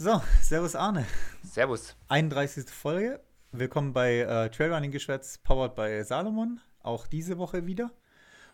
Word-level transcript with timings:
So, 0.00 0.22
Servus 0.42 0.76
Arne. 0.76 1.04
Servus. 1.42 1.96
31. 2.06 2.70
Folge. 2.70 3.18
Willkommen 3.50 3.92
bei 3.92 4.18
äh, 4.18 4.48
Trailrunning 4.48 4.92
Geschwätz, 4.92 5.38
powered 5.38 5.74
by 5.74 6.04
Salomon. 6.04 6.60
Auch 6.84 7.08
diese 7.08 7.36
Woche 7.36 7.66
wieder. 7.66 7.90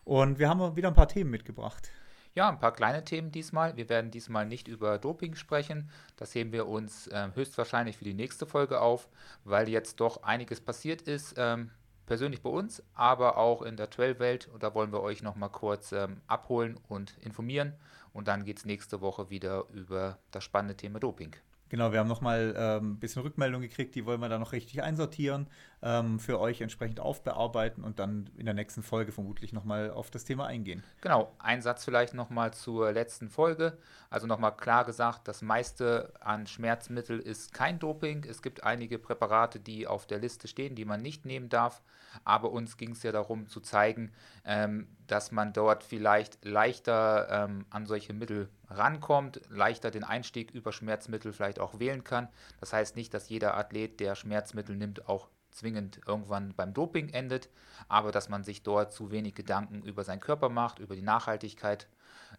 Und 0.04 0.38
wir 0.38 0.48
haben 0.48 0.74
wieder 0.74 0.88
ein 0.88 0.94
paar 0.94 1.06
Themen 1.06 1.28
mitgebracht. 1.28 1.90
Ja, 2.34 2.48
ein 2.48 2.60
paar 2.60 2.72
kleine 2.72 3.04
Themen 3.04 3.30
diesmal. 3.30 3.76
Wir 3.76 3.90
werden 3.90 4.10
diesmal 4.10 4.46
nicht 4.46 4.68
über 4.68 4.96
Doping 4.96 5.34
sprechen. 5.34 5.90
Das 6.16 6.34
heben 6.34 6.50
wir 6.50 6.66
uns 6.66 7.08
äh, 7.08 7.28
höchstwahrscheinlich 7.34 7.98
für 7.98 8.04
die 8.04 8.14
nächste 8.14 8.46
Folge 8.46 8.80
auf, 8.80 9.10
weil 9.44 9.68
jetzt 9.68 10.00
doch 10.00 10.22
einiges 10.22 10.62
passiert 10.62 11.02
ist. 11.02 11.34
Ähm, 11.36 11.72
persönlich 12.06 12.42
bei 12.42 12.48
uns, 12.48 12.82
aber 12.94 13.36
auch 13.36 13.60
in 13.60 13.76
der 13.76 13.90
Trail-Welt. 13.90 14.48
Und 14.48 14.62
da 14.62 14.74
wollen 14.74 14.92
wir 14.92 15.02
euch 15.02 15.22
nochmal 15.22 15.50
kurz 15.50 15.92
ähm, 15.92 16.22
abholen 16.26 16.80
und 16.88 17.18
informieren. 17.18 17.74
Und 18.14 18.28
dann 18.28 18.44
geht 18.44 18.58
es 18.58 18.64
nächste 18.64 19.02
Woche 19.02 19.28
wieder 19.28 19.64
über 19.72 20.18
das 20.30 20.44
spannende 20.44 20.76
Thema 20.76 21.00
Doping. 21.00 21.36
Genau, 21.68 21.90
wir 21.90 21.98
haben 21.98 22.08
nochmal 22.08 22.54
ähm, 22.56 22.92
ein 22.92 22.98
bisschen 23.00 23.22
Rückmeldung 23.22 23.60
gekriegt, 23.60 23.96
die 23.96 24.06
wollen 24.06 24.20
wir 24.20 24.28
dann 24.28 24.40
noch 24.40 24.52
richtig 24.52 24.82
einsortieren, 24.82 25.48
ähm, 25.84 26.18
für 26.18 26.40
euch 26.40 26.62
entsprechend 26.62 26.98
aufbearbeiten 26.98 27.84
und 27.84 27.98
dann 27.98 28.30
in 28.38 28.46
der 28.46 28.54
nächsten 28.54 28.82
Folge 28.82 29.12
vermutlich 29.12 29.52
nochmal 29.52 29.90
auf 29.90 30.10
das 30.10 30.24
Thema 30.24 30.46
eingehen. 30.46 30.82
Genau, 31.02 31.30
ein 31.38 31.60
Satz 31.60 31.84
vielleicht 31.84 32.14
nochmal 32.14 32.54
zur 32.54 32.90
letzten 32.90 33.28
Folge. 33.28 33.76
Also 34.08 34.26
nochmal 34.26 34.56
klar 34.56 34.86
gesagt, 34.86 35.28
das 35.28 35.42
meiste 35.42 36.14
an 36.20 36.46
Schmerzmittel 36.46 37.20
ist 37.20 37.52
kein 37.52 37.78
Doping. 37.78 38.24
Es 38.24 38.40
gibt 38.40 38.64
einige 38.64 38.98
Präparate, 38.98 39.60
die 39.60 39.86
auf 39.86 40.06
der 40.06 40.18
Liste 40.18 40.48
stehen, 40.48 40.74
die 40.74 40.86
man 40.86 41.02
nicht 41.02 41.26
nehmen 41.26 41.50
darf. 41.50 41.82
Aber 42.24 42.50
uns 42.50 42.78
ging 42.78 42.92
es 42.92 43.02
ja 43.02 43.12
darum 43.12 43.46
zu 43.48 43.60
zeigen, 43.60 44.10
ähm, 44.46 44.88
dass 45.06 45.32
man 45.32 45.52
dort 45.52 45.84
vielleicht 45.84 46.42
leichter 46.46 47.28
ähm, 47.30 47.66
an 47.68 47.84
solche 47.84 48.14
Mittel 48.14 48.48
rankommt, 48.70 49.42
leichter 49.50 49.90
den 49.90 50.04
Einstieg 50.04 50.50
über 50.52 50.72
Schmerzmittel 50.72 51.34
vielleicht 51.34 51.60
auch 51.60 51.78
wählen 51.78 52.04
kann. 52.04 52.28
Das 52.60 52.72
heißt 52.72 52.96
nicht, 52.96 53.12
dass 53.12 53.28
jeder 53.28 53.54
Athlet, 53.54 54.00
der 54.00 54.14
Schmerzmittel 54.14 54.76
nimmt, 54.76 55.08
auch 55.08 55.28
zwingend 55.54 56.00
irgendwann 56.06 56.54
beim 56.54 56.74
Doping 56.74 57.08
endet, 57.10 57.48
aber 57.88 58.12
dass 58.12 58.28
man 58.28 58.44
sich 58.44 58.62
dort 58.62 58.92
zu 58.92 59.10
wenig 59.10 59.34
Gedanken 59.34 59.82
über 59.82 60.04
seinen 60.04 60.20
Körper 60.20 60.48
macht, 60.48 60.78
über 60.78 60.96
die 60.96 61.02
Nachhaltigkeit, 61.02 61.88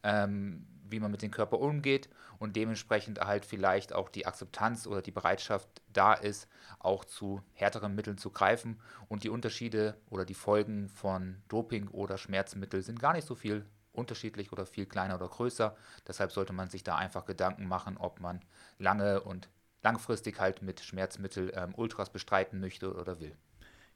ähm, 0.03 0.67
wie 0.87 0.99
man 0.99 1.11
mit 1.11 1.21
dem 1.21 1.31
Körper 1.31 1.59
umgeht 1.59 2.09
und 2.37 2.55
dementsprechend 2.55 3.19
halt 3.21 3.45
vielleicht 3.45 3.93
auch 3.93 4.09
die 4.09 4.25
Akzeptanz 4.27 4.85
oder 4.85 5.01
die 5.01 5.11
Bereitschaft 5.11 5.67
da 5.91 6.13
ist, 6.13 6.47
auch 6.79 7.05
zu 7.05 7.41
härteren 7.53 7.95
Mitteln 7.95 8.17
zu 8.17 8.29
greifen. 8.29 8.79
Und 9.07 9.23
die 9.23 9.29
Unterschiede 9.29 9.97
oder 10.09 10.25
die 10.25 10.35
Folgen 10.35 10.89
von 10.89 11.41
Doping 11.47 11.87
oder 11.87 12.17
Schmerzmittel 12.17 12.83
sind 12.83 12.99
gar 12.99 13.13
nicht 13.13 13.25
so 13.25 13.33
viel 13.33 13.65
unterschiedlich 13.93 14.51
oder 14.51 14.65
viel 14.65 14.85
kleiner 14.85 15.15
oder 15.15 15.29
größer. 15.29 15.75
Deshalb 16.07 16.31
sollte 16.31 16.53
man 16.53 16.69
sich 16.69 16.83
da 16.83 16.97
einfach 16.97 17.25
Gedanken 17.25 17.67
machen, 17.67 17.97
ob 17.97 18.19
man 18.19 18.41
lange 18.77 19.21
und 19.21 19.49
langfristig 19.85 20.39
halt 20.39 20.63
mit 20.63 20.79
Schmerzmittel 20.81 21.53
ähm, 21.55 21.73
Ultras 21.75 22.09
bestreiten 22.09 22.59
möchte 22.59 22.93
oder 22.93 23.19
will. 23.19 23.35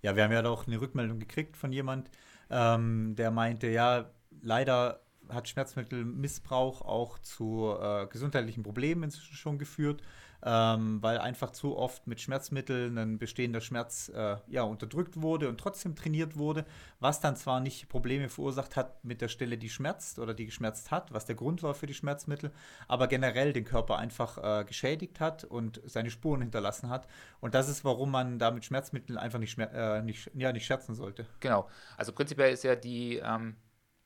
Ja, 0.03 0.15
wir 0.15 0.23
haben 0.23 0.31
ja 0.31 0.45
auch 0.45 0.67
eine 0.67 0.79
Rückmeldung 0.79 1.19
gekriegt 1.19 1.57
von 1.57 1.73
jemand, 1.73 2.11
ähm, 2.51 3.15
der 3.17 3.31
meinte, 3.31 3.67
ja, 3.67 4.11
leider 4.41 5.01
hat 5.27 5.49
Schmerzmittelmissbrauch 5.49 6.81
auch 6.83 7.17
zu 7.19 7.75
äh, 7.81 8.05
gesundheitlichen 8.07 8.63
Problemen 8.63 9.03
inzwischen 9.03 9.35
schon 9.35 9.57
geführt, 9.57 10.01
ähm, 10.43 11.01
weil 11.01 11.17
einfach 11.17 11.51
zu 11.51 11.77
oft 11.77 12.07
mit 12.07 12.21
Schmerzmitteln 12.21 12.97
ein 12.97 13.17
bestehender 13.17 13.61
Schmerz 13.61 14.09
äh, 14.09 14.37
ja, 14.47 14.63
unterdrückt 14.63 15.21
wurde 15.21 15.49
und 15.49 15.59
trotzdem 15.59 15.95
trainiert 15.95 16.37
wurde, 16.37 16.65
was 16.99 17.19
dann 17.19 17.35
zwar 17.35 17.59
nicht 17.59 17.89
Probleme 17.89 18.29
verursacht 18.29 18.75
hat 18.75 19.03
mit 19.03 19.21
der 19.21 19.27
Stelle, 19.27 19.57
die 19.57 19.69
schmerzt 19.69 20.19
oder 20.19 20.33
die 20.33 20.45
geschmerzt 20.45 20.91
hat, 20.91 21.13
was 21.13 21.25
der 21.25 21.35
Grund 21.35 21.63
war 21.63 21.73
für 21.73 21.87
die 21.87 21.93
Schmerzmittel, 21.93 22.51
aber 22.87 23.07
generell 23.07 23.53
den 23.53 23.65
Körper 23.65 23.97
einfach 23.97 24.37
äh, 24.61 24.63
geschädigt 24.63 25.19
hat 25.19 25.43
und 25.43 25.81
seine 25.85 26.09
Spuren 26.09 26.41
hinterlassen 26.41 26.89
hat. 26.89 27.07
Und 27.39 27.53
das 27.53 27.69
ist, 27.69 27.83
warum 27.83 28.11
man 28.11 28.39
da 28.39 28.51
mit 28.51 28.65
Schmerzmitteln 28.65 29.17
einfach 29.17 29.39
nicht, 29.39 29.57
äh, 29.59 30.01
nicht, 30.01 30.31
ja, 30.35 30.51
nicht 30.53 30.65
scherzen 30.65 30.95
sollte. 30.95 31.25
Genau. 31.39 31.67
Also 31.97 32.13
prinzipiell 32.13 32.53
ist 32.53 32.63
ja 32.63 32.75
die 32.75 33.17
ähm 33.17 33.55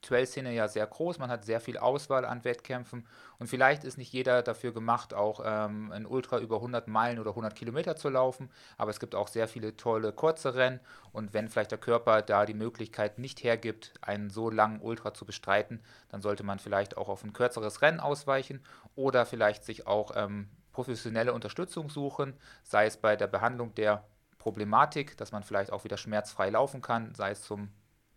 Trail-Szene 0.03 0.53
ja 0.53 0.67
sehr 0.67 0.85
groß, 0.85 1.17
man 1.17 1.29
hat 1.29 1.45
sehr 1.45 1.59
viel 1.59 1.77
Auswahl 1.77 2.25
an 2.25 2.43
Wettkämpfen. 2.43 3.07
Und 3.39 3.47
vielleicht 3.47 3.83
ist 3.83 3.97
nicht 3.97 4.13
jeder 4.13 4.43
dafür 4.43 4.73
gemacht, 4.73 5.13
auch 5.13 5.41
ähm, 5.43 5.91
ein 5.91 6.05
Ultra 6.05 6.39
über 6.39 6.57
100 6.57 6.87
Meilen 6.87 7.19
oder 7.19 7.31
100 7.31 7.55
Kilometer 7.55 7.95
zu 7.95 8.09
laufen, 8.09 8.49
aber 8.77 8.91
es 8.91 8.99
gibt 8.99 9.15
auch 9.15 9.27
sehr 9.27 9.47
viele 9.47 9.75
tolle 9.75 10.13
kurze 10.13 10.53
Rennen. 10.55 10.79
Und 11.11 11.33
wenn 11.33 11.49
vielleicht 11.49 11.71
der 11.71 11.79
Körper 11.79 12.21
da 12.21 12.45
die 12.45 12.53
Möglichkeit 12.53 13.17
nicht 13.17 13.43
hergibt, 13.43 13.93
einen 14.01 14.29
so 14.29 14.49
langen 14.49 14.81
Ultra 14.81 15.13
zu 15.13 15.25
bestreiten, 15.25 15.81
dann 16.09 16.21
sollte 16.21 16.43
man 16.43 16.59
vielleicht 16.59 16.97
auch 16.97 17.09
auf 17.09 17.23
ein 17.23 17.33
kürzeres 17.33 17.81
Rennen 17.81 17.99
ausweichen 17.99 18.63
oder 18.95 19.25
vielleicht 19.25 19.63
sich 19.63 19.87
auch 19.87 20.11
ähm, 20.15 20.49
professionelle 20.71 21.33
Unterstützung 21.33 21.89
suchen, 21.89 22.33
sei 22.63 22.85
es 22.85 22.97
bei 22.97 23.15
der 23.15 23.27
Behandlung 23.27 23.73
der 23.75 24.03
Problematik, 24.39 25.15
dass 25.17 25.31
man 25.31 25.43
vielleicht 25.43 25.71
auch 25.71 25.85
wieder 25.85 25.97
schmerzfrei 25.97 26.49
laufen 26.49 26.81
kann, 26.81 27.15
sei 27.15 27.31
es 27.31 27.43
zum 27.43 27.69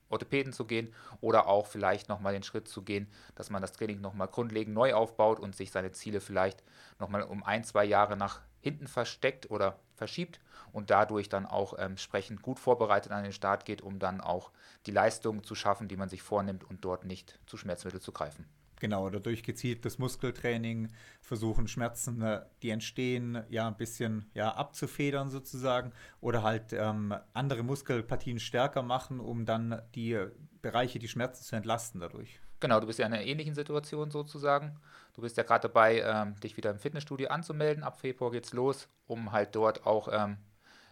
Orthopäden 0.09 0.53
zu 0.53 0.65
gehen 0.65 0.93
oder 1.21 1.47
auch 1.47 1.67
vielleicht 1.67 2.09
nochmal 2.09 2.33
den 2.33 2.43
Schritt 2.43 2.69
zu 2.69 2.83
gehen, 2.83 3.09
dass 3.35 3.51
man 3.51 3.63
das 3.63 3.73
Training 3.73 4.01
nochmal 4.01 4.29
grundlegend 4.29 4.75
neu 4.75 4.95
aufbaut 4.95 5.41
und 5.41 5.57
sich 5.57 5.71
seine 5.71 5.93
Ziele 5.93 6.21
vielleicht 6.21 6.63
nochmal 6.99 7.23
um 7.23 7.43
ein, 7.43 7.65
zwei 7.65 7.85
Jahre 7.85 8.17
nach 8.17 8.41
hinten 8.61 8.87
versteckt 8.87 9.51
oder 9.51 9.79
verschiebt 9.95 10.41
und 10.73 10.91
dadurch 10.91 11.29
dann 11.29 11.47
auch 11.47 11.75
ähm, 11.79 11.93
entsprechend 11.93 12.43
gut 12.43 12.59
vorbereitet 12.59 13.13
an 13.13 13.23
den 13.23 13.33
Start 13.33 13.65
geht, 13.65 13.81
um 13.81 13.99
dann 13.99 14.21
auch 14.21 14.51
die 14.87 14.91
Leistungen 14.91 15.43
zu 15.43 15.55
schaffen, 15.55 15.89
die 15.89 15.97
man 15.97 16.09
sich 16.09 16.23
vornimmt 16.23 16.65
und 16.65 16.85
dort 16.85 17.05
nicht 17.05 17.39
zu 17.47 17.57
Schmerzmitteln 17.57 18.03
zu 18.03 18.13
greifen. 18.13 18.47
Genau, 18.79 19.07
oder 19.07 19.21
durch 19.21 19.43
gezieltes 19.43 19.99
Muskeltraining 19.99 20.89
versuchen 21.23 21.67
Schmerzen, 21.67 22.21
äh, 22.21 22.43
die 22.63 22.71
entstehen, 22.71 23.43
ja 23.49 23.67
ein 23.67 23.77
bisschen 23.77 24.31
ja, 24.35 24.55
abzufedern 24.55 25.31
sozusagen 25.31 25.93
oder 26.21 26.43
halt 26.43 26.73
ähm, 26.73 27.15
andere 27.33 27.63
Muskelpartien 27.63 28.39
stärker 28.39 28.83
machen, 28.83 29.19
um 29.19 29.47
dann 29.47 29.81
die 29.95 30.19
Bereiche, 30.61 30.99
die 30.99 31.09
Schmerzen 31.09 31.43
zu 31.43 31.57
entlasten 31.57 32.01
dadurch. 32.01 32.41
Genau, 32.61 32.81
du 32.81 32.87
bist 32.87 32.99
ja 32.99 33.07
in 33.07 33.13
einer 33.13 33.25
ähnlichen 33.25 33.55
Situation 33.55 34.11
sozusagen. 34.11 34.79
Du 35.15 35.23
bist 35.23 35.37
ja 35.37 35.43
gerade 35.43 35.69
dabei, 35.69 36.01
ähm, 36.01 36.39
dich 36.41 36.57
wieder 36.57 36.71
im 36.71 36.79
Fitnessstudio 36.79 37.29
anzumelden. 37.29 37.85
Ab 37.85 38.01
Februar 38.01 38.31
geht's 38.31 38.53
los, 38.53 38.89
um 39.07 39.33
halt 39.33 39.55
dort 39.55 39.87
auch 39.87 40.09
ähm, 40.11 40.39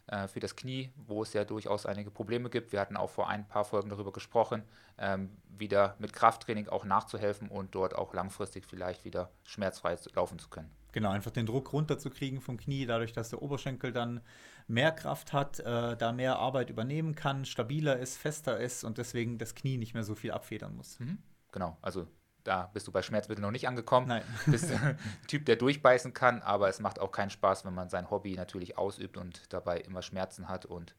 äh, 0.06 0.28
für 0.28 0.40
das 0.40 0.56
Knie, 0.56 0.92
wo 0.96 1.22
es 1.22 1.32
ja 1.32 1.44
durchaus 1.44 1.86
einige 1.86 2.10
Probleme 2.10 2.50
gibt. 2.50 2.72
Wir 2.72 2.80
hatten 2.80 2.96
auch 2.96 3.10
vor 3.10 3.28
ein 3.28 3.48
paar 3.48 3.64
Folgen 3.64 3.88
darüber 3.88 4.12
gesprochen, 4.12 4.62
ähm, 4.98 5.36
wieder 5.48 5.96
mit 5.98 6.12
Krafttraining 6.12 6.68
auch 6.68 6.84
nachzuhelfen 6.84 7.48
und 7.48 7.74
dort 7.74 7.94
auch 7.94 8.12
langfristig 8.14 8.66
vielleicht 8.66 9.04
wieder 9.04 9.30
schmerzfrei 9.44 9.96
laufen 10.14 10.38
zu 10.38 10.48
können. 10.48 10.70
Genau, 10.92 11.10
einfach 11.10 11.32
den 11.32 11.46
Druck 11.46 11.72
runterzukriegen 11.72 12.40
vom 12.40 12.56
Knie, 12.56 12.86
dadurch, 12.86 13.12
dass 13.12 13.30
der 13.30 13.42
Oberschenkel 13.42 13.92
dann 13.92 14.20
mehr 14.68 14.92
Kraft 14.92 15.32
hat, 15.32 15.58
äh, 15.60 15.96
da 15.96 16.12
mehr 16.12 16.38
Arbeit 16.38 16.70
übernehmen 16.70 17.14
kann, 17.14 17.44
stabiler 17.44 17.98
ist, 17.98 18.16
fester 18.16 18.58
ist 18.58 18.84
und 18.84 18.98
deswegen 18.98 19.38
das 19.38 19.54
Knie 19.54 19.76
nicht 19.76 19.94
mehr 19.94 20.04
so 20.04 20.14
viel 20.14 20.30
abfedern 20.30 20.76
muss. 20.76 21.00
Mhm. 21.00 21.18
Genau, 21.50 21.76
also 21.82 22.06
da 22.44 22.70
bist 22.72 22.86
du 22.86 22.92
bei 22.92 23.02
Schmerzmitteln 23.02 23.42
noch 23.42 23.50
nicht 23.50 23.66
angekommen. 23.66 24.06
Nein. 24.06 24.22
Bist 24.46 24.70
ein 24.70 24.98
Typ, 25.26 25.46
der 25.46 25.56
durchbeißen 25.56 26.12
kann, 26.12 26.42
aber 26.42 26.68
es 26.68 26.78
macht 26.78 27.00
auch 27.00 27.10
keinen 27.10 27.30
Spaß, 27.30 27.64
wenn 27.64 27.74
man 27.74 27.88
sein 27.88 28.10
Hobby 28.10 28.34
natürlich 28.34 28.78
ausübt 28.78 29.16
und 29.16 29.52
dabei 29.52 29.78
immer 29.78 30.02
Schmerzen 30.02 30.48
hat 30.48 30.66
und 30.66 30.94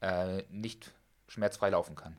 äh, 0.00 0.42
nicht 0.50 0.92
schmerzfrei 1.28 1.70
laufen 1.70 1.96
kann. 1.96 2.16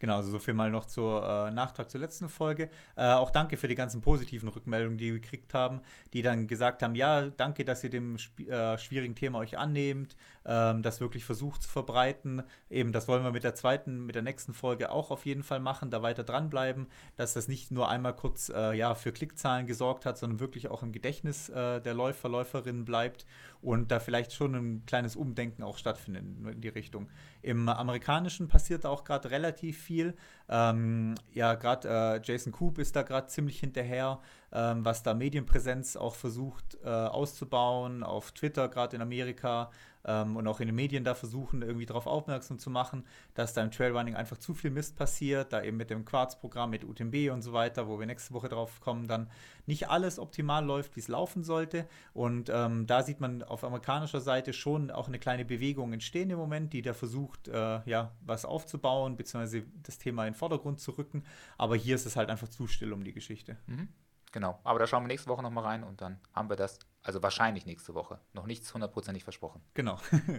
Genau, 0.00 0.16
also 0.16 0.30
so 0.30 0.38
viel 0.38 0.54
mal 0.54 0.70
noch 0.70 0.84
zur 0.84 1.22
äh, 1.22 1.50
Nachtrag 1.50 1.90
zur 1.90 2.00
letzten 2.00 2.28
Folge. 2.28 2.70
Äh, 2.96 3.06
auch 3.12 3.30
danke 3.30 3.56
für 3.56 3.66
die 3.66 3.74
ganzen 3.74 4.00
positiven 4.00 4.48
Rückmeldungen, 4.48 4.96
die 4.96 5.12
wir 5.12 5.20
gekriegt 5.20 5.54
haben, 5.54 5.80
die 6.12 6.22
dann 6.22 6.46
gesagt 6.46 6.82
haben, 6.82 6.94
ja, 6.94 7.28
danke, 7.28 7.64
dass 7.64 7.82
ihr 7.82 7.90
dem 7.90 8.16
äh, 8.16 8.78
schwierigen 8.78 9.16
Thema 9.16 9.40
euch 9.40 9.58
annehmt, 9.58 10.16
ähm, 10.46 10.82
das 10.82 11.00
wirklich 11.00 11.24
versucht 11.24 11.62
zu 11.62 11.68
verbreiten. 11.68 12.44
Eben, 12.70 12.92
das 12.92 13.08
wollen 13.08 13.24
wir 13.24 13.32
mit 13.32 13.42
der 13.42 13.56
zweiten, 13.56 14.06
mit 14.06 14.14
der 14.14 14.22
nächsten 14.22 14.54
Folge 14.54 14.92
auch 14.92 15.10
auf 15.10 15.26
jeden 15.26 15.42
Fall 15.42 15.60
machen, 15.60 15.90
da 15.90 16.00
weiter 16.00 16.22
dranbleiben, 16.22 16.86
dass 17.16 17.34
das 17.34 17.48
nicht 17.48 17.72
nur 17.72 17.88
einmal 17.88 18.14
kurz 18.14 18.50
äh, 18.50 18.74
ja, 18.74 18.94
für 18.94 19.10
Klickzahlen 19.10 19.66
gesorgt 19.66 20.06
hat, 20.06 20.16
sondern 20.16 20.38
wirklich 20.38 20.68
auch 20.68 20.84
im 20.84 20.92
Gedächtnis 20.92 21.48
äh, 21.48 21.80
der 21.80 21.94
Läufer, 21.94 22.28
Läuferinnen 22.28 22.84
bleibt 22.84 23.26
und 23.60 23.90
da 23.90 23.98
vielleicht 23.98 24.32
schon 24.32 24.54
ein 24.54 24.86
kleines 24.86 25.16
Umdenken 25.16 25.62
auch 25.62 25.78
stattfindet 25.78 26.24
in 26.52 26.60
die 26.60 26.68
Richtung. 26.68 27.08
Im 27.42 27.68
Amerikanischen 27.68 28.48
passiert 28.48 28.86
auch 28.86 29.04
gerade 29.04 29.30
relativ 29.30 29.78
viel. 29.78 30.14
Ähm, 30.48 31.14
ja, 31.32 31.54
gerade 31.54 31.88
äh, 31.88 32.20
Jason 32.22 32.52
Coop 32.52 32.78
ist 32.78 32.94
da 32.94 33.02
gerade 33.02 33.26
ziemlich 33.26 33.58
hinterher, 33.58 34.20
ähm, 34.52 34.84
was 34.84 35.02
da 35.02 35.14
Medienpräsenz 35.14 35.96
auch 35.96 36.14
versucht 36.14 36.78
äh, 36.84 36.88
auszubauen, 36.88 38.02
auf 38.02 38.32
Twitter 38.32 38.68
gerade 38.68 38.96
in 38.96 39.02
Amerika 39.02 39.70
ähm, 40.04 40.36
und 40.36 40.46
auch 40.46 40.60
in 40.60 40.66
den 40.66 40.74
Medien 40.74 41.04
da 41.04 41.14
versuchen, 41.14 41.62
irgendwie 41.62 41.86
darauf 41.86 42.06
aufmerksam 42.06 42.58
zu 42.58 42.70
machen, 42.70 43.04
dass 43.34 43.54
da 43.54 43.62
im 43.62 43.70
Trailrunning 43.70 44.14
einfach 44.14 44.38
zu 44.38 44.54
viel 44.54 44.70
Mist 44.70 44.96
passiert, 44.96 45.52
da 45.52 45.62
eben 45.62 45.76
mit 45.76 45.90
dem 45.90 46.04
Quarz-Programm, 46.04 46.70
mit 46.70 46.84
UTMB 46.84 47.30
und 47.32 47.42
so 47.42 47.52
weiter, 47.52 47.88
wo 47.88 47.98
wir 47.98 48.06
nächste 48.06 48.34
Woche 48.34 48.48
drauf 48.48 48.80
kommen, 48.80 49.06
dann 49.06 49.30
nicht 49.66 49.88
alles 49.88 50.18
optimal 50.18 50.64
läuft, 50.64 50.96
wie 50.96 51.00
es 51.00 51.08
laufen 51.08 51.44
sollte. 51.44 51.86
Und 52.14 52.50
ähm, 52.52 52.86
da 52.86 53.02
sieht 53.02 53.20
man 53.20 53.42
auf 53.42 53.64
amerikanischer 53.64 54.20
Seite 54.20 54.52
schon 54.52 54.90
auch 54.90 55.08
eine 55.08 55.18
kleine 55.18 55.44
Bewegung 55.44 55.92
entstehen 55.92 56.30
im 56.30 56.38
Moment, 56.38 56.72
die 56.72 56.82
da 56.82 56.94
versucht, 56.94 57.48
äh, 57.48 57.80
ja, 57.84 58.12
was 58.20 58.44
aufzubauen, 58.44 59.16
beziehungsweise 59.16 59.64
das 59.82 59.98
Thema 59.98 60.26
in 60.26 60.32
den 60.32 60.38
Vordergrund 60.38 60.80
zu 60.80 60.92
rücken. 60.92 61.24
Aber 61.56 61.76
hier 61.76 61.94
ist 61.94 62.06
es 62.06 62.16
halt 62.16 62.30
einfach 62.30 62.48
zu 62.48 62.66
still 62.66 62.92
um 62.92 63.04
die 63.04 63.12
Geschichte. 63.12 63.56
Mhm. 63.66 63.88
Genau, 64.32 64.58
aber 64.62 64.78
da 64.78 64.86
schauen 64.86 65.04
wir 65.04 65.08
nächste 65.08 65.30
Woche 65.30 65.42
nochmal 65.42 65.64
rein 65.64 65.84
und 65.84 66.00
dann 66.02 66.20
haben 66.34 66.50
wir 66.50 66.56
das 66.56 66.78
Also 67.08 67.22
wahrscheinlich 67.22 67.64
nächste 67.64 67.94
Woche. 67.94 68.18
Noch 68.34 68.44
nichts 68.46 68.72
hundertprozentig 68.74 69.24
versprochen. 69.24 69.62
Genau. 69.74 69.98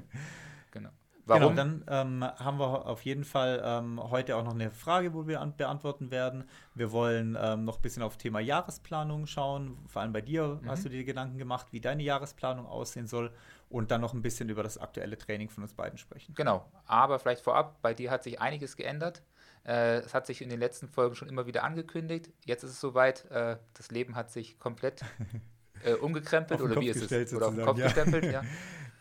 Genau. 0.72 0.90
Warum? 1.26 1.42
Warum? 1.42 1.56
Genau, 1.56 1.84
dann 1.86 2.22
ähm, 2.22 2.24
haben 2.24 2.60
wir 2.60 2.86
auf 2.86 3.04
jeden 3.04 3.24
Fall 3.24 3.60
ähm, 3.66 4.00
heute 4.12 4.36
auch 4.36 4.44
noch 4.44 4.54
eine 4.54 4.70
Frage, 4.70 5.16
wo 5.16 5.26
wir 5.28 5.42
an, 5.42 5.56
beantworten 5.58 6.12
werden. 6.12 6.44
Wir 6.76 6.92
wollen 6.92 7.36
ähm, 7.42 7.66
noch 7.66 7.78
ein 7.78 7.82
bisschen 7.82 8.04
auf 8.04 8.18
Thema 8.18 8.40
Jahresplanung 8.40 9.26
schauen. 9.26 9.78
Vor 9.88 10.04
allem 10.04 10.14
bei 10.14 10.22
dir 10.22 10.60
Mhm. 10.62 10.70
hast 10.70 10.86
du 10.86 10.90
dir 10.90 11.04
Gedanken 11.04 11.40
gemacht, 11.40 11.68
wie 11.72 11.82
deine 11.82 12.04
Jahresplanung 12.04 12.68
aussehen 12.68 13.08
soll. 13.08 13.34
Und 13.68 13.90
dann 13.90 14.02
noch 14.02 14.14
ein 14.14 14.22
bisschen 14.22 14.48
über 14.50 14.62
das 14.62 14.78
aktuelle 14.78 15.18
Training 15.18 15.50
von 15.50 15.64
uns 15.64 15.74
beiden 15.74 15.98
sprechen. 15.98 16.36
Genau. 16.36 16.66
Aber 16.86 17.18
vielleicht 17.18 17.42
vorab, 17.44 17.82
bei 17.82 17.96
dir 17.96 18.12
hat 18.12 18.22
sich 18.24 18.40
einiges 18.40 18.76
geändert. 18.76 19.24
Äh, 19.66 19.98
es 20.02 20.14
hat 20.14 20.28
sich 20.28 20.42
in 20.44 20.50
den 20.50 20.60
letzten 20.60 20.88
Folgen 20.88 21.16
schon 21.16 21.30
immer 21.30 21.48
wieder 21.48 21.64
angekündigt. 21.64 22.30
Jetzt 22.46 22.64
ist 22.64 22.72
es 22.72 22.80
soweit. 22.80 23.26
Äh, 23.32 23.58
das 23.74 23.90
Leben 23.90 24.16
hat 24.16 24.30
sich 24.32 24.60
komplett 24.60 25.02
äh, 25.84 25.94
umgekrempelt. 25.94 26.62
Oder 26.62 26.76
Kopf 26.76 26.84
wie 26.84 26.90
ist 26.90 27.12
es? 27.12 27.34
Oder 27.34 27.48
auf 27.48 27.56
den 27.56 27.66
Kopf 27.66 27.78
ja. 27.78 27.86
gestempelt, 27.86 28.32
ja. 28.32 28.44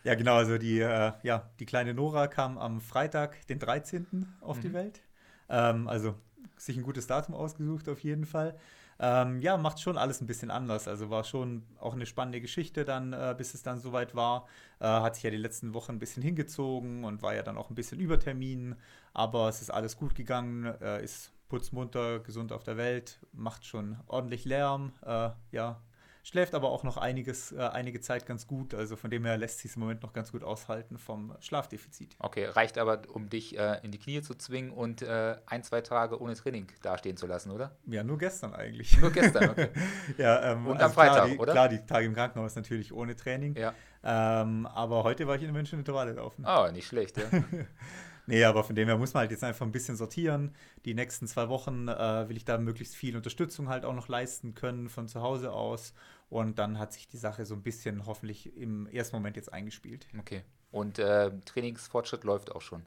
Ja, 0.05 0.15
genau. 0.15 0.35
Also 0.35 0.57
die, 0.57 0.79
äh, 0.79 1.11
ja, 1.23 1.49
die 1.59 1.65
kleine 1.65 1.93
Nora 1.93 2.27
kam 2.27 2.57
am 2.57 2.79
Freitag, 2.79 3.45
den 3.47 3.59
13. 3.59 4.33
auf 4.39 4.59
die 4.61 4.69
Mhm. 4.69 4.73
Welt. 4.73 5.01
Ähm, 5.49 5.89
also 5.89 6.15
sich 6.55 6.77
ein 6.77 6.83
gutes 6.83 7.05
Datum 7.07 7.35
ausgesucht 7.35 7.89
auf 7.89 7.99
jeden 7.99 8.25
Fall. 8.25 8.57
Ähm, 9.01 9.39
ja, 9.41 9.55
macht 9.57 9.79
schon 9.81 9.97
alles 9.97 10.21
ein 10.21 10.27
bisschen 10.27 10.51
anders. 10.51 10.87
Also 10.87 11.09
war 11.09 11.23
schon 11.23 11.63
auch 11.79 11.93
eine 11.93 12.05
spannende 12.05 12.41
Geschichte 12.41 12.83
dann, 12.85 13.13
äh, 13.13 13.33
bis 13.37 13.53
es 13.53 13.63
dann 13.63 13.79
soweit 13.79 14.13
war. 14.15 14.45
Äh, 14.79 14.85
hat 14.85 15.15
sich 15.15 15.23
ja 15.23 15.31
die 15.31 15.37
letzten 15.37 15.73
Wochen 15.73 15.93
ein 15.93 15.99
bisschen 15.99 16.23
hingezogen 16.23 17.03
und 17.03 17.21
war 17.21 17.33
ja 17.33 17.43
dann 17.43 17.57
auch 17.57 17.69
ein 17.69 17.75
bisschen 17.75 17.99
über 17.99 18.19
Termin. 18.19 18.75
Aber 19.13 19.47
es 19.49 19.61
ist 19.61 19.69
alles 19.69 19.97
gut 19.97 20.15
gegangen, 20.15 20.65
äh, 20.81 21.03
ist 21.03 21.31
putzmunter, 21.47 22.19
gesund 22.19 22.51
auf 22.51 22.63
der 22.63 22.77
Welt, 22.77 23.19
macht 23.31 23.65
schon 23.65 23.97
ordentlich 24.07 24.45
Lärm. 24.45 24.91
Äh, 25.05 25.29
ja, 25.51 25.81
schläft 26.29 26.53
aber 26.53 26.69
auch 26.69 26.83
noch 26.83 26.97
einiges, 26.97 27.51
äh, 27.51 27.57
einige 27.57 28.01
Zeit 28.01 28.25
ganz 28.25 28.45
gut. 28.45 28.73
Also 28.73 28.95
von 28.95 29.09
dem 29.09 29.25
her 29.25 29.37
lässt 29.37 29.59
sich 29.59 29.75
im 29.75 29.81
Moment 29.81 30.03
noch 30.03 30.13
ganz 30.13 30.31
gut 30.31 30.43
aushalten 30.43 30.97
vom 30.99 31.35
Schlafdefizit. 31.39 32.15
Okay, 32.19 32.45
reicht 32.45 32.77
aber, 32.77 33.01
um 33.11 33.29
dich 33.29 33.57
äh, 33.57 33.79
in 33.83 33.91
die 33.91 33.97
Knie 33.97 34.21
zu 34.21 34.35
zwingen 34.35 34.71
und 34.71 35.01
äh, 35.01 35.37
ein, 35.47 35.63
zwei 35.63 35.81
Tage 35.81 36.21
ohne 36.21 36.35
Training 36.35 36.67
dastehen 36.83 37.17
zu 37.17 37.25
lassen, 37.25 37.51
oder? 37.51 37.75
Ja, 37.87 38.03
nur 38.03 38.19
gestern 38.19 38.53
eigentlich. 38.53 38.99
Nur 38.99 39.11
gestern, 39.11 39.49
okay. 39.49 39.69
ja, 40.17 40.51
ähm, 40.51 40.67
Und 40.67 40.73
am 40.73 40.77
klar, 40.77 40.89
Freitag, 40.91 41.31
die, 41.31 41.37
oder? 41.37 41.51
Klar, 41.51 41.69
die 41.69 41.85
Tage 41.85 42.05
im 42.05 42.13
Krankenhaus 42.13 42.55
natürlich 42.55 42.93
ohne 42.93 43.15
Training. 43.15 43.55
Ja. 43.55 43.73
Ähm, 44.03 44.67
aber 44.67 45.03
heute 45.03 45.27
war 45.27 45.35
ich 45.35 45.41
in 45.41 45.47
der 45.47 45.53
München 45.53 45.79
Intervalle 45.79 46.13
laufen. 46.13 46.45
Oh, 46.47 46.71
nicht 46.71 46.87
schlecht, 46.87 47.17
ja. 47.17 47.23
Nee, 48.29 48.43
aber 48.43 48.63
von 48.63 48.75
dem 48.75 48.87
her 48.87 48.97
muss 48.97 49.13
man 49.13 49.21
halt 49.21 49.31
jetzt 49.31 49.43
einfach 49.43 49.65
ein 49.65 49.71
bisschen 49.71 49.95
sortieren. 49.95 50.55
Die 50.85 50.93
nächsten 50.93 51.27
zwei 51.27 51.49
Wochen 51.49 51.87
äh, 51.87 52.29
will 52.29 52.37
ich 52.37 52.45
da 52.45 52.57
möglichst 52.57 52.95
viel 52.95 53.15
Unterstützung 53.15 53.69
halt 53.69 53.85
auch 53.85 53.93
noch 53.93 54.07
leisten 54.07 54.55
können 54.55 54.89
von 54.89 55.07
zu 55.07 55.21
Hause 55.21 55.51
aus. 55.51 55.93
Und 56.29 56.59
dann 56.59 56.77
hat 56.77 56.93
sich 56.93 57.07
die 57.07 57.17
Sache 57.17 57.45
so 57.45 57.55
ein 57.55 57.63
bisschen 57.63 58.05
hoffentlich 58.05 58.55
im 58.55 58.87
ersten 58.87 59.15
Moment 59.15 59.35
jetzt 59.35 59.51
eingespielt. 59.51 60.07
Okay. 60.17 60.43
Und 60.71 60.99
äh, 60.99 61.31
Trainingsfortschritt 61.45 62.23
läuft 62.23 62.51
auch 62.51 62.61
schon. 62.61 62.83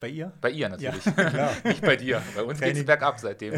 Bei 0.00 0.08
ihr? 0.08 0.32
Bei 0.40 0.50
ihr 0.50 0.68
natürlich. 0.68 1.04
klar. 1.16 1.54
Nicht 1.64 1.80
bei 1.80 1.96
dir. 1.96 2.22
Bei 2.34 2.42
uns 2.42 2.60
geht 2.60 2.76
es 2.76 2.84
bergab 2.84 3.18
seitdem. 3.18 3.54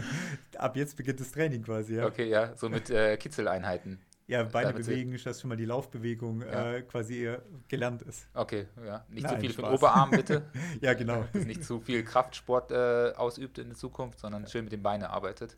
Ab 0.56 0.76
jetzt 0.76 0.96
beginnt 0.96 1.20
das 1.20 1.30
Training 1.32 1.62
quasi, 1.62 1.96
ja. 1.96 2.06
Okay, 2.06 2.28
ja, 2.28 2.56
so 2.56 2.68
mit 2.68 2.90
äh, 2.90 3.16
Kitzeleinheiten. 3.16 4.00
Ja, 4.28 4.42
Beine 4.42 4.70
Damit 4.72 4.84
sie- 4.84 4.90
bewegen, 4.90 5.16
dass 5.24 5.40
schon 5.40 5.48
mal 5.48 5.56
die 5.56 5.66
Laufbewegung 5.66 6.40
Ja. 6.42 6.72
äh, 6.74 6.82
quasi 6.82 7.26
äh, 7.26 7.38
gelernt 7.68 8.02
ist. 8.02 8.26
Okay, 8.34 8.66
ja. 8.84 9.04
Nicht 9.08 9.26
zu 9.28 9.32
Nein, 9.34 9.40
viel 9.40 9.50
für 9.52 9.62
den 9.62 9.66
Spaß. 9.68 9.78
Oberarm, 9.78 10.10
bitte. 10.10 10.42
Ja, 10.80 10.94
genau. 10.94 11.24
Dass 11.32 11.44
nicht 11.44 11.62
zu 11.64 11.78
viel 11.80 12.02
Kraftsport 12.04 12.72
äh, 12.72 13.12
ausübt 13.16 13.58
in 13.58 13.68
der 13.68 13.76
Zukunft, 13.76 14.18
sondern 14.18 14.46
schön 14.48 14.64
mit 14.64 14.72
den 14.72 14.82
Beinen 14.82 15.04
arbeitet. 15.04 15.56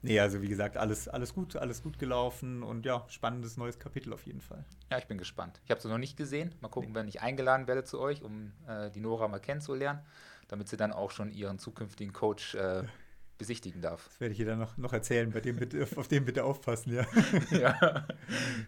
Nee, 0.00 0.18
also 0.20 0.40
wie 0.40 0.48
gesagt, 0.48 0.78
alles, 0.78 1.06
alles 1.06 1.34
gut, 1.34 1.54
alles 1.56 1.82
gut 1.82 1.98
gelaufen 1.98 2.62
und 2.62 2.86
ja, 2.86 3.04
spannendes 3.08 3.58
neues 3.58 3.78
Kapitel 3.78 4.10
auf 4.14 4.24
jeden 4.24 4.40
Fall. 4.40 4.64
Ja, 4.90 4.96
ich 4.96 5.06
bin 5.06 5.18
gespannt. 5.18 5.60
Ich 5.66 5.70
habe 5.70 5.78
sie 5.82 5.88
noch 5.88 5.98
nicht 5.98 6.16
gesehen. 6.16 6.54
Mal 6.62 6.68
gucken, 6.68 6.94
wenn 6.94 7.06
ich 7.08 7.20
eingeladen 7.20 7.66
werde 7.66 7.84
zu 7.84 8.00
euch, 8.00 8.22
um 8.22 8.52
äh, 8.66 8.90
die 8.90 9.00
Nora 9.00 9.28
mal 9.28 9.38
kennenzulernen, 9.38 10.00
damit 10.48 10.68
sie 10.68 10.78
dann 10.78 10.92
auch 10.92 11.10
schon 11.10 11.30
ihren 11.30 11.58
zukünftigen 11.58 12.14
Coach 12.14 12.54
äh, 12.54 12.84
besichtigen 13.38 13.80
darf. 13.82 14.06
Das 14.08 14.20
werde 14.20 14.32
ich 14.32 14.38
dir 14.38 14.46
dann 14.46 14.58
noch, 14.58 14.76
noch 14.76 14.92
erzählen, 14.92 15.30
bei 15.30 15.40
dem 15.40 15.56
bitte, 15.56 15.86
auf 15.96 16.08
den 16.08 16.24
bitte 16.24 16.44
aufpassen, 16.44 16.94
ja. 16.94 17.06
ja, 17.50 18.06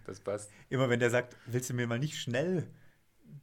das 0.05 0.21
passt. 0.21 0.51
Immer 0.69 0.89
wenn 0.91 1.01
der 1.01 1.11
sagt, 1.11 1.37
willst 1.47 1.71
du 1.71 1.75
mir 1.75 1.87
mal 1.87 1.99
nicht 1.99 2.17
schnell 2.19 2.69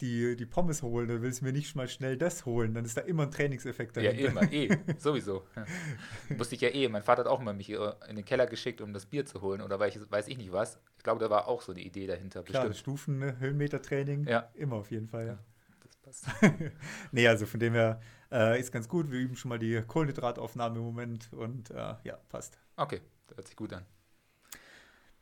die, 0.02 0.36
die 0.36 0.46
Pommes 0.46 0.82
holen 0.82 1.10
oder 1.10 1.22
willst 1.22 1.40
du 1.42 1.46
mir 1.46 1.54
nicht 1.54 1.74
mal 1.76 1.88
schnell 1.88 2.18
das 2.18 2.46
holen, 2.46 2.74
dann 2.74 2.84
ist 2.84 2.98
da 2.98 3.02
immer 3.02 3.24
ein 3.24 3.32
Trainingseffekt 3.32 3.96
Ja, 3.98 4.04
dahinter. 4.04 4.30
immer, 4.42 4.52
eh, 4.52 4.78
sowieso. 4.98 5.48
Ja. 5.56 6.38
Wusste 6.38 6.56
ich 6.56 6.62
ja 6.62 6.70
eh. 6.70 6.90
Mein 6.90 7.02
Vater 7.04 7.22
hat 7.24 7.28
auch 7.30 7.40
mal 7.40 7.54
mich 7.54 7.70
in 7.70 8.16
den 8.16 8.26
Keller 8.26 8.46
geschickt, 8.48 8.82
um 8.82 8.92
das 8.94 9.06
Bier 9.06 9.26
zu 9.26 9.42
holen 9.42 9.62
oder 9.62 9.80
weiß 9.80 9.96
ich, 9.96 10.12
weiß 10.12 10.28
ich 10.28 10.38
nicht 10.38 10.52
was. 10.52 10.80
Ich 10.98 11.04
glaube, 11.04 11.20
da 11.22 11.30
war 11.30 11.48
auch 11.48 11.62
so 11.62 11.72
eine 11.72 11.82
Idee 11.82 12.08
dahinter. 12.08 12.44
Klar, 12.44 12.68
das 12.68 12.78
Stufen, 12.80 13.20
ne, 13.20 13.40
Höhenmetertraining, 13.40 14.28
Ja. 14.28 14.50
immer 14.56 14.76
auf 14.78 14.92
jeden 14.92 15.08
Fall, 15.08 15.28
ja. 15.28 15.38
Das 15.82 15.98
passt. 16.24 16.26
Nee, 17.12 17.28
also 17.28 17.46
von 17.46 17.60
dem 17.60 17.74
her 17.74 18.02
äh, 18.32 18.60
ist 18.60 18.72
ganz 18.72 18.88
gut. 18.88 19.12
Wir 19.12 19.20
üben 19.20 19.36
schon 19.36 19.50
mal 19.50 19.60
die 19.60 19.82
Kohlenhydrataufnahme 19.82 20.78
im 20.78 20.84
Moment 20.84 21.32
und 21.34 21.72
äh, 21.72 21.96
ja, 22.04 22.18
passt. 22.30 22.58
Okay, 22.76 23.02
das 23.28 23.38
hört 23.38 23.48
sich 23.48 23.56
gut 23.56 23.74
an. 23.74 23.86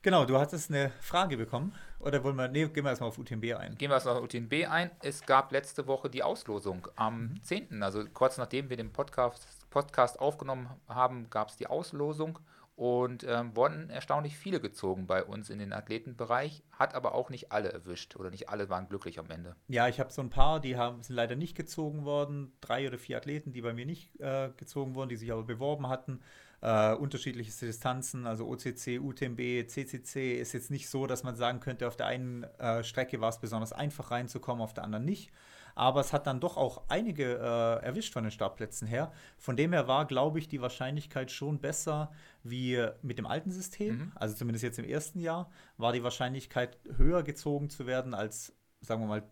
Genau, 0.04 0.26
du 0.26 0.38
hattest 0.38 0.70
eine 0.70 0.92
Frage 1.00 1.38
bekommen. 1.38 1.74
Oder 2.00 2.22
wollen 2.26 2.36
wir, 2.36 2.50
nee, 2.50 2.68
gehen 2.68 2.84
wir 2.84 2.90
erstmal 2.90 3.08
auf 3.08 3.18
UTMB 3.18 3.56
ein. 3.58 3.78
Gehen 3.78 3.90
wir 3.90 3.94
erst 3.94 4.06
noch 4.06 4.18
auf 4.18 4.24
UTMB 4.24 4.70
ein. 4.70 4.92
Es 5.02 5.26
gab 5.26 5.54
letzte 5.54 5.88
Woche 5.88 6.10
die 6.10 6.24
Auslosung. 6.24 6.90
Am 6.98 7.36
10., 7.42 7.82
also 7.82 8.04
kurz 8.14 8.38
nachdem 8.38 8.70
wir 8.70 8.76
den 8.76 8.92
Podcast, 8.92 9.48
Podcast 9.70 10.20
aufgenommen 10.20 10.70
haben, 10.90 11.30
gab 11.30 11.48
es 11.48 11.56
die 11.56 11.68
Auslosung 11.68 12.40
und 12.76 13.24
ähm, 13.28 13.56
wurden 13.56 13.90
erstaunlich 13.90 14.38
viele 14.38 14.60
gezogen 14.60 15.06
bei 15.06 15.24
uns 15.24 15.50
in 15.50 15.60
den 15.60 15.74
Athletenbereich, 15.74 16.64
hat 16.72 16.96
aber 16.96 17.14
auch 17.14 17.30
nicht 17.30 17.52
alle 17.52 17.72
erwischt 17.72 18.16
oder 18.16 18.32
nicht 18.32 18.50
alle 18.50 18.70
waren 18.70 18.90
glücklich 18.90 19.20
am 19.20 19.30
Ende. 19.30 19.56
Ja, 19.68 19.88
ich 19.88 20.00
habe 20.00 20.12
so 20.12 20.22
ein 20.22 20.32
paar, 20.32 20.60
die 20.60 20.76
haben, 20.76 21.04
sind 21.04 21.16
leider 21.16 21.36
nicht 21.36 21.56
gezogen 21.56 22.04
worden. 22.04 22.52
Drei 22.62 22.88
oder 22.88 22.98
vier 22.98 23.18
Athleten, 23.18 23.54
die 23.54 23.62
bei 23.62 23.74
mir 23.74 23.86
nicht 23.86 24.20
äh, 24.20 24.50
gezogen 24.58 24.96
wurden, 24.96 25.10
die 25.10 25.18
sich 25.18 25.32
aber 25.32 25.44
beworben 25.44 25.88
hatten. 25.88 26.22
Äh, 26.62 26.94
unterschiedliche 26.96 27.52
Distanzen, 27.66 28.26
also 28.26 28.48
OCC, 28.48 29.00
UTMB, 29.00 29.68
CCC 29.68 30.40
ist 30.40 30.54
jetzt 30.54 30.72
nicht 30.72 30.90
so, 30.90 31.06
dass 31.08 31.24
man 31.24 31.36
sagen 31.36 31.60
könnte, 31.60 31.88
auf 31.88 31.98
der 31.98 32.08
einen 32.08 32.44
äh, 32.58 32.84
Strecke 32.84 33.20
war 33.20 33.30
es 33.30 33.40
besonders 33.40 33.74
einfach 33.74 34.12
reinzukommen, 34.12 34.64
auf 34.64 34.74
der 34.74 34.86
anderen 34.86 35.06
nicht. 35.06 35.30
Aber 35.76 36.02
es 36.02 36.14
hat 36.14 36.28
dann 36.28 36.40
doch 36.40 36.58
auch 36.58 36.84
einige 36.88 37.38
äh, 37.38 37.86
erwischt 37.86 38.14
von 38.14 38.24
den 38.24 38.32
Startplätzen 38.32 38.88
her. 38.88 39.12
Von 39.38 39.58
dem 39.58 39.74
her 39.74 39.88
war, 39.88 40.06
glaube 40.06 40.40
ich, 40.40 40.48
die 40.48 40.62
Wahrscheinlichkeit 40.62 41.32
schon 41.32 41.60
besser 41.60 42.12
wie 42.44 42.86
mit 43.02 43.18
dem 43.18 43.26
alten 43.26 43.52
System. 43.52 43.98
Mhm. 43.98 44.12
Also 44.16 44.36
zumindest 44.36 44.64
jetzt 44.64 44.80
im 44.80 44.86
ersten 44.86 45.20
Jahr 45.20 45.50
war 45.78 45.94
die 45.94 46.04
Wahrscheinlichkeit 46.04 46.78
höher 46.98 47.24
gezogen 47.24 47.70
zu 47.70 47.88
werden 47.88 48.14
als, 48.14 48.56
sagen 48.82 49.02
wir 49.02 49.08
mal, 49.08 49.24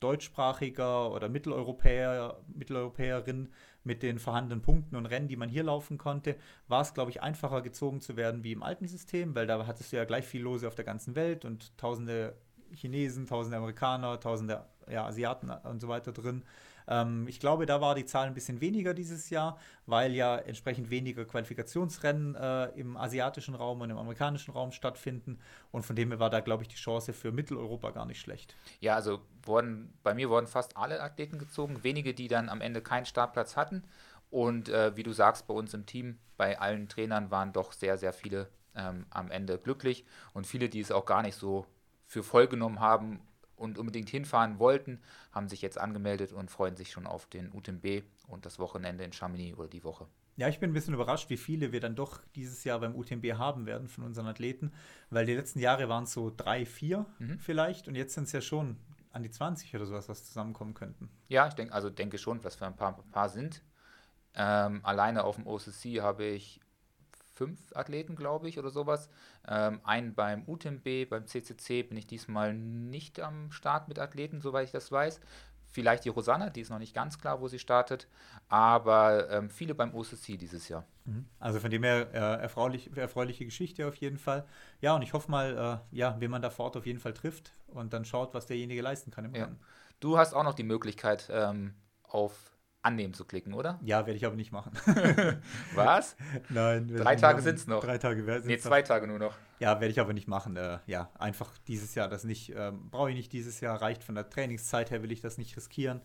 deutschsprachiger 0.00 1.12
oder 1.12 1.28
Mitteleuropäer, 1.28 2.42
Mitteleuropäerin 2.48 3.50
mit 3.84 4.02
den 4.02 4.18
vorhandenen 4.18 4.62
Punkten 4.62 4.96
und 4.96 5.06
Rennen, 5.06 5.28
die 5.28 5.36
man 5.36 5.48
hier 5.48 5.62
laufen 5.62 5.98
konnte, 5.98 6.36
war 6.68 6.80
es, 6.80 6.94
glaube 6.94 7.10
ich, 7.10 7.22
einfacher 7.22 7.62
gezogen 7.62 8.00
zu 8.00 8.16
werden 8.16 8.42
wie 8.42 8.52
im 8.52 8.62
alten 8.62 8.88
System, 8.88 9.34
weil 9.34 9.46
da 9.46 9.66
hattest 9.66 9.92
du 9.92 9.96
ja 9.96 10.04
gleich 10.04 10.26
viel 10.26 10.42
Lose 10.42 10.66
auf 10.66 10.74
der 10.74 10.84
ganzen 10.84 11.14
Welt 11.14 11.44
und 11.44 11.76
tausende 11.78 12.36
Chinesen, 12.72 13.26
tausende 13.26 13.58
Amerikaner, 13.58 14.20
tausende 14.20 14.64
ja, 14.90 15.06
Asiaten 15.06 15.50
und 15.50 15.80
so 15.80 15.88
weiter 15.88 16.12
drin. 16.12 16.44
Ähm, 16.90 17.26
ich 17.28 17.40
glaube, 17.40 17.66
da 17.66 17.80
war 17.80 17.94
die 17.94 18.04
Zahl 18.04 18.26
ein 18.26 18.34
bisschen 18.34 18.60
weniger 18.60 18.92
dieses 18.92 19.30
Jahr, 19.30 19.58
weil 19.86 20.12
ja 20.14 20.36
entsprechend 20.36 20.90
weniger 20.90 21.24
Qualifikationsrennen 21.24 22.34
äh, 22.34 22.66
im 22.70 22.96
asiatischen 22.96 23.54
Raum 23.54 23.80
und 23.80 23.90
im 23.90 23.96
amerikanischen 23.96 24.52
Raum 24.52 24.72
stattfinden. 24.72 25.38
Und 25.70 25.84
von 25.84 25.96
dem 25.96 26.10
her 26.10 26.18
war 26.18 26.30
da, 26.30 26.40
glaube 26.40 26.64
ich, 26.64 26.68
die 26.68 26.76
Chance 26.76 27.12
für 27.12 27.32
Mitteleuropa 27.32 27.90
gar 27.90 28.06
nicht 28.06 28.20
schlecht. 28.20 28.54
Ja, 28.80 28.96
also 28.96 29.20
wurden, 29.44 29.92
bei 30.02 30.14
mir 30.14 30.28
wurden 30.28 30.48
fast 30.48 30.76
alle 30.76 31.00
Athleten 31.00 31.38
gezogen, 31.38 31.82
wenige, 31.84 32.12
die 32.12 32.28
dann 32.28 32.48
am 32.48 32.60
Ende 32.60 32.82
keinen 32.82 33.06
Startplatz 33.06 33.56
hatten. 33.56 33.84
Und 34.30 34.68
äh, 34.68 34.96
wie 34.96 35.02
du 35.02 35.12
sagst, 35.12 35.46
bei 35.46 35.54
uns 35.54 35.74
im 35.74 35.86
Team, 35.86 36.18
bei 36.36 36.60
allen 36.60 36.88
Trainern 36.88 37.30
waren 37.30 37.52
doch 37.52 37.72
sehr, 37.72 37.98
sehr 37.98 38.12
viele 38.12 38.48
ähm, 38.76 39.06
am 39.10 39.30
Ende 39.30 39.58
glücklich 39.58 40.04
und 40.32 40.46
viele, 40.46 40.68
die 40.68 40.80
es 40.80 40.92
auch 40.92 41.04
gar 41.04 41.22
nicht 41.22 41.34
so 41.34 41.66
für 42.06 42.22
voll 42.22 42.46
genommen 42.46 42.80
haben 42.80 43.20
und 43.60 43.78
unbedingt 43.78 44.08
hinfahren 44.08 44.58
wollten, 44.58 45.00
haben 45.32 45.48
sich 45.48 45.62
jetzt 45.62 45.78
angemeldet 45.78 46.32
und 46.32 46.50
freuen 46.50 46.76
sich 46.76 46.90
schon 46.90 47.06
auf 47.06 47.26
den 47.26 47.52
UTMB 47.52 48.02
und 48.28 48.46
das 48.46 48.58
Wochenende 48.58 49.04
in 49.04 49.12
Chamonix 49.12 49.58
oder 49.58 49.68
die 49.68 49.84
Woche. 49.84 50.06
Ja, 50.36 50.48
ich 50.48 50.58
bin 50.58 50.70
ein 50.70 50.74
bisschen 50.74 50.94
überrascht, 50.94 51.28
wie 51.28 51.36
viele 51.36 51.70
wir 51.70 51.80
dann 51.80 51.94
doch 51.94 52.20
dieses 52.34 52.64
Jahr 52.64 52.80
beim 52.80 52.94
UTMB 52.94 53.34
haben 53.34 53.66
werden 53.66 53.88
von 53.88 54.04
unseren 54.04 54.26
Athleten, 54.26 54.72
weil 55.10 55.26
die 55.26 55.34
letzten 55.34 55.58
Jahre 55.58 55.88
waren 55.88 56.04
es 56.04 56.12
so 56.12 56.32
drei, 56.34 56.64
vier 56.64 57.04
Mhm. 57.18 57.38
vielleicht 57.38 57.88
und 57.88 57.94
jetzt 57.94 58.14
sind 58.14 58.24
es 58.24 58.32
ja 58.32 58.40
schon 58.40 58.76
an 59.12 59.22
die 59.22 59.30
20 59.30 59.74
oder 59.74 59.86
sowas, 59.86 60.08
was 60.08 60.24
zusammenkommen 60.24 60.72
könnten. 60.72 61.10
Ja, 61.28 61.46
ich 61.46 61.54
denke, 61.54 61.74
also 61.74 61.90
denke 61.90 62.16
schon, 62.16 62.42
was 62.44 62.54
für 62.56 62.66
ein 62.66 62.76
paar, 62.76 62.96
paar 63.10 63.28
sind. 63.28 63.62
Ähm, 64.34 64.80
alleine 64.84 65.24
auf 65.24 65.36
dem 65.36 65.46
OCC 65.46 66.00
habe 66.00 66.24
ich 66.24 66.60
fünf 67.40 67.58
Athleten, 67.74 68.16
glaube 68.16 68.48
ich, 68.48 68.58
oder 68.58 68.68
sowas. 68.70 69.08
Ähm, 69.48 69.80
einen 69.84 70.14
beim 70.14 70.44
UTMB, 70.46 71.08
beim 71.08 71.26
CCC 71.26 71.82
bin 71.84 71.96
ich 71.96 72.06
diesmal 72.06 72.52
nicht 72.54 73.18
am 73.20 73.50
Start 73.50 73.88
mit 73.88 73.98
Athleten, 73.98 74.40
soweit 74.42 74.66
ich 74.66 74.72
das 74.72 74.92
weiß. 74.92 75.20
vielleicht 75.72 76.04
die 76.04 76.08
Rosanna, 76.08 76.50
die 76.50 76.62
ist 76.62 76.70
noch 76.70 76.80
nicht 76.80 76.94
ganz 76.94 77.18
klar, 77.18 77.40
wo 77.40 77.46
sie 77.48 77.60
startet, 77.60 78.08
aber 78.48 79.30
ähm, 79.30 79.48
viele 79.50 79.74
beim 79.74 79.94
OCC 79.94 80.36
dieses 80.36 80.68
Jahr. 80.68 80.84
Mhm. 81.04 81.26
Also 81.38 81.60
von 81.60 81.70
dem 81.70 81.84
her 81.84 82.08
äh, 82.12 82.42
erfreulich, 82.42 82.90
erfreuliche 82.96 83.44
Geschichte 83.44 83.86
auf 83.86 83.94
jeden 83.94 84.18
Fall. 84.18 84.44
Ja, 84.80 84.96
und 84.96 85.02
ich 85.02 85.12
hoffe 85.12 85.30
mal, 85.30 85.80
äh, 85.92 85.96
ja, 85.96 86.16
wen 86.18 86.30
man 86.30 86.42
da 86.42 86.50
vor 86.50 86.64
Ort 86.66 86.76
auf 86.76 86.86
jeden 86.86 86.98
Fall 86.98 87.14
trifft 87.14 87.52
und 87.68 87.92
dann 87.92 88.04
schaut, 88.04 88.34
was 88.34 88.46
derjenige 88.46 88.82
leisten 88.82 89.12
kann 89.12 89.24
im 89.26 89.34
Ja. 89.34 89.44
Rennen. 89.44 89.60
Du 90.00 90.18
hast 90.18 90.34
auch 90.34 90.44
noch 90.44 90.54
die 90.54 90.64
Möglichkeit, 90.64 91.28
ähm, 91.32 91.74
auf 92.02 92.32
Annehmen 92.82 93.12
zu 93.12 93.24
klicken, 93.24 93.52
oder? 93.52 93.78
Ja, 93.82 94.06
werde 94.06 94.16
ich 94.16 94.24
aber 94.24 94.36
nicht 94.36 94.52
machen. 94.52 94.72
Was? 95.74 96.16
Nein. 96.48 96.88
Drei 96.88 97.16
Tage 97.16 97.34
machen. 97.34 97.44
sind's 97.44 97.66
noch. 97.66 97.80
Drei 97.82 97.98
Tage 97.98 98.26
werden 98.26 98.46
Nee, 98.46 98.58
zwei 98.58 98.82
Tage 98.82 99.06
nur 99.06 99.18
noch. 99.18 99.34
Ja, 99.58 99.80
werde 99.80 99.88
ich 99.88 100.00
aber 100.00 100.14
nicht 100.14 100.28
machen. 100.28 100.56
Äh, 100.56 100.78
ja, 100.86 101.10
einfach 101.18 101.52
dieses 101.68 101.94
Jahr 101.94 102.08
das 102.08 102.24
nicht, 102.24 102.52
ähm, 102.56 102.88
brauche 102.90 103.10
ich 103.10 103.16
nicht 103.16 103.32
dieses 103.32 103.60
Jahr, 103.60 103.80
reicht 103.82 104.02
von 104.02 104.14
der 104.14 104.30
Trainingszeit 104.30 104.90
her, 104.90 105.02
will 105.02 105.12
ich 105.12 105.20
das 105.20 105.36
nicht 105.36 105.56
riskieren. 105.56 106.00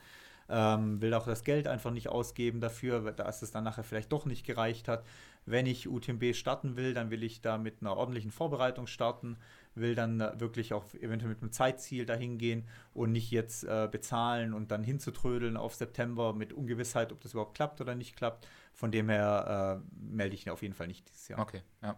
Ähm, 0.47 1.01
will 1.01 1.13
auch 1.13 1.25
das 1.25 1.43
Geld 1.43 1.67
einfach 1.67 1.91
nicht 1.91 2.09
ausgeben 2.09 2.59
dafür, 2.59 3.11
dass 3.13 3.41
es 3.41 3.51
dann 3.51 3.63
nachher 3.63 3.83
vielleicht 3.83 4.11
doch 4.11 4.25
nicht 4.25 4.45
gereicht 4.45 4.87
hat. 4.87 5.03
Wenn 5.45 5.65
ich 5.65 5.87
UTMB 5.87 6.35
starten 6.35 6.75
will, 6.75 6.93
dann 6.93 7.09
will 7.09 7.23
ich 7.23 7.41
da 7.41 7.57
mit 7.57 7.81
einer 7.81 7.95
ordentlichen 7.97 8.31
Vorbereitung 8.31 8.85
starten, 8.85 9.37
will 9.75 9.95
dann 9.95 10.19
wirklich 10.39 10.73
auch 10.73 10.93
eventuell 10.95 11.29
mit 11.29 11.41
einem 11.41 11.51
Zeitziel 11.51 12.05
dahin 12.05 12.37
gehen 12.37 12.67
und 12.93 13.11
nicht 13.11 13.31
jetzt 13.31 13.63
äh, 13.63 13.87
bezahlen 13.91 14.53
und 14.53 14.71
dann 14.71 14.83
hinzutrödeln 14.83 15.57
auf 15.57 15.75
September 15.75 16.33
mit 16.33 16.53
Ungewissheit, 16.53 17.11
ob 17.11 17.21
das 17.21 17.33
überhaupt 17.33 17.55
klappt 17.55 17.81
oder 17.81 17.95
nicht 17.95 18.15
klappt. 18.15 18.47
Von 18.73 18.91
dem 18.91 19.09
her 19.09 19.81
äh, 19.83 19.97
melde 19.99 20.35
ich 20.35 20.49
auf 20.49 20.61
jeden 20.61 20.73
Fall 20.73 20.87
nicht 20.87 21.07
dieses 21.09 21.27
Jahr. 21.27 21.39
Okay, 21.39 21.61
ja. 21.81 21.97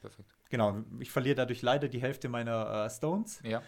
Perfekt. 0.00 0.34
Genau, 0.50 0.82
ich 0.98 1.10
verliere 1.10 1.36
dadurch 1.36 1.62
leider 1.62 1.88
die 1.88 2.02
Hälfte 2.02 2.28
meiner 2.28 2.84
äh, 2.86 2.90
Stones. 2.90 3.40
Ja. 3.44 3.62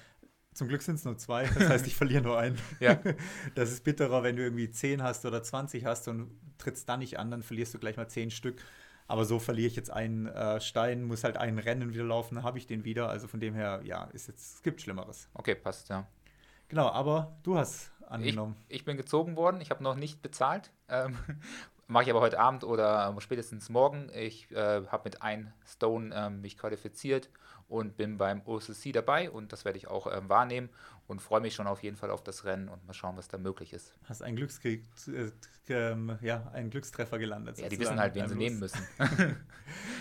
Zum 0.52 0.68
Glück 0.68 0.82
sind 0.82 0.96
es 0.96 1.04
nur 1.04 1.16
zwei, 1.16 1.46
das 1.46 1.68
heißt, 1.68 1.86
ich 1.86 1.96
verliere 1.96 2.22
nur 2.22 2.38
einen. 2.38 2.58
Ja. 2.80 3.00
Das 3.54 3.72
ist 3.72 3.84
bitterer, 3.84 4.22
wenn 4.22 4.36
du 4.36 4.42
irgendwie 4.42 4.70
10 4.70 5.02
hast 5.02 5.24
oder 5.26 5.42
20 5.42 5.84
hast 5.84 6.08
und 6.08 6.30
trittst 6.58 6.88
dann 6.88 7.00
nicht 7.00 7.18
an, 7.18 7.30
dann 7.30 7.42
verlierst 7.42 7.74
du 7.74 7.78
gleich 7.78 7.96
mal 7.96 8.08
10 8.08 8.30
Stück. 8.30 8.60
Aber 9.06 9.24
so 9.24 9.38
verliere 9.38 9.68
ich 9.68 9.76
jetzt 9.76 9.90
einen 9.90 10.26
äh, 10.26 10.60
Stein, 10.60 11.04
muss 11.04 11.24
halt 11.24 11.36
einen 11.36 11.58
Rennen 11.58 11.92
wieder 11.92 12.04
laufen, 12.04 12.36
dann 12.36 12.44
habe 12.44 12.58
ich 12.58 12.66
den 12.66 12.84
wieder. 12.84 13.08
Also 13.08 13.28
von 13.28 13.40
dem 13.40 13.54
her, 13.54 13.80
ja, 13.84 14.04
ist 14.12 14.28
jetzt, 14.28 14.56
es 14.56 14.62
gibt 14.62 14.80
Schlimmeres. 14.80 15.28
Okay, 15.34 15.54
passt, 15.54 15.90
ja. 15.90 16.06
Genau, 16.68 16.88
aber 16.88 17.36
du 17.42 17.56
hast 17.58 17.92
Ich, 18.00 18.06
angenommen. 18.10 18.56
ich 18.68 18.84
bin 18.84 18.96
gezogen 18.96 19.36
worden, 19.36 19.60
ich 19.60 19.70
habe 19.70 19.82
noch 19.82 19.94
nicht 19.94 20.22
bezahlt. 20.22 20.70
Ähm, 20.88 21.16
Mache 21.86 22.04
ich 22.04 22.10
aber 22.10 22.22
heute 22.22 22.40
Abend 22.40 22.64
oder 22.64 23.14
spätestens 23.18 23.68
morgen. 23.68 24.10
Ich 24.14 24.50
äh, 24.52 24.86
habe 24.86 25.02
mit 25.04 25.20
einem 25.20 25.52
Stone 25.66 26.14
ähm, 26.14 26.40
mich 26.40 26.56
qualifiziert 26.56 27.28
und 27.68 27.96
bin 27.96 28.18
beim 28.18 28.42
OCC 28.44 28.92
dabei 28.92 29.30
und 29.30 29.52
das 29.52 29.64
werde 29.64 29.78
ich 29.78 29.88
auch 29.88 30.06
ähm, 30.12 30.28
wahrnehmen 30.28 30.68
und 31.06 31.20
freue 31.20 31.40
mich 31.40 31.54
schon 31.54 31.66
auf 31.66 31.82
jeden 31.82 31.96
Fall 31.96 32.10
auf 32.10 32.22
das 32.22 32.44
Rennen 32.44 32.68
und 32.68 32.86
mal 32.86 32.94
schauen, 32.94 33.16
was 33.16 33.28
da 33.28 33.38
möglich 33.38 33.72
ist. 33.72 33.94
Hast 34.04 34.22
einen, 34.22 34.36
Glückskrieg, 34.36 34.84
äh, 35.08 35.30
ähm, 35.72 36.18
ja, 36.20 36.50
einen 36.52 36.70
Glückstreffer 36.70 37.18
gelandet. 37.18 37.58
Ja, 37.58 37.68
die 37.68 37.78
wissen 37.78 37.98
halt, 37.98 38.14
wen 38.14 38.28
sie 38.28 38.34
nehmen 38.34 38.58
müssen. 38.58 38.80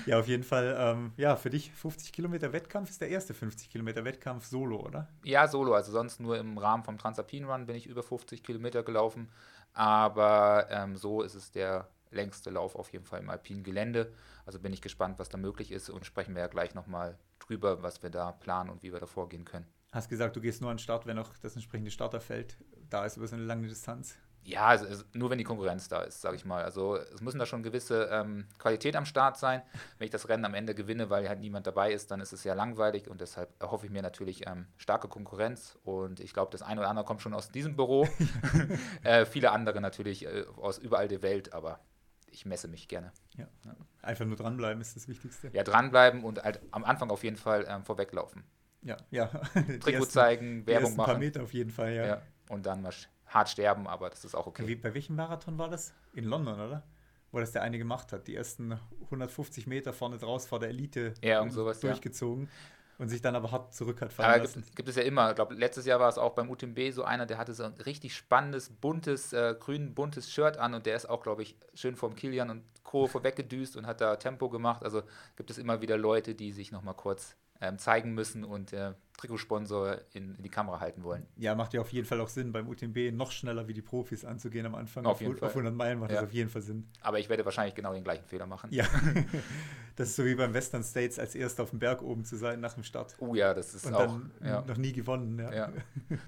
Ja, 0.05 0.19
auf 0.19 0.27
jeden 0.27 0.43
Fall. 0.43 0.75
Ähm, 0.77 1.13
ja, 1.15 1.35
für 1.35 1.49
dich 1.49 1.71
50 1.71 2.11
Kilometer 2.11 2.51
Wettkampf 2.51 2.89
ist 2.89 2.99
der 2.99 3.09
erste 3.09 3.33
50 3.33 3.69
Kilometer 3.69 4.03
Wettkampf 4.03 4.45
solo, 4.45 4.77
oder? 4.85 5.07
Ja, 5.23 5.47
solo, 5.47 5.73
also 5.73 5.91
sonst 5.91 6.19
nur 6.19 6.37
im 6.37 6.57
Rahmen 6.57 6.83
vom 6.83 6.97
Transalpine 6.97 7.47
Run 7.47 7.65
bin 7.65 7.75
ich 7.75 7.87
über 7.87 8.03
50 8.03 8.43
Kilometer 8.43 8.83
gelaufen, 8.83 9.29
aber 9.73 10.67
ähm, 10.69 10.97
so 10.97 11.21
ist 11.21 11.35
es 11.35 11.51
der 11.51 11.87
längste 12.11 12.49
Lauf 12.49 12.75
auf 12.75 12.91
jeden 12.91 13.05
Fall 13.05 13.21
im 13.21 13.29
alpinen 13.29 13.63
Gelände. 13.63 14.11
Also 14.45 14.59
bin 14.59 14.73
ich 14.73 14.81
gespannt, 14.81 15.19
was 15.19 15.29
da 15.29 15.37
möglich 15.37 15.71
ist 15.71 15.89
und 15.89 16.05
sprechen 16.05 16.35
wir 16.35 16.41
ja 16.41 16.47
gleich 16.47 16.75
nochmal 16.75 17.17
drüber, 17.45 17.83
was 17.83 18.03
wir 18.03 18.09
da 18.09 18.31
planen 18.31 18.69
und 18.69 18.83
wie 18.83 18.91
wir 18.91 18.99
da 18.99 19.05
vorgehen 19.05 19.45
können. 19.45 19.67
Hast 19.91 20.09
gesagt, 20.09 20.35
du 20.35 20.41
gehst 20.41 20.61
nur 20.61 20.71
an 20.71 20.77
den 20.77 20.81
Start, 20.81 21.05
wenn 21.05 21.19
auch 21.19 21.29
das 21.41 21.55
entsprechende 21.55 21.91
Starterfeld 21.91 22.57
da 22.89 23.05
ist 23.05 23.17
über 23.17 23.27
so 23.27 23.35
eine 23.35 23.45
lange 23.45 23.67
Distanz. 23.67 24.17
Ja, 24.45 24.65
also, 24.65 24.85
also 24.85 25.03
nur 25.13 25.29
wenn 25.29 25.37
die 25.37 25.43
Konkurrenz 25.45 25.87
da 25.87 26.01
ist, 26.01 26.21
sage 26.21 26.35
ich 26.35 26.43
mal. 26.43 26.63
Also 26.63 26.97
es 26.97 27.21
müssen 27.21 27.39
da 27.39 27.45
schon 27.45 27.63
gewisse 27.63 28.09
ähm, 28.11 28.45
Qualität 28.57 28.95
am 28.95 29.05
Start 29.05 29.37
sein. 29.37 29.61
Wenn 29.97 30.05
ich 30.05 30.11
das 30.11 30.27
Rennen 30.27 30.43
am 30.43 30.53
Ende 30.53 30.75
gewinne, 30.75 31.09
weil 31.09 31.29
halt 31.29 31.39
niemand 31.39 31.65
dabei 31.65 31.93
ist, 31.93 32.11
dann 32.11 32.19
ist 32.19 32.33
es 32.33 32.43
ja 32.43 32.53
langweilig 32.53 33.07
und 33.07 33.21
deshalb 33.21 33.49
erhoffe 33.61 33.85
ich 33.85 33.91
mir 33.91 34.01
natürlich 34.01 34.45
ähm, 34.45 34.67
starke 34.75 35.07
Konkurrenz 35.07 35.77
und 35.83 36.19
ich 36.19 36.33
glaube, 36.33 36.51
das 36.51 36.61
eine 36.61 36.81
oder 36.81 36.89
andere 36.89 37.05
kommt 37.05 37.21
schon 37.21 37.33
aus 37.33 37.49
diesem 37.49 37.77
Büro. 37.77 38.07
äh, 39.03 39.25
viele 39.25 39.51
andere 39.51 39.79
natürlich 39.79 40.25
äh, 40.25 40.45
aus 40.57 40.77
überall 40.77 41.07
der 41.07 41.21
Welt, 41.21 41.53
aber 41.53 41.79
ich 42.33 42.45
messe 42.45 42.67
mich 42.67 42.87
gerne. 42.87 43.11
Ja. 43.37 43.47
Einfach 44.01 44.25
nur 44.25 44.35
dranbleiben 44.35 44.81
ist 44.81 44.95
das 44.95 45.07
Wichtigste. 45.07 45.49
Ja, 45.53 45.63
dranbleiben 45.63 46.23
und 46.23 46.43
halt 46.43 46.61
am 46.71 46.83
Anfang 46.83 47.09
auf 47.11 47.23
jeden 47.23 47.37
Fall 47.37 47.65
ähm, 47.69 47.83
vorweglaufen. 47.83 48.43
Ja, 48.81 48.97
ja. 49.11 49.27
Trikot 49.27 49.89
ersten- 49.91 50.09
zeigen, 50.09 50.67
Werbung 50.67 50.83
ersten 50.85 50.97
paar 50.97 51.07
machen. 51.07 51.19
Meter 51.19 51.43
auf 51.43 51.53
jeden 51.53 51.69
Fall, 51.71 51.93
ja. 51.93 52.05
Ja. 52.05 52.21
Und 52.49 52.65
dann 52.65 52.81
mal 52.81 52.91
hart 53.27 53.49
sterben, 53.49 53.87
aber 53.87 54.09
das 54.09 54.25
ist 54.25 54.35
auch 54.35 54.47
okay. 54.47 54.67
Wie, 54.67 54.75
bei 54.75 54.93
welchem 54.93 55.15
Marathon 55.15 55.57
war 55.57 55.69
das? 55.69 55.93
In 56.13 56.25
London, 56.25 56.59
oder? 56.59 56.83
Wo 57.31 57.39
das 57.39 57.51
der 57.51 57.61
eine 57.63 57.77
gemacht 57.77 58.11
hat. 58.11 58.27
Die 58.27 58.35
ersten 58.35 58.77
150 59.05 59.65
Meter 59.65 59.93
vorne 59.93 60.17
draus 60.17 60.45
vor 60.45 60.59
der 60.59 60.69
Elite 60.69 61.13
Ja, 61.23 61.47
sowas, 61.49 61.81
ja. 61.81 61.93
Und 62.97 63.09
sich 63.09 63.21
dann 63.21 63.35
aber 63.35 63.51
hart 63.51 63.73
zurück 63.73 64.01
hat 64.01 64.13
fallen 64.13 64.29
Aber 64.29 64.43
lassen. 64.43 64.61
gibt, 64.61 64.75
gibt 64.75 64.89
es 64.89 64.95
ja 64.95 65.03
immer. 65.03 65.29
Ich 65.29 65.35
glaube, 65.35 65.55
letztes 65.55 65.85
Jahr 65.85 65.99
war 65.99 66.09
es 66.09 66.17
auch 66.17 66.33
beim 66.33 66.49
UTMB 66.49 66.91
so 66.91 67.03
einer, 67.03 67.25
der 67.25 67.37
hatte 67.37 67.53
so 67.53 67.63
ein 67.63 67.73
richtig 67.85 68.15
spannendes, 68.15 68.69
buntes, 68.69 69.33
äh, 69.33 69.55
grün 69.59 69.93
buntes 69.93 70.31
Shirt 70.31 70.57
an 70.57 70.73
und 70.73 70.85
der 70.85 70.95
ist 70.95 71.09
auch, 71.09 71.21
glaube 71.23 71.43
ich, 71.43 71.57
schön 71.73 71.95
vom 71.95 72.15
Kilian 72.15 72.49
und 72.49 72.63
Co. 72.83 73.07
vorweggedüst 73.07 73.75
und 73.77 73.87
hat 73.87 74.01
da 74.01 74.15
Tempo 74.17 74.49
gemacht. 74.49 74.83
Also 74.83 75.03
gibt 75.35 75.49
es 75.49 75.57
immer 75.57 75.81
wieder 75.81 75.97
Leute, 75.97 76.35
die 76.35 76.51
sich 76.51 76.71
nochmal 76.71 76.95
kurz 76.95 77.35
ähm, 77.61 77.77
zeigen 77.77 78.13
müssen 78.13 78.43
und 78.43 78.73
äh, 78.73 78.93
Trikotsponsor 79.17 79.97
in, 80.13 80.35
in 80.35 80.43
die 80.43 80.49
Kamera 80.49 80.79
halten 80.79 81.03
wollen. 81.03 81.25
Ja, 81.37 81.55
macht 81.55 81.73
ja 81.73 81.81
auf 81.81 81.89
jeden 81.91 82.05
Fall 82.07 82.19
auch 82.21 82.27
Sinn, 82.29 82.51
beim 82.51 82.67
UTMB 82.67 83.11
noch 83.13 83.31
schneller 83.31 83.67
wie 83.67 83.73
die 83.73 83.81
Profis 83.81 84.25
anzugehen 84.25 84.65
am 84.65 84.75
Anfang. 84.75 85.05
Auf 85.05 85.21
jeden 85.21 85.33
auf 85.33 85.39
Fall. 85.39 85.49
100 85.49 85.73
Meilen 85.75 85.99
macht 85.99 86.11
Ja. 86.11 86.17
das 86.17 86.25
auf 86.25 86.33
jeden 86.33 86.49
Fall 86.49 86.61
Sinn. 86.61 86.87
Aber 87.01 87.19
ich 87.19 87.29
werde 87.29 87.45
wahrscheinlich 87.45 87.75
genau 87.75 87.93
den 87.93 88.03
gleichen 88.03 88.25
Fehler 88.25 88.45
machen. 88.47 88.69
Ja, 88.73 88.85
das 89.95 90.09
ist 90.09 90.15
so 90.15 90.25
wie 90.25 90.35
beim 90.35 90.53
Western 90.53 90.83
States 90.83 91.19
als 91.19 91.35
erster 91.35 91.63
auf 91.63 91.69
dem 91.69 91.79
Berg 91.79 92.01
oben 92.01 92.25
zu 92.25 92.35
sein 92.35 92.59
nach 92.59 92.73
dem 92.73 92.83
Start. 92.83 93.15
Oh 93.19 93.35
ja, 93.35 93.53
das 93.53 93.73
ist 93.75 93.85
Und 93.85 93.93
auch 93.93 93.99
dann 94.07 94.31
ja, 94.43 94.61
noch 94.61 94.77
nie 94.77 94.91
gewonnen. 94.93 95.37
Ja. 95.39 95.53
ja. 95.53 95.69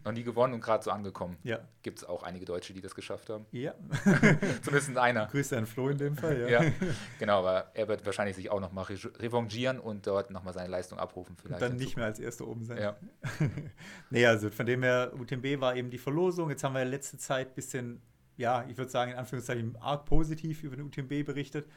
noch 0.03 0.11
nie 0.11 0.23
gewonnen 0.23 0.53
und 0.53 0.61
gerade 0.61 0.83
so 0.83 0.91
angekommen. 0.91 1.37
ja. 1.43 1.59
Gibt 1.81 1.99
es 1.99 2.03
auch 2.03 2.23
einige 2.23 2.45
Deutsche, 2.45 2.73
die 2.73 2.81
das 2.81 2.95
geschafft 2.95 3.29
haben. 3.29 3.45
ja. 3.51 3.75
Zumindest 4.63 4.97
einer. 4.97 5.27
Grüße 5.27 5.55
an 5.55 5.67
Flo 5.67 5.89
in 5.89 5.99
dem 5.99 6.15
Fall. 6.15 6.49
Ja. 6.49 6.63
Ja, 6.63 6.71
genau, 7.19 7.39
aber 7.39 7.69
er 7.75 7.87
wird 7.87 8.03
wahrscheinlich 8.07 8.35
sich 8.35 8.49
auch 8.49 8.59
nochmal 8.59 8.85
revanchieren 8.85 9.79
und 9.79 10.07
dort 10.07 10.31
nochmal 10.31 10.53
seine 10.53 10.69
Leistung 10.69 10.97
abrufen. 10.97 11.33
Und 11.35 11.41
Vielleicht 11.41 11.61
dann 11.61 11.73
in 11.73 11.77
nicht 11.77 11.95
mehr 11.95 12.05
als 12.05 12.19
erster 12.19 12.47
oben 12.47 12.63
sein. 12.63 12.74
Ja. 12.81 12.97
nee, 14.09 14.25
also 14.25 14.49
von 14.49 14.65
dem 14.65 14.83
her, 14.83 15.11
UTMB 15.17 15.59
war 15.61 15.75
eben 15.75 15.89
die 15.89 15.97
Verlosung. 15.97 16.49
Jetzt 16.49 16.63
haben 16.63 16.73
wir 16.73 16.81
in 16.81 16.89
letzter 16.89 17.17
Zeit 17.17 17.49
ein 17.49 17.53
bisschen, 17.55 18.01
ja, 18.37 18.65
ich 18.67 18.77
würde 18.77 18.91
sagen, 18.91 19.11
in 19.11 19.17
Anführungszeichen 19.17 19.75
arg 19.77 20.05
positiv 20.05 20.63
über 20.63 20.75
den 20.75 20.85
UTMB 20.85 21.25
berichtet. 21.25 21.67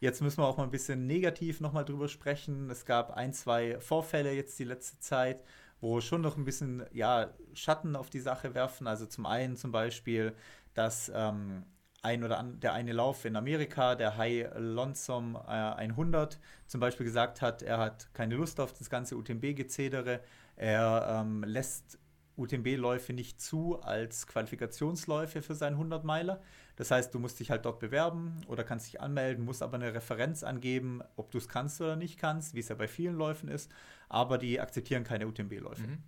Jetzt 0.00 0.20
müssen 0.20 0.38
wir 0.38 0.46
auch 0.46 0.56
mal 0.56 0.64
ein 0.64 0.70
bisschen 0.70 1.06
negativ 1.06 1.60
nochmal 1.60 1.84
drüber 1.84 2.08
sprechen. 2.08 2.68
Es 2.70 2.84
gab 2.84 3.12
ein, 3.12 3.32
zwei 3.32 3.78
Vorfälle 3.80 4.32
jetzt 4.32 4.58
die 4.58 4.64
letzte 4.64 4.98
Zeit, 5.00 5.42
wo 5.80 6.00
schon 6.00 6.20
noch 6.20 6.36
ein 6.36 6.44
bisschen, 6.44 6.84
ja, 6.92 7.32
Schatten 7.52 7.96
auf 7.96 8.10
die 8.10 8.20
Sache 8.20 8.54
werfen. 8.54 8.86
Also 8.86 9.06
zum 9.06 9.26
einen 9.26 9.56
zum 9.56 9.72
Beispiel, 9.72 10.34
dass 10.74 11.10
ähm, 11.14 11.64
ein 12.04 12.22
oder 12.22 12.38
an, 12.38 12.60
der 12.60 12.74
eine 12.74 12.92
Lauf 12.92 13.24
in 13.24 13.34
Amerika, 13.34 13.94
der 13.94 14.16
High 14.18 14.48
Lonesome 14.56 15.42
äh, 15.48 15.50
100, 15.50 16.38
zum 16.66 16.80
Beispiel 16.80 17.06
gesagt 17.06 17.40
hat, 17.40 17.62
er 17.62 17.78
hat 17.78 18.12
keine 18.12 18.34
Lust 18.34 18.60
auf 18.60 18.74
das 18.74 18.90
ganze 18.90 19.16
UTMB-Gezedere. 19.16 20.20
Er 20.56 21.22
ähm, 21.22 21.44
lässt 21.44 21.98
UTMB-Läufe 22.36 23.12
nicht 23.12 23.40
zu 23.40 23.80
als 23.80 24.26
Qualifikationsläufe 24.26 25.42
für 25.42 25.54
seinen 25.54 25.76
100-Meiler. 25.76 26.42
Das 26.76 26.90
heißt, 26.90 27.14
du 27.14 27.18
musst 27.18 27.38
dich 27.38 27.50
halt 27.50 27.64
dort 27.64 27.78
bewerben 27.78 28.40
oder 28.48 28.64
kannst 28.64 28.86
dich 28.86 29.00
anmelden, 29.00 29.44
musst 29.44 29.62
aber 29.62 29.74
eine 29.74 29.94
Referenz 29.94 30.42
angeben, 30.42 31.02
ob 31.16 31.30
du 31.30 31.38
es 31.38 31.48
kannst 31.48 31.80
oder 31.80 31.96
nicht 31.96 32.18
kannst, 32.18 32.54
wie 32.54 32.60
es 32.60 32.68
ja 32.68 32.74
bei 32.74 32.88
vielen 32.88 33.14
Läufen 33.14 33.48
ist. 33.48 33.70
Aber 34.08 34.38
die 34.38 34.60
akzeptieren 34.60 35.04
keine 35.04 35.28
UTMB-Läufe. 35.28 35.86
Mhm. 35.86 36.02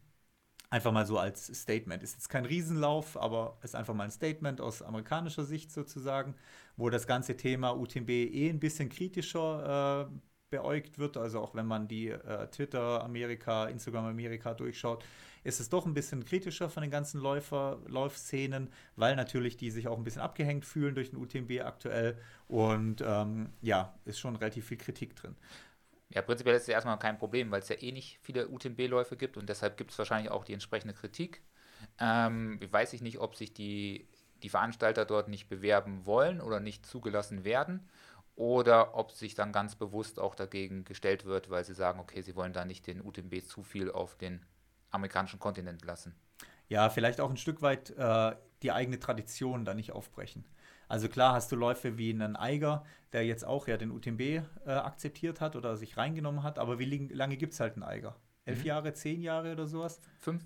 Einfach 0.68 0.90
mal 0.90 1.06
so 1.06 1.16
als 1.18 1.46
Statement. 1.46 2.02
Ist 2.02 2.14
jetzt 2.14 2.28
kein 2.28 2.44
Riesenlauf, 2.44 3.16
aber 3.16 3.56
ist 3.62 3.76
einfach 3.76 3.94
mal 3.94 4.04
ein 4.04 4.10
Statement 4.10 4.60
aus 4.60 4.82
amerikanischer 4.82 5.44
Sicht 5.44 5.70
sozusagen, 5.70 6.34
wo 6.76 6.90
das 6.90 7.06
ganze 7.06 7.36
Thema 7.36 7.76
UTMB 7.76 8.10
eh 8.10 8.50
ein 8.50 8.58
bisschen 8.58 8.88
kritischer 8.88 10.08
äh, 10.10 10.18
beäugt 10.56 10.98
wird. 10.98 11.16
Also 11.16 11.40
auch 11.40 11.54
wenn 11.54 11.66
man 11.66 11.86
die 11.88 12.08
äh, 12.08 12.48
Twitter 12.48 13.04
Amerika, 13.04 13.66
Instagram 13.66 14.06
Amerika 14.06 14.54
durchschaut, 14.54 15.04
ist 15.44 15.60
es 15.60 15.68
doch 15.68 15.86
ein 15.86 15.94
bisschen 15.94 16.24
kritischer 16.24 16.68
von 16.70 16.82
den 16.82 16.90
ganzen 16.90 17.20
Läufer, 17.20 17.78
Laufszenen, 17.86 18.68
weil 18.96 19.14
natürlich 19.16 19.56
die 19.56 19.70
sich 19.70 19.86
auch 19.86 19.98
ein 19.98 20.04
bisschen 20.04 20.22
abgehängt 20.22 20.64
fühlen 20.64 20.94
durch 20.94 21.10
den 21.10 21.18
UTMB 21.18 21.60
aktuell. 21.62 22.18
Und 22.48 23.02
ähm, 23.06 23.50
ja, 23.60 23.94
ist 24.04 24.18
schon 24.18 24.36
relativ 24.36 24.66
viel 24.66 24.78
Kritik 24.78 25.14
drin. 25.14 25.36
Ja, 26.08 26.22
prinzipiell 26.22 26.56
ist 26.56 26.62
es 26.62 26.68
erstmal 26.68 26.98
kein 26.98 27.18
Problem, 27.18 27.50
weil 27.50 27.60
es 27.60 27.68
ja 27.68 27.76
eh 27.80 27.92
nicht 27.92 28.18
viele 28.22 28.48
UTMB-Läufe 28.48 29.16
gibt 29.16 29.36
und 29.36 29.48
deshalb 29.48 29.76
gibt 29.76 29.90
es 29.90 29.98
wahrscheinlich 29.98 30.30
auch 30.30 30.44
die 30.44 30.52
entsprechende 30.52 30.94
Kritik. 30.94 31.42
Ähm, 32.00 32.58
weiß 32.70 32.92
ich 32.94 33.02
nicht, 33.02 33.18
ob 33.18 33.36
sich 33.36 33.52
die, 33.52 34.08
die 34.42 34.48
Veranstalter 34.48 35.04
dort 35.04 35.28
nicht 35.28 35.48
bewerben 35.48 36.06
wollen 36.06 36.40
oder 36.40 36.60
nicht 36.60 36.86
zugelassen 36.86 37.44
werden 37.44 37.88
oder 38.36 38.94
ob 38.94 39.12
sich 39.12 39.34
dann 39.34 39.50
ganz 39.50 39.74
bewusst 39.74 40.20
auch 40.20 40.34
dagegen 40.34 40.84
gestellt 40.84 41.24
wird, 41.24 41.50
weil 41.50 41.64
sie 41.64 41.74
sagen, 41.74 41.98
okay, 41.98 42.20
sie 42.20 42.36
wollen 42.36 42.52
da 42.52 42.64
nicht 42.64 42.86
den 42.86 43.00
UTMB 43.00 43.42
zu 43.46 43.62
viel 43.62 43.90
auf 43.90 44.16
den 44.16 44.44
amerikanischen 44.90 45.40
Kontinent 45.40 45.84
lassen. 45.84 46.14
Ja, 46.68 46.90
vielleicht 46.90 47.20
auch 47.20 47.30
ein 47.30 47.36
Stück 47.36 47.62
weit 47.62 47.90
äh, 47.90 48.36
die 48.62 48.72
eigene 48.72 48.98
Tradition 48.98 49.64
da 49.64 49.74
nicht 49.74 49.92
aufbrechen. 49.92 50.44
Also 50.88 51.08
klar 51.08 51.32
hast 51.32 51.50
du 51.50 51.56
Läufe 51.56 51.98
wie 51.98 52.10
einen 52.10 52.36
Eiger, 52.36 52.84
der 53.12 53.24
jetzt 53.24 53.44
auch 53.44 53.66
ja 53.66 53.76
den 53.76 53.90
UTMB 53.90 54.20
äh, 54.20 54.42
akzeptiert 54.66 55.40
hat 55.40 55.56
oder 55.56 55.76
sich 55.76 55.96
reingenommen 55.96 56.42
hat, 56.42 56.58
aber 56.58 56.78
wie 56.78 57.08
lange 57.08 57.36
gibt 57.36 57.54
es 57.54 57.60
halt 57.60 57.74
einen 57.74 57.82
Eiger? 57.82 58.16
Elf 58.44 58.60
mhm. 58.60 58.66
Jahre, 58.66 58.92
zehn 58.92 59.22
Jahre 59.22 59.52
oder 59.52 59.66
sowas? 59.66 60.00
Fünf, 60.18 60.44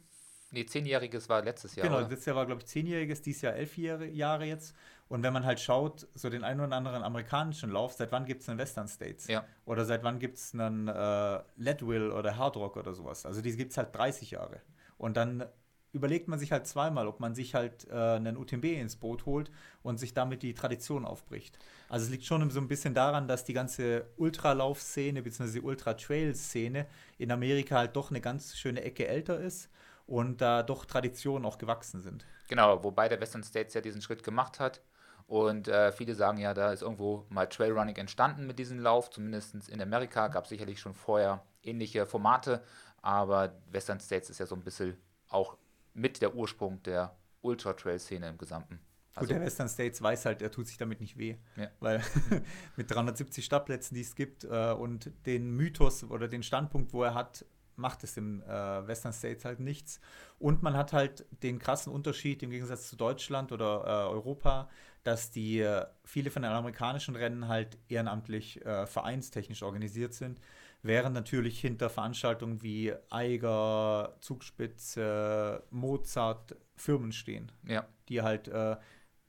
nee, 0.51 0.67
zehnjähriges 0.67 1.29
war 1.29 1.43
letztes 1.43 1.75
Jahr. 1.77 1.87
Genau, 1.87 1.99
oder? 1.99 2.09
letztes 2.09 2.27
Jahr 2.27 2.37
war, 2.37 2.47
glaube 2.47 2.61
ich, 2.61 2.67
zehnjähriges, 2.67 3.23
dieses 3.23 3.43
Jahr 3.43 3.55
elf 3.55 3.77
Jahre 3.77 4.45
jetzt. 4.45 4.75
Und 5.09 5.25
wenn 5.25 5.33
man 5.33 5.45
halt 5.45 5.59
schaut, 5.59 6.07
so 6.15 6.31
den 6.31 6.45
einen 6.45 6.61
oder 6.61 6.77
anderen 6.77 7.03
amerikanischen 7.03 7.71
Lauf, 7.71 7.95
seit 7.95 8.13
wann 8.13 8.27
gibt 8.27 8.43
es 8.43 8.49
einen 8.49 8.59
Western 8.59 8.87
States? 8.87 9.27
Ja. 9.27 9.45
Oder 9.65 9.85
seit 9.85 10.05
wann 10.05 10.21
gibt 10.21 10.39
es 10.39 10.55
einen 10.55 10.87
äh, 10.87 11.41
Leadville 11.57 12.15
oder 12.15 12.37
Hard 12.37 12.57
Rock 12.57 12.77
oder 12.77 12.95
sowas? 12.95 13.27
Also 13.27 13.43
die 13.43 13.57
gibt 13.57 13.73
es 13.73 13.77
halt 13.77 13.95
30 13.95 14.31
Jahre. 14.31 14.61
Und 14.99 15.17
dann 15.17 15.45
überlegt 15.93 16.29
man 16.29 16.39
sich 16.39 16.53
halt 16.53 16.67
zweimal, 16.67 17.09
ob 17.09 17.19
man 17.19 17.35
sich 17.35 17.57
halt 17.57 17.89
äh, 17.91 17.95
einen 17.95 18.37
UTMB 18.37 18.65
ins 18.67 18.95
Boot 18.95 19.27
holt 19.27 19.51
und 19.83 19.99
sich 19.99 20.15
damit 20.15 20.45
die 20.45 20.55
Tradition 20.55 21.05
aufbricht. 21.05 21.59
Also 21.89 22.05
es 22.05 22.11
liegt 22.13 22.25
schon 22.25 22.49
so 22.51 22.61
ein 22.61 22.69
bisschen 22.69 22.95
daran, 22.95 23.27
dass 23.27 23.45
die 23.45 23.53
ganze 23.53 24.07
Ultralauf-Szene 24.17 25.23
bzw. 25.23 25.55
die 25.55 25.61
Ultra-Trail-Szene 25.61 26.87
in 27.19 27.33
Amerika 27.33 27.79
halt 27.79 27.97
doch 27.97 28.11
eine 28.11 28.21
ganz 28.21 28.57
schöne 28.57 28.83
Ecke 28.83 29.09
älter 29.09 29.41
ist 29.41 29.71
und 30.11 30.41
da 30.41 30.65
doch 30.65 30.85
Traditionen 30.87 31.47
auch 31.47 31.57
gewachsen 31.57 32.01
sind. 32.01 32.27
Genau, 32.49 32.83
wobei 32.83 33.09
der 33.09 33.21
Western 33.21 33.45
States 33.45 33.75
ja 33.75 33.81
diesen 33.81 34.03
Schritt 34.03 34.25
gemacht 34.25 34.59
hat. 34.59 34.83
Und 35.29 35.69
äh, 35.69 35.93
viele 35.93 36.17
sagen 36.17 36.39
ja, 36.39 36.53
da 36.53 36.73
ist 36.73 36.83
irgendwo 36.83 37.27
mal 37.29 37.47
Trailrunning 37.47 37.95
entstanden 37.95 38.45
mit 38.49 38.59
diesem 38.59 38.81
Lauf. 38.81 39.11
Zumindest 39.11 39.69
in 39.69 39.81
Amerika 39.81 40.27
gab 40.27 40.45
es 40.45 40.51
sicherlich 40.51 40.81
schon 40.81 40.95
vorher 40.95 41.45
ähnliche 41.63 42.07
Formate. 42.07 42.61
Aber 43.01 43.55
Western 43.71 44.01
States 44.01 44.29
ist 44.31 44.41
ja 44.41 44.47
so 44.47 44.57
ein 44.57 44.65
bisschen 44.65 44.97
auch 45.29 45.57
mit 45.95 46.21
der 46.21 46.35
Ursprung 46.35 46.83
der 46.83 47.17
Ultra-Trail-Szene 47.43 48.31
im 48.31 48.37
Gesamten. 48.37 48.81
Also, 49.15 49.29
Gut, 49.29 49.37
der 49.37 49.47
Western 49.47 49.69
States 49.69 50.03
weiß 50.03 50.27
halt, 50.27 50.43
er 50.43 50.51
tut 50.51 50.67
sich 50.67 50.77
damit 50.77 51.01
nicht 51.01 51.19
weh. 51.19 51.37
Ja. 51.55 51.69
Weil 51.79 52.03
mit 52.77 52.91
370 52.91 53.45
Startplätzen, 53.45 53.95
die 53.95 54.01
es 54.01 54.17
gibt, 54.17 54.43
äh, 54.43 54.73
und 54.73 55.13
den 55.27 55.53
Mythos 55.53 56.03
oder 56.03 56.27
den 56.27 56.43
Standpunkt, 56.43 56.93
wo 56.93 57.05
er 57.05 57.15
hat, 57.15 57.45
macht 57.81 58.05
es 58.05 58.17
im 58.17 58.43
äh, 58.43 58.87
Western 58.87 59.13
States 59.13 59.45
halt 59.45 59.61
nichts. 59.61 60.01
Und 60.39 60.63
man 60.63 60.77
hat 60.77 60.93
halt 60.93 61.27
den 61.43 61.59
krassen 61.59 61.93
Unterschied 61.93 62.43
im 62.43 62.51
Gegensatz 62.51 62.89
zu 62.89 62.97
Deutschland 62.97 63.53
oder 63.53 63.85
äh, 63.85 64.11
Europa, 64.11 64.69
dass 65.03 65.31
die 65.31 65.61
äh, 65.61 65.87
viele 66.05 66.31
von 66.31 66.43
den 66.43 66.53
amerikanischen 66.53 67.17
Rennen 67.17 67.49
halt 67.49 67.79
ehrenamtlich 67.89 68.65
äh, 68.65 68.87
vereinstechnisch 68.87 69.63
organisiert 69.63 70.15
sind 70.15 70.41
während 70.83 71.15
natürlich 71.15 71.61
hinter 71.61 71.91
Veranstaltungen 71.91 72.63
wie 72.63 72.93
Eiger, 73.11 74.17
Zugspitze, 74.21 75.63
Mozart 75.71 76.57
Firmen 76.77 77.13
stehen, 77.13 77.53
ja. 77.67 77.87
die 78.09 78.23
halt 78.23 78.49
äh, 78.49 78.77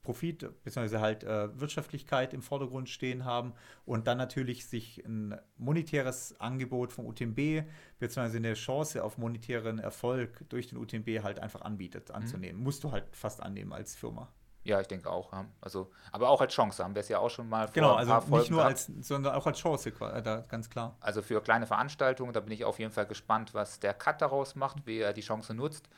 Profit 0.04 0.64
bzw. 0.64 0.98
halt 0.98 1.24
äh, 1.24 1.60
Wirtschaftlichkeit 1.60 2.34
im 2.34 2.42
Vordergrund 2.42 2.90
stehen 2.90 3.24
haben 3.24 3.54
und 3.86 4.08
dann 4.08 4.18
natürlich 4.18 4.66
sich 4.66 5.06
ein 5.06 5.40
monetäres 5.58 6.40
Angebot 6.40 6.92
vom 6.92 7.06
UTMB 7.06 7.66
bzw. 8.00 8.38
eine 8.38 8.54
Chance 8.56 9.04
auf 9.04 9.18
monetären 9.18 9.80
Erfolg 9.80 10.44
durch 10.50 10.68
den 10.68 10.78
UTMB 10.78 11.24
halt 11.24 11.40
einfach 11.40 11.62
anbietet, 11.62 12.10
mhm. 12.10 12.16
anzunehmen. 12.16 12.58
Mhm. 12.58 12.64
Musst 12.64 12.84
du 12.84 12.92
halt 12.92 13.16
fast 13.16 13.42
annehmen 13.42 13.74
als 13.74 13.96
Firma. 13.96 14.30
Ja, 14.64 14.80
ich 14.80 14.88
denke 14.88 15.10
auch. 15.10 15.32
Also, 15.60 15.90
aber 16.12 16.30
auch 16.30 16.40
als 16.40 16.54
Chance 16.54 16.84
haben 16.84 16.94
wir 16.94 17.00
es 17.00 17.10
ja 17.10 17.18
auch 17.18 17.30
schon 17.30 17.50
mal 17.50 17.68
vor 17.68 17.74
genau, 17.74 17.96
also 17.96 18.12
paar 18.12 18.22
Folgen 18.22 18.38
nicht 18.42 18.52
nur 18.52 18.60
gehabt. 18.60 18.74
als, 18.74 19.08
sondern 19.08 19.34
auch 19.34 19.48
als 19.48 19.58
Chance, 19.58 19.90
äh, 19.90 20.22
da, 20.22 20.42
ganz 20.42 20.70
klar. 20.70 20.98
Also 21.00 21.24
für 21.24 21.42
kleine 21.42 21.66
Veranstaltungen, 21.66 22.32
da 22.32 22.42
bin 22.42 22.52
ich 22.52 22.64
auf 22.64 22.78
jeden 22.78 22.92
Fall 22.92 23.08
gespannt, 23.08 23.56
was 23.56 23.80
der 23.80 23.96
Cut 23.96 24.22
daraus 24.22 24.56
macht, 24.56 24.86
wie 24.86 25.00
er 25.00 25.14
die 25.14 25.22
Chance 25.22 25.56
nutzt. 25.56 25.90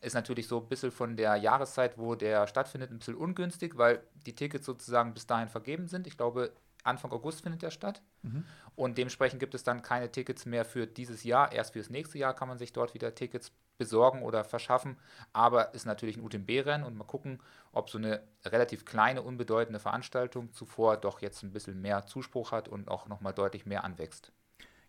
Ist 0.00 0.14
natürlich 0.14 0.46
so 0.46 0.60
ein 0.60 0.68
bisschen 0.68 0.90
von 0.90 1.16
der 1.16 1.36
Jahreszeit, 1.36 1.98
wo 1.98 2.14
der 2.14 2.46
stattfindet, 2.46 2.90
ein 2.90 2.98
bisschen 2.98 3.16
ungünstig, 3.16 3.76
weil 3.76 4.02
die 4.26 4.34
Tickets 4.34 4.66
sozusagen 4.66 5.14
bis 5.14 5.26
dahin 5.26 5.48
vergeben 5.48 5.88
sind. 5.88 6.06
Ich 6.06 6.16
glaube, 6.16 6.52
Anfang 6.86 7.10
August 7.12 7.42
findet 7.42 7.62
der 7.62 7.70
statt. 7.70 8.02
Mhm. 8.22 8.44
Und 8.74 8.98
dementsprechend 8.98 9.40
gibt 9.40 9.54
es 9.54 9.64
dann 9.64 9.82
keine 9.82 10.10
Tickets 10.10 10.46
mehr 10.46 10.64
für 10.64 10.86
dieses 10.86 11.24
Jahr. 11.24 11.52
Erst 11.52 11.72
fürs 11.72 11.90
nächste 11.90 12.18
Jahr 12.18 12.34
kann 12.34 12.48
man 12.48 12.58
sich 12.58 12.72
dort 12.72 12.94
wieder 12.94 13.14
Tickets 13.14 13.52
besorgen 13.78 14.22
oder 14.22 14.44
verschaffen. 14.44 14.96
Aber 15.32 15.74
ist 15.74 15.86
natürlich 15.86 16.16
ein 16.16 16.24
UTMB-Rennen 16.24 16.84
und 16.84 16.96
mal 16.96 17.04
gucken, 17.04 17.40
ob 17.72 17.90
so 17.90 17.98
eine 17.98 18.22
relativ 18.44 18.84
kleine, 18.84 19.22
unbedeutende 19.22 19.80
Veranstaltung 19.80 20.52
zuvor 20.52 20.96
doch 20.96 21.20
jetzt 21.20 21.42
ein 21.42 21.52
bisschen 21.52 21.80
mehr 21.80 22.06
Zuspruch 22.06 22.52
hat 22.52 22.68
und 22.68 22.88
auch 22.88 23.08
nochmal 23.08 23.34
deutlich 23.34 23.66
mehr 23.66 23.84
anwächst. 23.84 24.32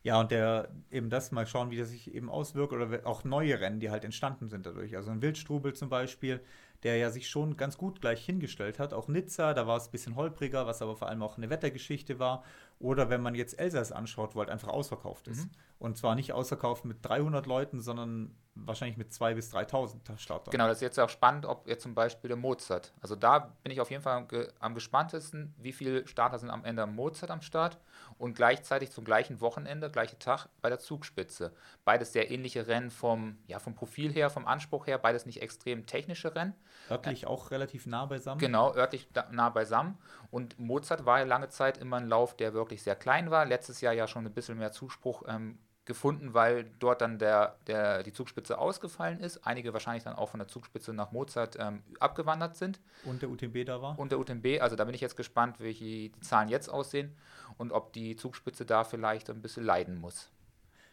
Ja, 0.08 0.22
und 0.22 0.32
der 0.32 0.70
eben 0.90 1.10
das 1.10 1.34
mal 1.34 1.46
schauen, 1.46 1.70
wie 1.70 1.76
das 1.76 1.90
sich 1.90 2.16
eben 2.16 2.30
auswirkt 2.30 2.72
oder 2.72 3.06
auch 3.06 3.26
neue 3.26 3.60
Rennen, 3.60 3.82
die 3.82 3.92
halt 3.92 4.06
entstanden 4.06 4.48
sind 4.48 4.66
dadurch. 4.66 4.96
Also 4.96 5.12
ein 5.12 5.22
Wildstrubel 5.22 5.74
zum 5.74 5.90
Beispiel, 5.90 6.40
der 6.84 6.96
ja 6.96 7.10
sich 7.10 7.28
schon 7.28 7.58
ganz 7.58 7.78
gut 7.78 8.00
gleich 8.00 8.26
hingestellt 8.26 8.80
hat. 8.80 8.94
Auch 8.94 9.10
Nizza, 9.10 9.54
da 9.54 9.68
war 9.68 9.76
es 9.76 9.90
ein 9.90 9.92
bisschen 9.92 10.16
holpriger, 10.16 10.66
was 10.66 10.82
aber 10.82 10.96
vor 10.96 11.10
allem 11.10 11.22
auch 11.22 11.36
eine 11.36 11.50
Wettergeschichte 11.50 12.20
war. 12.20 12.46
Oder 12.80 13.10
wenn 13.10 13.20
man 13.20 13.36
jetzt 13.36 13.60
Elsass 13.60 13.92
anschaut, 13.92 14.34
wo 14.34 14.40
halt 14.40 14.50
einfach 14.50 14.70
ausverkauft 14.70 15.28
ist. 15.28 15.48
Mhm. 15.48 15.52
Und 15.78 15.98
zwar 15.98 16.16
nicht 16.16 16.32
ausverkauft 16.32 16.86
mit 16.86 17.00
300 17.02 17.46
Leuten, 17.46 17.82
sondern 17.82 18.34
wahrscheinlich 18.56 18.96
mit 18.96 19.12
2.000 19.12 19.36
bis 19.36 19.54
3.000 19.54 20.18
Startern. 20.18 20.52
Genau, 20.54 20.68
das 20.68 20.78
ist 20.78 20.84
jetzt 20.84 21.00
auch 21.02 21.10
spannend, 21.10 21.46
ob 21.46 21.68
jetzt 21.68 21.84
zum 21.84 21.96
Beispiel 21.96 22.30
der 22.30 22.38
Mozart. 22.38 22.94
Also 23.02 23.18
da 23.18 23.40
bin 23.62 23.74
ich 23.74 23.82
auf 23.82 23.92
jeden 23.92 24.04
Fall 24.04 24.16
am, 24.16 24.28
am 24.60 24.74
gespanntesten, 24.74 25.54
wie 25.58 25.74
viele 25.74 26.08
Starter 26.08 26.40
sind 26.40 26.50
am 26.50 26.64
Ende 26.64 26.84
am 26.84 26.96
Mozart 26.96 27.30
am 27.30 27.42
Start 27.42 27.78
und 28.18 28.36
gleichzeitig 28.36 28.92
zum 28.92 29.04
gleichen 29.04 29.42
Wochenende, 29.42 29.90
gleiche 29.90 30.18
Tag 30.18 30.48
bei 30.62 30.70
der 30.70 30.80
Zugspitze. 30.80 31.54
Beides 31.86 32.14
sehr 32.14 32.32
ähnliche 32.32 32.68
Rennen 32.68 32.90
vom, 32.90 33.38
ja, 33.48 33.60
vom 33.60 33.76
Profil 33.76 34.12
her, 34.12 34.30
vom 34.30 34.48
Anspruch 34.48 34.88
her, 34.88 34.98
beides 34.98 35.26
nicht 35.26 35.42
extrem 35.42 35.86
technische 35.86 36.36
Rennen. 36.36 36.54
Örtlich 36.90 37.24
äh, 37.24 37.28
auch 37.28 37.52
relativ 37.52 37.86
nah 37.86 38.06
beisammen. 38.06 38.40
Genau, 38.40 38.74
örtlich 38.76 39.08
nah 39.32 39.50
beisammen. 39.50 39.98
Und 40.32 40.60
Mozart 40.60 41.06
war 41.06 41.20
ja 41.20 41.26
lange 41.26 41.50
Zeit 41.50 41.78
immer 41.78 41.98
ein 41.98 42.08
Lauf, 42.08 42.36
der 42.36 42.54
wirklich 42.54 42.82
sehr 42.82 42.96
klein 42.96 43.30
war. 43.32 43.46
Letztes 43.46 43.82
Jahr 43.82 43.94
ja 43.94 44.08
schon 44.08 44.26
ein 44.26 44.34
bisschen 44.34 44.58
mehr 44.58 44.72
Zuspruch 44.72 45.24
ähm, 45.28 45.60
gefunden, 45.88 46.36
weil 46.36 46.66
dort 46.80 47.02
dann 47.02 47.18
der, 47.18 47.56
der, 47.66 48.04
die 48.04 48.14
Zugspitze 48.14 48.60
ausgefallen 48.60 49.20
ist. 49.20 49.48
Einige 49.48 49.74
wahrscheinlich 49.74 50.04
dann 50.04 50.14
auch 50.14 50.30
von 50.30 50.40
der 50.40 50.48
Zugspitze 50.48 50.94
nach 50.94 51.12
Mozart 51.12 51.58
ähm, 51.60 51.82
abgewandert 52.00 52.56
sind. 52.56 52.80
Und 53.06 53.24
der 53.24 53.30
UTMB 53.30 53.66
da 53.66 53.82
war? 53.82 53.98
Und 53.98 54.12
der 54.12 54.20
UTMB, 54.20 54.62
also 54.62 54.76
da 54.76 54.84
bin 54.84 54.94
ich 54.94 55.02
jetzt 55.02 55.18
gespannt, 55.18 55.60
wie 55.60 55.74
die 55.74 56.12
Zahlen 56.22 56.50
jetzt 56.50 56.70
aussehen 56.70 57.16
und 57.58 57.72
ob 57.72 57.94
die 57.94 58.16
Zugspitze 58.16 58.66
da 58.66 58.84
vielleicht 58.84 59.30
ein 59.30 59.42
bisschen 59.42 59.64
leiden 59.64 60.00
muss. 60.00 60.32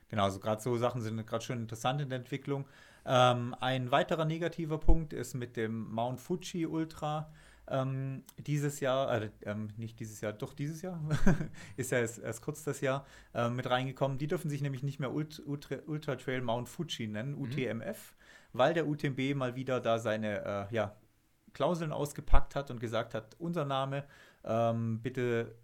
Genau, 0.08 0.24
also 0.24 0.38
gerade 0.38 0.62
so 0.62 0.76
Sachen 0.76 1.00
sind 1.00 1.26
gerade 1.26 1.44
schon 1.44 1.58
interessant 1.58 2.00
in 2.00 2.08
der 2.08 2.18
Entwicklung. 2.18 2.66
Ähm, 3.06 3.54
ein 3.60 3.90
weiterer 3.90 4.24
negativer 4.24 4.78
Punkt 4.78 5.12
ist 5.12 5.34
mit 5.34 5.56
dem 5.56 5.90
Mount 5.92 6.20
Fuji 6.20 6.66
Ultra 6.66 7.30
ähm, 7.66 8.24
dieses 8.36 8.80
Jahr, 8.80 9.22
äh, 9.22 9.30
ähm, 9.42 9.68
nicht 9.76 9.98
dieses 9.98 10.20
Jahr, 10.20 10.32
doch 10.32 10.52
dieses 10.52 10.82
Jahr, 10.82 11.00
ist 11.76 11.92
ja 11.92 11.98
erst, 11.98 12.18
erst, 12.18 12.42
kurz 12.42 12.62
das 12.62 12.80
Jahr, 12.80 13.06
äh, 13.32 13.48
mit 13.48 13.68
reingekommen. 13.68 14.18
Die 14.18 14.26
dürfen 14.26 14.50
sich 14.50 14.60
nämlich 14.60 14.82
nicht 14.82 15.00
mehr 15.00 15.12
Ult 15.12 15.42
Ultra, 15.46 15.76
Ultra, 15.86 16.16
Trail 16.16 16.42
Mount 16.42 16.68
Fuji 16.68 17.06
nennen, 17.06 17.34
UTMF, 17.34 18.14
mhm. 18.14 18.58
weil 18.58 18.74
der 18.74 18.86
UTMB 18.86 19.34
mal 19.34 19.56
wieder 19.56 19.80
da 19.80 19.98
seine 19.98 20.44
äh, 20.70 20.74
ja, 20.74 20.94
Klauseln 21.54 21.92
ausgepackt 21.92 22.54
hat 22.54 22.70
und 22.70 22.80
gesagt 22.80 23.14
hat, 23.14 23.34
unser 23.38 23.64
Name, 23.64 24.04
ähm, 24.44 25.00
bitte 25.00 25.54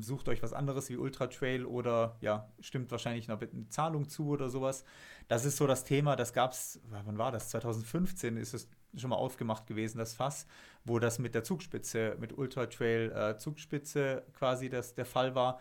sucht 0.00 0.28
euch 0.28 0.42
was 0.42 0.52
anderes 0.52 0.88
wie 0.88 0.96
Ultra 0.96 1.26
Trail 1.26 1.64
oder 1.64 2.16
ja, 2.20 2.48
stimmt 2.60 2.90
wahrscheinlich 2.90 3.28
noch 3.28 3.40
eine 3.40 3.68
Zahlung 3.68 4.08
zu 4.08 4.28
oder 4.28 4.50
sowas. 4.50 4.84
Das 5.28 5.44
ist 5.44 5.56
so 5.56 5.66
das 5.66 5.84
Thema, 5.84 6.16
das 6.16 6.32
gab 6.32 6.52
es, 6.52 6.80
wann 6.90 7.18
war 7.18 7.32
das? 7.32 7.50
2015 7.50 8.36
ist 8.36 8.54
es 8.54 8.68
schon 8.96 9.10
mal 9.10 9.16
aufgemacht 9.16 9.66
gewesen, 9.66 9.98
das 9.98 10.14
Fass, 10.14 10.46
wo 10.84 10.98
das 10.98 11.18
mit 11.18 11.34
der 11.34 11.44
Zugspitze, 11.44 12.16
mit 12.18 12.36
Ultra 12.36 12.66
Trail 12.66 13.12
äh, 13.12 13.36
Zugspitze 13.36 14.24
quasi 14.32 14.68
das 14.68 14.94
der 14.94 15.06
Fall 15.06 15.34
war. 15.34 15.60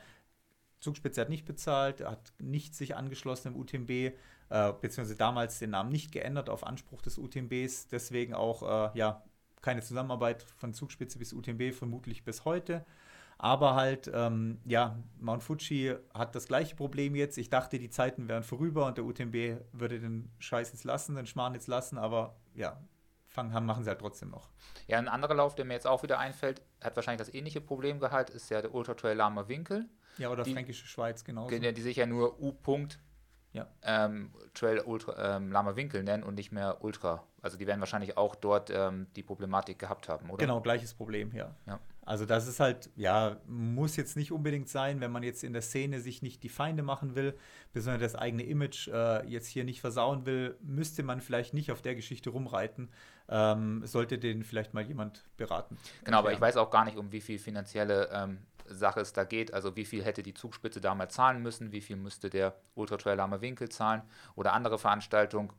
Zugspitze 0.79 1.21
hat 1.21 1.29
nicht 1.29 1.45
bezahlt, 1.45 2.01
hat 2.01 2.33
nicht 2.39 2.75
sich 2.75 2.95
angeschlossen 2.95 3.49
im 3.49 3.55
UTMB, 3.55 3.89
äh, 3.89 4.13
beziehungsweise 4.49 5.15
damals 5.15 5.59
den 5.59 5.71
Namen 5.71 5.91
nicht 5.91 6.11
geändert 6.11 6.49
auf 6.49 6.65
Anspruch 6.65 7.01
des 7.01 7.17
UTMBs. 7.17 7.87
Deswegen 7.87 8.33
auch 8.33 8.93
äh, 8.93 8.97
ja, 8.97 9.23
keine 9.61 9.81
Zusammenarbeit 9.81 10.43
von 10.43 10.73
Zugspitze 10.73 11.19
bis 11.19 11.33
UTMB, 11.33 11.73
vermutlich 11.73 12.23
bis 12.23 12.45
heute. 12.45 12.85
Aber 13.37 13.75
halt, 13.75 14.09
ähm, 14.13 14.59
ja, 14.65 14.97
Mount 15.19 15.43
Fuji 15.43 15.95
hat 16.13 16.33
das 16.35 16.47
gleiche 16.47 16.75
Problem 16.75 17.15
jetzt. 17.15 17.37
Ich 17.37 17.49
dachte, 17.49 17.77
die 17.77 17.89
Zeiten 17.89 18.27
wären 18.27 18.43
vorüber 18.43 18.87
und 18.87 18.97
der 18.97 19.05
UTMB 19.05 19.61
würde 19.73 19.99
den 19.99 20.31
Scheiß 20.39 20.71
jetzt 20.71 20.83
lassen, 20.83 21.15
den 21.15 21.27
Schmarrn 21.27 21.53
jetzt 21.53 21.67
lassen, 21.67 21.97
aber 21.97 22.35
ja, 22.55 22.79
angefangen 23.37 23.53
haben, 23.53 23.65
machen 23.65 23.83
sie 23.83 23.89
halt 23.89 23.99
trotzdem 23.99 24.29
noch. 24.29 24.49
Ja, 24.87 24.97
ein 24.97 25.07
anderer 25.07 25.35
Lauf, 25.35 25.55
der 25.55 25.65
mir 25.65 25.73
jetzt 25.73 25.87
auch 25.87 26.03
wieder 26.03 26.19
einfällt, 26.19 26.61
hat 26.81 26.95
wahrscheinlich 26.95 27.25
das 27.25 27.33
ähnliche 27.33 27.61
Problem 27.61 27.99
gehabt, 27.99 28.29
ist 28.29 28.49
ja 28.49 28.61
der 28.61 28.73
Ultra 28.73 28.93
Trail 28.93 29.15
Lama 29.15 29.47
Winkel. 29.47 29.85
Ja, 30.17 30.29
oder 30.29 30.43
die, 30.43 30.53
Fränkische 30.53 30.87
Schweiz, 30.87 31.23
genau. 31.23 31.47
Die, 31.47 31.59
die, 31.73 31.81
sich 31.81 31.97
ja 31.97 32.05
nur 32.05 32.39
U. 32.39 32.51
-Punkt, 32.51 32.97
ja. 33.53 33.67
ähm, 33.83 34.31
Trail 34.53 34.79
Ultra, 34.79 35.37
ähm, 35.37 35.51
Lama 35.51 35.75
Winkel 35.75 36.03
nennen 36.03 36.23
und 36.23 36.35
nicht 36.35 36.51
mehr 36.51 36.83
Ultra. 36.83 37.23
Also 37.41 37.57
die 37.57 37.67
werden 37.67 37.79
wahrscheinlich 37.79 38.17
auch 38.17 38.35
dort 38.35 38.71
ähm, 38.71 39.07
die 39.15 39.23
Problematik 39.23 39.77
gehabt 39.77 40.09
haben, 40.09 40.29
oder? 40.29 40.37
Genau, 40.37 40.59
gleiches 40.61 40.93
Problem, 40.93 41.33
ja. 41.33 41.55
ja. 41.67 41.79
Also 42.07 42.25
das 42.25 42.47
ist 42.47 42.61
halt, 42.61 42.89
ja, 42.95 43.35
muss 43.47 43.97
jetzt 43.97 44.15
nicht 44.15 44.31
unbedingt 44.31 44.69
sein, 44.69 45.01
wenn 45.01 45.11
man 45.11 45.23
jetzt 45.23 45.43
in 45.43 45.51
der 45.51 45.61
Szene 45.61 45.99
sich 45.99 46.21
nicht 46.21 46.41
die 46.41 46.47
Feinde 46.47 46.81
machen 46.81 47.15
will, 47.15 47.37
besonders 47.73 48.13
das 48.13 48.15
eigene 48.15 48.43
Image 48.43 48.87
äh, 48.87 49.27
jetzt 49.27 49.47
hier 49.47 49.65
nicht 49.65 49.81
versauen 49.81 50.25
will, 50.25 50.57
müsste 50.61 51.03
man 51.03 51.19
vielleicht 51.19 51.53
nicht 51.53 51.69
auf 51.69 51.81
der 51.81 51.95
Geschichte 51.95 52.29
rumreiten. 52.29 52.87
Ähm, 53.27 53.85
sollte 53.85 54.19
den 54.19 54.45
vielleicht 54.45 54.73
mal 54.73 54.85
jemand 54.85 55.25
beraten. 55.35 55.77
Genau, 56.05 56.19
aber 56.19 56.31
ich 56.31 56.39
weiß 56.39 56.55
auch 56.55 56.71
gar 56.71 56.85
nicht, 56.85 56.95
um 56.95 57.11
wie 57.11 57.19
viel 57.19 57.39
finanzielle 57.39 58.07
ähm, 58.13 58.37
Sache 58.67 59.01
es 59.01 59.11
da 59.11 59.25
geht. 59.25 59.53
Also 59.53 59.75
wie 59.75 59.83
viel 59.83 60.01
hätte 60.01 60.23
die 60.23 60.33
Zugspitze 60.33 60.79
damals 60.79 61.13
zahlen 61.13 61.41
müssen, 61.41 61.73
wie 61.73 61.81
viel 61.81 61.97
müsste 61.97 62.29
der 62.29 62.55
Ultra 62.75 62.95
Trail 62.95 63.19
Arme 63.19 63.41
Winkel 63.41 63.67
zahlen 63.67 64.01
oder 64.35 64.53
andere 64.53 64.79
Veranstaltungen. 64.79 65.51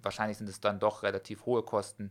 Wahrscheinlich 0.00 0.38
sind 0.38 0.48
es 0.48 0.62
dann 0.62 0.80
doch 0.80 1.02
relativ 1.02 1.44
hohe 1.44 1.62
Kosten, 1.62 2.10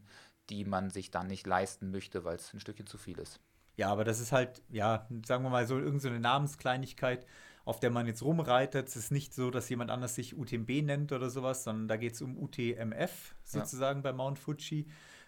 die 0.52 0.64
man 0.64 0.92
sich 0.92 1.10
dann 1.10 1.26
nicht 1.26 1.48
leisten 1.48 1.90
möchte, 1.90 2.24
weil 2.24 2.36
es 2.36 2.54
ein 2.54 2.60
Stückchen 2.60 2.86
zu 2.86 3.00
viel 3.00 3.18
ist. 3.18 3.40
Ja, 3.80 3.90
aber 3.94 4.04
das 4.04 4.20
ist 4.20 4.34
halt, 4.34 4.62
ja, 4.68 5.08
sagen 5.26 5.46
wir 5.46 5.50
mal 5.50 5.66
so, 5.66 5.80
irgendeine 5.80 6.16
so 6.16 6.22
Namenskleinigkeit, 6.22 7.26
auf 7.64 7.80
der 7.80 7.92
man 7.92 8.08
jetzt 8.08 8.22
rumreitet. 8.22 8.90
Es 8.90 8.98
ist 8.98 9.10
nicht 9.10 9.34
so, 9.34 9.52
dass 9.52 9.70
jemand 9.70 9.90
anders 9.90 10.16
sich 10.16 10.38
UTMB 10.38 10.82
nennt 10.84 11.14
oder 11.14 11.30
sowas, 11.30 11.64
sondern 11.64 11.88
da 11.88 11.96
geht 11.96 12.12
es 12.12 12.22
um 12.22 12.38
UTMF 12.38 13.36
sozusagen 13.46 14.00
ja. 14.00 14.04
bei 14.04 14.12
Mount 14.12 14.38
Fuji. 14.38 14.86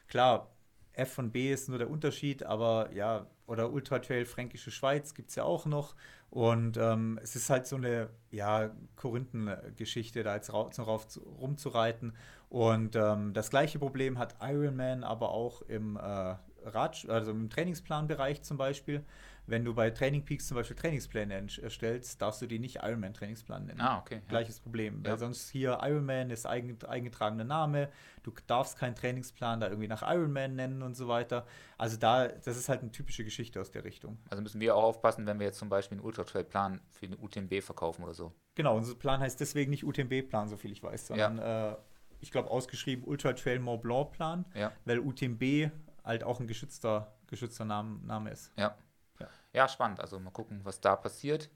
Klar, 0.09 0.49
F 0.91 1.17
und 1.17 1.31
B 1.31 1.53
ist 1.53 1.69
nur 1.69 1.77
der 1.77 1.89
Unterschied, 1.89 2.43
aber 2.43 2.91
ja, 2.93 3.25
oder 3.47 3.71
Ultra 3.71 3.99
Trail 3.99 4.25
Fränkische 4.25 4.69
Schweiz 4.69 5.13
gibt 5.13 5.29
es 5.29 5.35
ja 5.35 5.45
auch 5.45 5.65
noch. 5.65 5.95
Und 6.29 6.75
ähm, 6.75 7.21
es 7.23 7.37
ist 7.37 7.49
halt 7.49 7.67
so 7.67 7.77
eine, 7.77 8.09
ja, 8.31 8.71
Korinthengeschichte, 8.97 10.23
da 10.23 10.35
jetzt 10.35 10.51
rauf, 10.51 11.07
rumzureiten. 11.39 12.17
Und 12.49 12.97
ähm, 12.97 13.33
das 13.33 13.49
gleiche 13.49 13.79
Problem 13.79 14.19
hat 14.19 14.35
Ironman 14.41 15.05
aber 15.05 15.31
auch 15.31 15.61
im 15.61 15.95
äh, 15.95 16.35
Rad, 16.63 17.05
also 17.09 17.31
im 17.31 17.49
Trainingsplanbereich 17.49 18.41
zum 18.43 18.57
Beispiel. 18.57 19.03
Wenn 19.47 19.65
du 19.65 19.73
bei 19.73 19.89
Training 19.89 20.23
Peaks 20.23 20.47
zum 20.47 20.55
Beispiel 20.55 20.75
Trainingspläne 20.75 21.33
erstellst, 21.33 22.21
darfst 22.21 22.41
du 22.41 22.47
die 22.47 22.59
nicht 22.59 22.77
Ironman 22.83 23.13
Trainingsplan 23.13 23.65
nennen. 23.65 23.81
Ah, 23.81 23.97
okay. 23.97 24.21
Gleiches 24.29 24.57
ja. 24.57 24.63
Problem. 24.63 25.01
Ja. 25.03 25.11
Weil 25.11 25.17
sonst 25.17 25.49
hier 25.49 25.79
Ironman 25.81 26.29
ist 26.29 26.45
eingetragener 26.45 27.43
Name. 27.43 27.89
Du 28.23 28.31
darfst 28.47 28.77
keinen 28.77 28.95
Trainingsplan 28.95 29.59
da 29.59 29.67
irgendwie 29.67 29.87
nach 29.87 30.03
Ironman 30.03 30.55
nennen 30.55 30.83
und 30.83 30.95
so 30.95 31.07
weiter. 31.07 31.45
Also 31.77 31.97
da, 31.97 32.27
das 32.27 32.55
ist 32.55 32.69
halt 32.69 32.81
eine 32.81 32.91
typische 32.91 33.23
Geschichte 33.23 33.59
aus 33.59 33.71
der 33.71 33.83
Richtung. 33.83 34.19
Also 34.29 34.43
müssen 34.43 34.61
wir 34.61 34.75
auch 34.75 34.83
aufpassen, 34.83 35.25
wenn 35.25 35.39
wir 35.39 35.47
jetzt 35.47 35.57
zum 35.57 35.69
Beispiel 35.69 35.97
einen 35.97 36.05
Ultra-Trail-Plan 36.05 36.79
für 36.91 37.07
den 37.07 37.17
UTMB 37.19 37.63
verkaufen 37.63 38.03
oder 38.03 38.13
so. 38.13 38.31
Genau, 38.55 38.77
unser 38.77 38.95
Plan 38.95 39.19
heißt 39.19 39.39
deswegen 39.39 39.71
nicht 39.71 39.83
UTMB-Plan, 39.83 40.49
so 40.49 40.55
viel 40.55 40.71
ich 40.71 40.83
weiß, 40.83 41.07
sondern 41.07 41.39
ja. 41.39 41.71
äh, 41.71 41.75
ich 42.21 42.31
glaube 42.31 42.51
ausgeschrieben 42.51 43.03
Ultra 43.05 43.33
Trail 43.33 43.59
Mont 43.59 43.81
Blanc 43.81 44.11
Plan, 44.11 44.45
ja. 44.53 44.71
weil 44.85 44.99
UTMB 44.99 45.71
halt 46.03 46.23
auch 46.23 46.39
ein 46.39 46.47
geschützter, 46.47 47.13
geschützter 47.27 47.65
Name, 47.65 47.99
Name 48.05 48.31
ist. 48.31 48.51
Ja. 48.57 48.75
ja. 49.19 49.27
Ja, 49.53 49.67
spannend. 49.67 49.99
Also 49.99 50.19
mal 50.19 50.31
gucken, 50.31 50.61
was 50.63 50.81
da 50.81 50.95
passiert. 50.95 51.49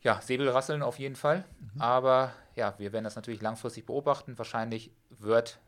Ja, 0.00 0.20
Säbelrasseln 0.20 0.82
auf 0.82 0.98
jeden 0.98 1.16
Fall. 1.16 1.44
Mhm. 1.58 1.80
Aber 1.80 2.32
ja, 2.54 2.74
wir 2.78 2.92
werden 2.92 3.04
das 3.04 3.16
natürlich 3.16 3.40
langfristig 3.40 3.86
beobachten. 3.86 4.38
Wahrscheinlich 4.38 4.92
wird 5.10 5.60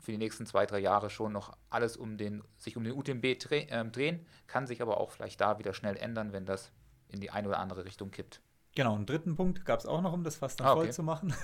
für 0.00 0.12
die 0.12 0.18
nächsten 0.18 0.46
zwei, 0.46 0.66
drei 0.66 0.78
Jahre 0.78 1.10
schon 1.10 1.32
noch 1.32 1.56
alles 1.70 1.96
um 1.96 2.16
den, 2.16 2.42
sich 2.56 2.76
um 2.76 2.84
den 2.84 2.94
UTMB 2.94 3.24
äh, 3.24 3.84
drehen, 3.86 4.26
kann 4.46 4.66
sich 4.66 4.80
aber 4.80 4.98
auch 4.98 5.10
vielleicht 5.10 5.40
da 5.40 5.58
wieder 5.58 5.74
schnell 5.74 5.96
ändern, 5.96 6.32
wenn 6.32 6.46
das 6.46 6.70
in 7.08 7.20
die 7.20 7.30
eine 7.30 7.48
oder 7.48 7.58
andere 7.58 7.84
Richtung 7.84 8.10
kippt. 8.10 8.40
Genau, 8.74 8.94
einen 8.94 9.06
dritten 9.06 9.34
Punkt 9.34 9.64
gab 9.64 9.80
es 9.80 9.86
auch 9.86 10.00
noch, 10.00 10.12
um 10.12 10.22
das 10.22 10.36
fast 10.36 10.60
dann 10.60 10.68
ah, 10.68 10.72
okay. 10.74 10.82
voll 10.82 10.92
zu 10.92 11.02
machen. 11.02 11.34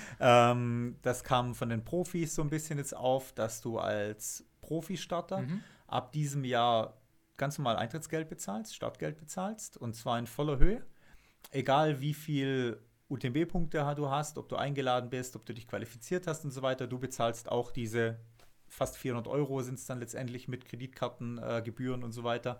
ähm, 0.20 0.96
das 1.02 1.22
kam 1.22 1.54
von 1.54 1.68
den 1.68 1.84
Profis 1.84 2.34
so 2.34 2.42
ein 2.42 2.50
bisschen 2.50 2.78
jetzt 2.78 2.96
auf, 2.96 3.32
dass 3.32 3.60
du 3.60 3.78
als 3.78 4.44
Profi-Starter 4.72 5.40
mhm. 5.40 5.62
ab 5.86 6.12
diesem 6.12 6.44
Jahr 6.44 6.96
ganz 7.36 7.58
normal 7.58 7.76
Eintrittsgeld 7.76 8.30
bezahlst, 8.30 8.74
Startgeld 8.74 9.18
bezahlst 9.18 9.76
und 9.76 9.94
zwar 9.94 10.18
in 10.18 10.26
voller 10.26 10.58
Höhe. 10.58 10.82
Egal 11.50 12.00
wie 12.00 12.14
viel 12.14 12.80
UTMB-Punkte 13.10 13.92
du 13.94 14.08
hast, 14.08 14.38
ob 14.38 14.48
du 14.48 14.56
eingeladen 14.56 15.10
bist, 15.10 15.36
ob 15.36 15.44
du 15.44 15.52
dich 15.52 15.68
qualifiziert 15.68 16.26
hast 16.26 16.46
und 16.46 16.52
so 16.52 16.62
weiter, 16.62 16.86
du 16.86 16.98
bezahlst 16.98 17.50
auch 17.50 17.70
diese 17.70 18.18
fast 18.66 18.96
400 18.96 19.28
Euro 19.28 19.60
sind 19.60 19.78
es 19.78 19.84
dann 19.84 20.00
letztendlich 20.00 20.48
mit 20.48 20.64
Kreditkartengebühren 20.64 22.00
äh, 22.00 22.04
und 22.04 22.12
so 22.12 22.24
weiter 22.24 22.58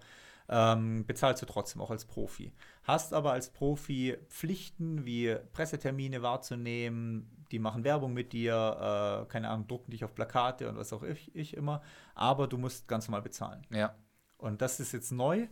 ähm, 0.48 1.06
bezahlst 1.06 1.42
du 1.42 1.46
trotzdem 1.46 1.80
auch 1.80 1.90
als 1.90 2.04
Profi. 2.04 2.52
Hast 2.82 3.14
aber 3.14 3.32
als 3.32 3.50
Profi 3.50 4.16
Pflichten 4.28 5.04
wie 5.04 5.36
Pressetermine 5.52 6.22
wahrzunehmen, 6.22 7.44
die 7.52 7.58
machen 7.58 7.84
Werbung 7.84 8.12
mit 8.12 8.32
dir, 8.32 9.24
äh, 9.24 9.30
keine 9.30 9.50
Ahnung, 9.50 9.68
drucken 9.68 9.90
dich 9.90 10.04
auf 10.04 10.14
Plakate 10.14 10.68
und 10.68 10.76
was 10.76 10.92
auch 10.92 11.02
ich, 11.02 11.34
ich 11.34 11.56
immer, 11.56 11.82
aber 12.14 12.46
du 12.48 12.58
musst 12.58 12.88
ganz 12.88 13.08
normal 13.08 13.22
bezahlen. 13.22 13.66
Ja. 13.70 13.94
Und 14.38 14.62
das 14.62 14.80
ist 14.80 14.92
jetzt 14.92 15.12
neu 15.12 15.46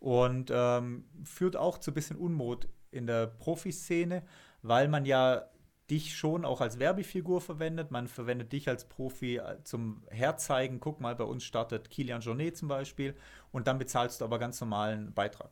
und 0.00 0.50
ähm, 0.52 1.04
führt 1.24 1.56
auch 1.56 1.78
zu 1.78 1.90
ein 1.90 1.94
bisschen 1.94 2.16
Unmut 2.16 2.68
in 2.90 3.06
der 3.06 3.26
Profiszene, 3.26 4.24
weil 4.62 4.88
man 4.88 5.04
ja 5.04 5.44
dich 5.92 6.16
schon 6.16 6.46
auch 6.46 6.62
als 6.62 6.78
Werbefigur 6.78 7.40
verwendet. 7.42 7.90
Man 7.90 8.08
verwendet 8.08 8.52
dich 8.52 8.68
als 8.68 8.86
Profi 8.86 9.36
äh, 9.36 9.62
zum 9.62 10.02
Herzeigen. 10.08 10.80
Guck 10.80 11.00
mal, 11.00 11.14
bei 11.14 11.24
uns 11.24 11.44
startet 11.44 11.90
Kilian 11.90 12.22
Jornet 12.22 12.56
zum 12.56 12.68
Beispiel 12.68 13.14
und 13.52 13.66
dann 13.66 13.78
bezahlst 13.78 14.20
du 14.20 14.24
aber 14.24 14.38
ganz 14.38 14.58
normalen 14.60 15.12
Beitrag. 15.12 15.50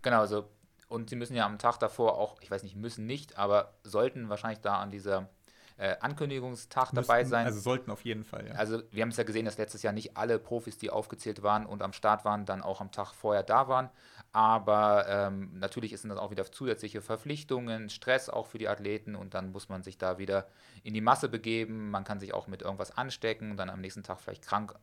Genau, 0.00 0.20
also 0.20 0.48
und 0.88 1.10
sie 1.10 1.16
müssen 1.16 1.36
ja 1.36 1.46
am 1.46 1.58
Tag 1.58 1.78
davor 1.78 2.18
auch, 2.18 2.40
ich 2.40 2.50
weiß 2.50 2.62
nicht, 2.62 2.76
müssen 2.76 3.06
nicht, 3.06 3.38
aber 3.38 3.74
sollten 3.82 4.28
wahrscheinlich 4.28 4.60
da 4.60 4.78
an 4.78 4.90
dieser 4.90 5.28
äh, 5.76 5.96
Ankündigungstag 6.00 6.92
Müssten, 6.92 7.08
dabei 7.08 7.24
sein. 7.24 7.46
Also 7.46 7.60
sollten 7.60 7.90
auf 7.90 8.04
jeden 8.04 8.24
Fall, 8.24 8.46
ja. 8.48 8.54
Also 8.54 8.82
wir 8.90 9.02
haben 9.02 9.10
es 9.10 9.16
ja 9.16 9.24
gesehen, 9.24 9.44
dass 9.44 9.58
letztes 9.58 9.82
Jahr 9.82 9.92
nicht 9.92 10.16
alle 10.16 10.38
Profis, 10.38 10.78
die 10.78 10.90
aufgezählt 10.90 11.42
waren 11.42 11.66
und 11.66 11.82
am 11.82 11.92
Start 11.92 12.24
waren, 12.24 12.44
dann 12.44 12.62
auch 12.62 12.80
am 12.80 12.90
Tag 12.90 13.12
vorher 13.14 13.42
da 13.42 13.68
waren. 13.68 13.90
Aber 14.32 15.06
ähm, 15.08 15.50
natürlich 15.58 15.98
sind 16.00 16.10
das 16.10 16.18
auch 16.18 16.30
wieder 16.30 16.50
zusätzliche 16.50 17.02
Verpflichtungen, 17.02 17.90
Stress 17.90 18.30
auch 18.30 18.46
für 18.46 18.58
die 18.58 18.68
Athleten 18.68 19.14
und 19.14 19.34
dann 19.34 19.52
muss 19.52 19.68
man 19.68 19.82
sich 19.82 19.98
da 19.98 20.18
wieder 20.18 20.46
in 20.82 20.94
die 20.94 21.00
Masse 21.00 21.28
begeben. 21.28 21.90
Man 21.90 22.04
kann 22.04 22.18
sich 22.18 22.32
auch 22.32 22.46
mit 22.46 22.62
irgendwas 22.62 22.96
anstecken 22.96 23.50
und 23.50 23.56
dann 23.58 23.68
am 23.68 23.80
nächsten 23.80 24.02
Tag 24.02 24.20
vielleicht 24.20 24.42
krank 24.42 24.74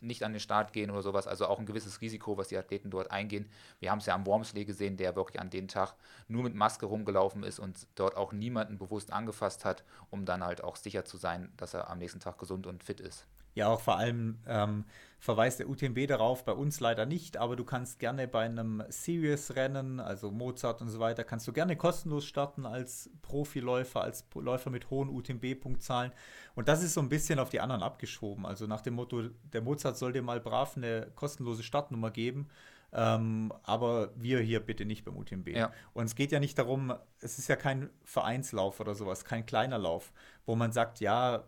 nicht 0.00 0.22
an 0.22 0.32
den 0.32 0.40
Start 0.40 0.72
gehen 0.72 0.90
oder 0.90 1.02
sowas. 1.02 1.26
Also 1.26 1.46
auch 1.46 1.58
ein 1.58 1.66
gewisses 1.66 2.00
Risiko, 2.00 2.36
was 2.36 2.48
die 2.48 2.56
Athleten 2.56 2.90
dort 2.90 3.10
eingehen. 3.10 3.48
Wir 3.80 3.90
haben 3.90 3.98
es 3.98 4.06
ja 4.06 4.14
am 4.14 4.26
Wormsley 4.26 4.64
gesehen, 4.64 4.96
der 4.96 5.16
wirklich 5.16 5.40
an 5.40 5.50
dem 5.50 5.68
Tag 5.68 5.94
nur 6.28 6.42
mit 6.42 6.54
Maske 6.54 6.86
rumgelaufen 6.86 7.42
ist 7.42 7.58
und 7.58 7.86
dort 7.94 8.16
auch 8.16 8.32
niemanden 8.32 8.78
bewusst 8.78 9.12
angefasst 9.12 9.64
hat, 9.64 9.84
um 10.10 10.24
dann 10.24 10.44
halt 10.44 10.62
auch 10.62 10.76
sicher 10.76 11.04
zu 11.04 11.16
sein, 11.16 11.52
dass 11.56 11.74
er 11.74 11.90
am 11.90 11.98
nächsten 11.98 12.20
Tag 12.20 12.38
gesund 12.38 12.66
und 12.66 12.84
fit 12.84 13.00
ist. 13.00 13.26
Ja, 13.54 13.68
auch 13.68 13.80
vor 13.80 13.96
allem 13.96 14.38
ähm, 14.46 14.84
verweist 15.18 15.58
der 15.58 15.68
UTMB 15.68 16.06
darauf, 16.06 16.44
bei 16.44 16.52
uns 16.52 16.78
leider 16.80 17.04
nicht, 17.04 17.36
aber 17.36 17.56
du 17.56 17.64
kannst 17.64 17.98
gerne 17.98 18.28
bei 18.28 18.44
einem 18.44 18.84
Series-Rennen, 18.88 19.98
also 19.98 20.30
Mozart 20.30 20.80
und 20.80 20.88
so 20.88 21.00
weiter, 21.00 21.24
kannst 21.24 21.48
du 21.48 21.52
gerne 21.52 21.76
kostenlos 21.76 22.24
starten 22.24 22.66
als 22.66 23.10
Profiläufer, 23.22 24.00
als 24.00 24.24
Läufer 24.34 24.70
mit 24.70 24.90
hohen 24.90 25.08
UTMB-Punktzahlen. 25.08 26.12
Und 26.54 26.68
das 26.68 26.82
ist 26.82 26.94
so 26.94 27.00
ein 27.00 27.08
bisschen 27.08 27.40
auf 27.40 27.50
die 27.50 27.60
anderen 27.60 27.82
abgeschoben. 27.82 28.46
Also 28.46 28.66
nach 28.66 28.80
dem 28.80 28.94
Motto, 28.94 29.22
der 29.52 29.62
Mozart 29.62 29.96
soll 29.98 30.12
dir 30.12 30.22
mal 30.22 30.40
brav 30.40 30.76
eine 30.76 31.10
kostenlose 31.14 31.62
Startnummer 31.62 32.10
geben. 32.10 32.48
Ähm, 32.90 33.52
aber 33.64 34.10
wir 34.16 34.40
hier 34.40 34.60
bitte 34.60 34.86
nicht 34.86 35.04
beim 35.04 35.16
UTMB. 35.16 35.48
Ja. 35.48 35.72
Und 35.92 36.06
es 36.06 36.14
geht 36.14 36.32
ja 36.32 36.40
nicht 36.40 36.58
darum, 36.58 36.94
es 37.20 37.38
ist 37.38 37.48
ja 37.48 37.56
kein 37.56 37.90
Vereinslauf 38.04 38.80
oder 38.80 38.94
sowas, 38.94 39.24
kein 39.24 39.44
kleiner 39.44 39.78
Lauf, 39.78 40.12
wo 40.46 40.56
man 40.56 40.72
sagt, 40.72 41.00
ja, 41.00 41.44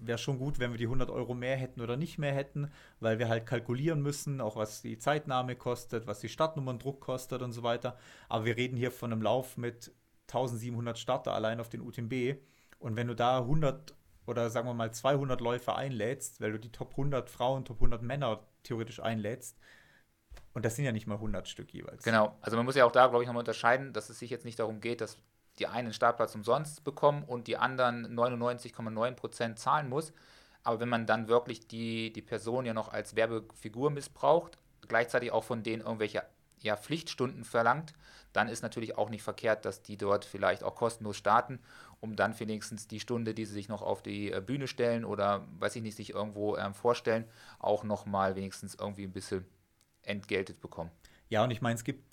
wäre 0.00 0.18
schon 0.18 0.38
gut, 0.38 0.58
wenn 0.58 0.70
wir 0.70 0.78
die 0.78 0.84
100 0.84 1.10
Euro 1.10 1.34
mehr 1.34 1.56
hätten 1.56 1.80
oder 1.80 1.96
nicht 1.96 2.18
mehr 2.18 2.32
hätten, 2.32 2.70
weil 3.00 3.18
wir 3.18 3.28
halt 3.28 3.46
kalkulieren 3.46 4.02
müssen, 4.02 4.40
auch 4.40 4.56
was 4.56 4.82
die 4.82 4.98
Zeitnahme 4.98 5.56
kostet, 5.56 6.06
was 6.06 6.20
die 6.20 6.28
Startnummerndruck 6.28 7.00
kostet 7.00 7.42
und 7.42 7.52
so 7.52 7.62
weiter. 7.62 7.98
Aber 8.28 8.44
wir 8.44 8.56
reden 8.56 8.76
hier 8.76 8.90
von 8.90 9.12
einem 9.12 9.22
Lauf 9.22 9.56
mit 9.56 9.92
1700 10.28 10.98
Starter 10.98 11.34
allein 11.34 11.60
auf 11.60 11.68
den 11.68 11.80
UTMB. 11.80 12.38
Und 12.78 12.96
wenn 12.96 13.08
du 13.08 13.14
da 13.14 13.38
100 13.38 13.94
oder 14.26 14.50
sagen 14.50 14.68
wir 14.68 14.74
mal 14.74 14.92
200 14.92 15.40
Läufer 15.40 15.76
einlädst, 15.76 16.40
weil 16.40 16.52
du 16.52 16.58
die 16.58 16.70
Top 16.70 16.90
100 16.92 17.30
Frauen, 17.30 17.64
Top 17.64 17.78
100 17.78 18.02
Männer 18.02 18.46
theoretisch 18.62 19.00
einlädst, 19.00 19.58
und 20.54 20.64
das 20.64 20.76
sind 20.76 20.84
ja 20.84 20.92
nicht 20.92 21.06
mal 21.06 21.14
100 21.14 21.48
Stück 21.48 21.72
jeweils. 21.72 22.02
Genau, 22.02 22.36
also 22.40 22.56
man 22.56 22.66
muss 22.66 22.74
ja 22.74 22.84
auch 22.84 22.92
da, 22.92 23.06
glaube 23.06 23.22
ich, 23.22 23.26
nochmal 23.26 23.42
unterscheiden, 23.42 23.92
dass 23.92 24.10
es 24.10 24.18
sich 24.18 24.30
jetzt 24.30 24.44
nicht 24.44 24.58
darum 24.58 24.80
geht, 24.80 25.00
dass 25.00 25.18
die 25.58 25.66
einen 25.66 25.92
Startplatz 25.92 26.34
umsonst 26.34 26.84
bekommen 26.84 27.24
und 27.24 27.46
die 27.46 27.56
anderen 27.56 28.16
99,9% 28.16 29.56
zahlen 29.56 29.88
muss. 29.88 30.12
Aber 30.62 30.80
wenn 30.80 30.88
man 30.88 31.06
dann 31.06 31.28
wirklich 31.28 31.66
die, 31.66 32.12
die 32.12 32.22
Person 32.22 32.66
ja 32.66 32.74
noch 32.74 32.92
als 32.92 33.16
Werbefigur 33.16 33.90
missbraucht, 33.90 34.58
gleichzeitig 34.86 35.32
auch 35.32 35.44
von 35.44 35.62
denen 35.62 35.82
irgendwelche 35.82 36.22
ja, 36.60 36.76
Pflichtstunden 36.76 37.44
verlangt, 37.44 37.94
dann 38.32 38.48
ist 38.48 38.62
natürlich 38.62 38.98
auch 38.98 39.10
nicht 39.10 39.22
verkehrt, 39.22 39.64
dass 39.64 39.82
die 39.82 39.96
dort 39.96 40.24
vielleicht 40.24 40.62
auch 40.62 40.74
kostenlos 40.74 41.16
starten, 41.16 41.60
um 42.00 42.16
dann 42.16 42.38
wenigstens 42.38 42.86
die 42.88 43.00
Stunde, 43.00 43.34
die 43.34 43.44
sie 43.44 43.54
sich 43.54 43.68
noch 43.68 43.82
auf 43.82 44.02
die 44.02 44.32
äh, 44.32 44.40
Bühne 44.44 44.68
stellen 44.68 45.04
oder, 45.04 45.46
weiß 45.58 45.76
ich 45.76 45.82
nicht, 45.82 45.96
sich 45.96 46.10
irgendwo 46.10 46.56
ähm, 46.56 46.74
vorstellen, 46.74 47.24
auch 47.58 47.84
nochmal 47.84 48.36
wenigstens 48.36 48.74
irgendwie 48.74 49.04
ein 49.04 49.12
bisschen 49.12 49.46
entgeltet 50.02 50.60
bekommen. 50.60 50.90
Ja, 51.28 51.44
und 51.44 51.50
ich 51.50 51.60
meine, 51.60 51.74
es 51.74 51.84
gibt 51.84 52.04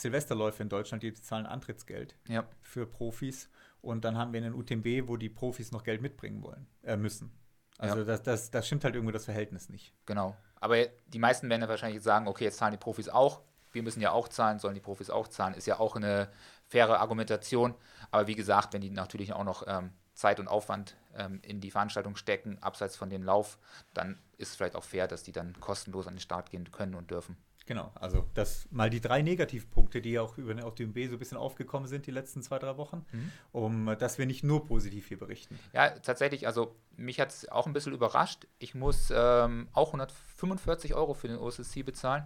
Silvesterläufe 0.00 0.62
in 0.62 0.68
Deutschland, 0.68 1.02
die 1.02 1.12
zahlen 1.14 1.46
Antrittsgeld 1.46 2.16
ja. 2.28 2.44
für 2.62 2.86
Profis. 2.86 3.48
Und 3.80 4.04
dann 4.04 4.16
haben 4.16 4.32
wir 4.32 4.42
einen 4.42 4.54
UTMB, 4.54 5.08
wo 5.08 5.16
die 5.16 5.28
Profis 5.28 5.72
noch 5.72 5.84
Geld 5.84 6.02
mitbringen 6.02 6.42
wollen, 6.42 6.66
äh, 6.82 6.96
müssen. 6.96 7.30
Also 7.78 7.98
ja. 7.98 8.04
das, 8.04 8.22
das, 8.22 8.50
das 8.50 8.66
stimmt 8.66 8.84
halt 8.84 8.94
irgendwo 8.94 9.12
das 9.12 9.24
Verhältnis 9.24 9.68
nicht. 9.68 9.94
Genau. 10.06 10.36
Aber 10.60 10.84
die 11.06 11.18
meisten 11.18 11.48
werden 11.48 11.62
ja 11.62 11.68
wahrscheinlich 11.68 12.02
sagen, 12.02 12.26
okay, 12.26 12.44
jetzt 12.44 12.58
zahlen 12.58 12.72
die 12.72 12.78
Profis 12.78 13.08
auch. 13.08 13.42
Wir 13.70 13.82
müssen 13.82 14.00
ja 14.00 14.10
auch 14.10 14.28
zahlen, 14.28 14.58
sollen 14.58 14.74
die 14.74 14.80
Profis 14.80 15.10
auch 15.10 15.28
zahlen. 15.28 15.54
Ist 15.54 15.66
ja 15.66 15.78
auch 15.78 15.94
eine 15.94 16.28
faire 16.66 17.00
Argumentation. 17.00 17.74
Aber 18.10 18.26
wie 18.26 18.34
gesagt, 18.34 18.72
wenn 18.72 18.80
die 18.80 18.90
natürlich 18.90 19.32
auch 19.32 19.44
noch 19.44 19.64
ähm, 19.66 19.92
Zeit 20.14 20.40
und 20.40 20.48
Aufwand 20.48 20.96
ähm, 21.14 21.40
in 21.42 21.60
die 21.60 21.70
Veranstaltung 21.70 22.16
stecken, 22.16 22.58
abseits 22.60 22.96
von 22.96 23.10
dem 23.10 23.22
Lauf, 23.22 23.58
dann 23.94 24.18
ist 24.36 24.50
es 24.50 24.56
vielleicht 24.56 24.74
auch 24.74 24.84
fair, 24.84 25.06
dass 25.06 25.22
die 25.22 25.32
dann 25.32 25.58
kostenlos 25.60 26.08
an 26.08 26.14
den 26.14 26.20
Start 26.20 26.50
gehen 26.50 26.70
können 26.72 26.96
und 26.96 27.10
dürfen. 27.10 27.36
Genau, 27.68 27.92
also 27.96 28.24
das 28.32 28.66
mal 28.70 28.88
die 28.88 29.02
drei 29.02 29.20
Negativpunkte, 29.20 30.00
die 30.00 30.18
auch 30.18 30.38
über 30.38 30.64
auf 30.64 30.74
dem 30.74 30.94
B 30.94 31.06
so 31.06 31.16
ein 31.16 31.18
bisschen 31.18 31.36
aufgekommen 31.36 31.86
sind 31.86 32.06
die 32.06 32.10
letzten 32.10 32.42
zwei, 32.42 32.58
drei 32.58 32.78
Wochen, 32.78 33.04
mhm. 33.12 33.32
um 33.52 33.96
dass 33.98 34.16
wir 34.16 34.24
nicht 34.24 34.42
nur 34.42 34.64
positiv 34.64 35.08
hier 35.08 35.18
berichten. 35.18 35.58
Ja, 35.74 35.90
tatsächlich, 35.90 36.46
also 36.46 36.74
mich 36.96 37.20
hat 37.20 37.28
es 37.28 37.46
auch 37.50 37.66
ein 37.66 37.74
bisschen 37.74 37.92
überrascht. 37.92 38.46
Ich 38.58 38.74
muss 38.74 39.12
ähm, 39.14 39.68
auch 39.74 39.88
145 39.88 40.94
Euro 40.94 41.12
für 41.12 41.28
den 41.28 41.36
OSSC 41.36 41.82
bezahlen, 41.82 42.24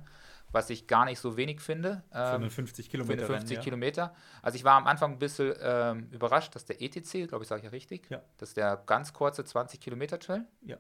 was 0.52 0.70
ich 0.70 0.86
gar 0.86 1.06
nicht 1.06 1.18
so 1.18 1.36
wenig 1.36 1.60
finde. 1.60 2.04
Ähm, 2.14 2.42
für 2.42 2.50
50 2.50 2.88
Kilometer. 2.88 3.26
Für 3.26 3.32
50 3.32 3.50
Rennen, 3.50 3.64
Kilometer. 3.64 4.14
Also 4.42 4.54
ich 4.54 4.62
war 4.62 4.76
am 4.76 4.86
Anfang 4.86 5.14
ein 5.14 5.18
bisschen 5.18 5.56
ähm, 5.60 6.06
überrascht, 6.12 6.54
dass 6.54 6.66
der 6.66 6.80
ETC, 6.80 7.26
glaube 7.28 7.42
ich, 7.42 7.48
sage 7.48 7.62
ich 7.62 7.64
ja 7.64 7.70
richtig, 7.70 8.08
ja. 8.10 8.22
dass 8.36 8.54
der 8.54 8.80
ganz 8.86 9.12
kurze 9.12 9.44
20 9.44 9.80
Kilometer 9.80 10.20
Trail. 10.20 10.46
Ja. 10.64 10.76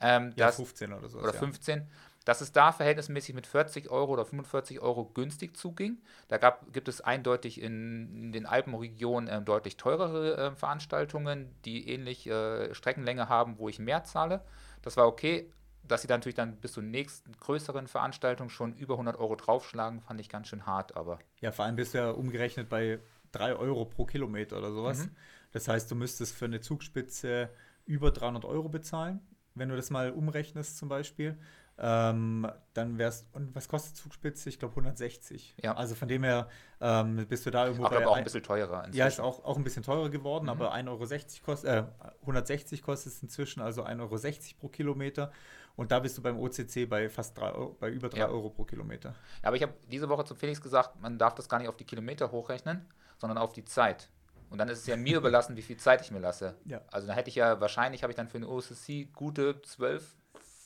Ähm, 0.00 0.32
ja, 0.34 0.50
15 0.50 0.92
oder 0.92 1.08
so. 1.08 1.20
Oder 1.20 1.32
15. 1.32 1.78
Ja 1.78 1.86
dass 2.30 2.40
es 2.40 2.52
da 2.52 2.70
verhältnismäßig 2.70 3.34
mit 3.34 3.44
40 3.44 3.90
Euro 3.90 4.12
oder 4.12 4.24
45 4.24 4.78
Euro 4.78 5.04
günstig 5.04 5.56
zuging. 5.56 5.98
Da 6.28 6.38
gab, 6.38 6.72
gibt 6.72 6.86
es 6.86 7.00
eindeutig 7.00 7.60
in, 7.60 8.30
den 8.30 8.46
Alpenregionen 8.46 9.28
äh, 9.28 9.42
deutlich 9.42 9.76
teurere 9.76 10.36
äh, 10.36 10.54
Veranstaltungen, 10.54 11.52
die 11.64 11.88
ähnlich 11.88 12.28
äh, 12.28 12.72
Streckenlänge 12.72 13.28
haben, 13.28 13.58
wo 13.58 13.68
ich 13.68 13.80
mehr 13.80 14.04
zahle. 14.04 14.44
Das 14.80 14.96
war 14.96 15.08
okay. 15.08 15.50
Dass 15.82 16.02
sie 16.02 16.06
dann 16.06 16.20
natürlich 16.20 16.36
dann 16.36 16.54
bis 16.58 16.74
zur 16.74 16.84
nächsten 16.84 17.32
größeren 17.32 17.88
Veranstaltung 17.88 18.48
schon 18.48 18.74
über 18.74 18.94
100 18.94 19.18
Euro 19.18 19.34
draufschlagen, 19.34 20.00
fand 20.00 20.20
ich 20.20 20.28
ganz 20.28 20.46
schön 20.46 20.66
hart, 20.66 20.94
aber. 20.94 21.18
Ja, 21.40 21.50
vor 21.50 21.64
allem 21.64 21.74
bist 21.74 21.94
du 21.94 21.98
ja 21.98 22.10
umgerechnet 22.12 22.68
bei 22.68 23.00
3 23.32 23.56
Euro 23.56 23.86
pro 23.86 24.04
Kilometer 24.04 24.58
oder 24.58 24.70
sowas. 24.70 25.06
Mhm. 25.06 25.16
Das 25.50 25.66
heißt, 25.66 25.90
du 25.90 25.96
müsstest 25.96 26.36
für 26.36 26.44
eine 26.44 26.60
Zugspitze 26.60 27.50
über 27.86 28.12
300 28.12 28.44
Euro 28.44 28.68
bezahlen, 28.68 29.18
wenn 29.56 29.68
du 29.68 29.74
das 29.74 29.90
mal 29.90 30.12
umrechnest 30.12 30.78
zum 30.78 30.88
Beispiel. 30.88 31.36
Ähm, 31.82 32.46
dann 32.74 32.98
wär's, 32.98 33.26
und 33.32 33.54
was 33.54 33.66
kostet 33.66 33.96
Zugspitze? 33.96 34.50
Ich 34.50 34.58
glaube 34.58 34.72
160. 34.72 35.54
Ja. 35.62 35.74
Also 35.76 35.94
von 35.94 36.08
dem 36.08 36.24
her 36.24 36.48
ähm, 36.80 37.26
bist 37.26 37.46
du 37.46 37.50
da 37.50 37.64
irgendwo 37.64 37.86
aber 37.86 37.96
bei. 37.96 38.02
Aber 38.02 38.12
auch 38.12 38.16
ein 38.16 38.24
bisschen 38.24 38.42
teurer. 38.42 38.84
Inzwischen. 38.84 38.98
Ja, 38.98 39.06
ist 39.06 39.18
auch, 39.18 39.42
auch 39.44 39.56
ein 39.56 39.64
bisschen 39.64 39.82
teurer 39.82 40.10
geworden, 40.10 40.44
mhm. 40.44 40.50
aber 40.50 40.74
1,60 40.74 40.88
Euro 40.88 41.06
kostet, 41.46 41.70
äh, 41.70 41.84
160 42.20 42.82
kostet 42.82 43.14
es 43.14 43.22
inzwischen, 43.22 43.62
also 43.62 43.84
1,60 43.84 43.98
Euro 44.00 44.18
pro 44.60 44.68
Kilometer. 44.68 45.32
Und 45.76 45.90
da 45.90 46.00
bist 46.00 46.18
du 46.18 46.22
beim 46.22 46.38
OCC 46.38 46.86
bei 46.86 47.08
fast 47.08 47.38
3 47.38 47.52
Euro, 47.52 47.76
bei 47.80 47.88
über 47.88 48.10
3 48.10 48.18
ja. 48.18 48.28
Euro 48.28 48.50
pro 48.50 48.64
Kilometer. 48.64 49.14
Ja, 49.42 49.48
aber 49.48 49.56
ich 49.56 49.62
habe 49.62 49.72
diese 49.90 50.10
Woche 50.10 50.24
zu 50.24 50.34
Felix 50.34 50.60
gesagt, 50.60 51.00
man 51.00 51.16
darf 51.16 51.34
das 51.34 51.48
gar 51.48 51.58
nicht 51.58 51.68
auf 51.68 51.76
die 51.78 51.84
Kilometer 51.84 52.30
hochrechnen, 52.30 52.86
sondern 53.16 53.38
auf 53.38 53.54
die 53.54 53.64
Zeit. 53.64 54.10
Und 54.50 54.58
dann 54.58 54.68
ist 54.68 54.80
es 54.80 54.86
ja 54.86 54.98
mir 54.98 55.16
überlassen, 55.18 55.56
wie 55.56 55.62
viel 55.62 55.78
Zeit 55.78 56.02
ich 56.02 56.10
mir 56.10 56.18
lasse. 56.18 56.56
Ja. 56.66 56.82
Also 56.90 57.06
da 57.06 57.14
hätte 57.14 57.30
ich 57.30 57.36
ja 57.36 57.58
wahrscheinlich, 57.58 58.02
habe 58.02 58.12
ich 58.12 58.16
dann 58.16 58.28
für 58.28 58.38
den 58.38 58.46
OCC 58.46 59.10
gute 59.14 59.62
12, 59.62 60.16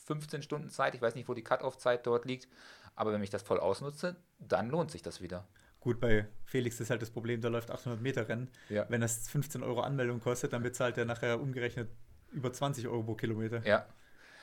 15 0.04 0.42
Stunden 0.42 0.70
Zeit. 0.70 0.94
Ich 0.94 1.02
weiß 1.02 1.14
nicht, 1.14 1.28
wo 1.28 1.34
die 1.34 1.44
Cut-Off-Zeit 1.44 2.06
dort 2.06 2.24
liegt. 2.24 2.48
Aber 2.94 3.12
wenn 3.12 3.22
ich 3.22 3.30
das 3.30 3.42
voll 3.42 3.58
ausnutze, 3.58 4.16
dann 4.38 4.70
lohnt 4.70 4.90
sich 4.90 5.02
das 5.02 5.20
wieder. 5.20 5.46
Gut, 5.80 6.00
bei 6.00 6.26
Felix 6.44 6.80
ist 6.80 6.90
halt 6.90 7.02
das 7.02 7.10
Problem, 7.10 7.40
der 7.40 7.50
läuft 7.50 7.70
800 7.70 8.00
Meter 8.00 8.28
Rennen. 8.28 8.48
Ja. 8.68 8.86
Wenn 8.88 9.02
das 9.02 9.28
15 9.28 9.62
Euro 9.62 9.80
Anmeldung 9.80 10.20
kostet, 10.20 10.52
dann 10.52 10.62
bezahlt 10.62 10.96
er 10.96 11.04
nachher 11.04 11.40
umgerechnet 11.40 11.90
über 12.32 12.52
20 12.52 12.88
Euro 12.88 13.02
pro 13.02 13.14
Kilometer. 13.14 13.66
Ja. 13.66 13.86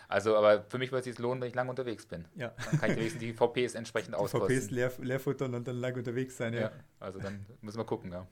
Also, 0.08 0.36
aber 0.36 0.66
für 0.68 0.78
mich 0.78 0.92
würde 0.92 1.00
es 1.00 1.06
sich 1.06 1.18
lohnen, 1.20 1.42
wenn 1.42 1.48
ich 1.48 1.56
lang 1.56 1.70
unterwegs 1.70 2.06
bin. 2.06 2.26
Ja. 2.36 2.54
Dann 2.70 2.80
kann 2.80 2.92
ich 2.92 2.98
wenigstens 2.98 3.22
die 3.22 3.34
VPs 3.34 3.76
entsprechend 3.76 4.14
auskosten. 4.14 4.56
VPs 4.56 4.70
leer, 4.70 4.92
leer 5.00 5.20
futtern 5.20 5.56
und 5.56 5.68
dann 5.68 5.78
lang 5.78 5.96
unterwegs 5.96 6.36
sein, 6.36 6.54
ja. 6.54 6.60
ja. 6.60 6.72
Also 7.00 7.20
dann 7.20 7.46
müssen 7.62 7.78
wir 7.78 7.86
gucken, 7.86 8.12
ja. 8.12 8.28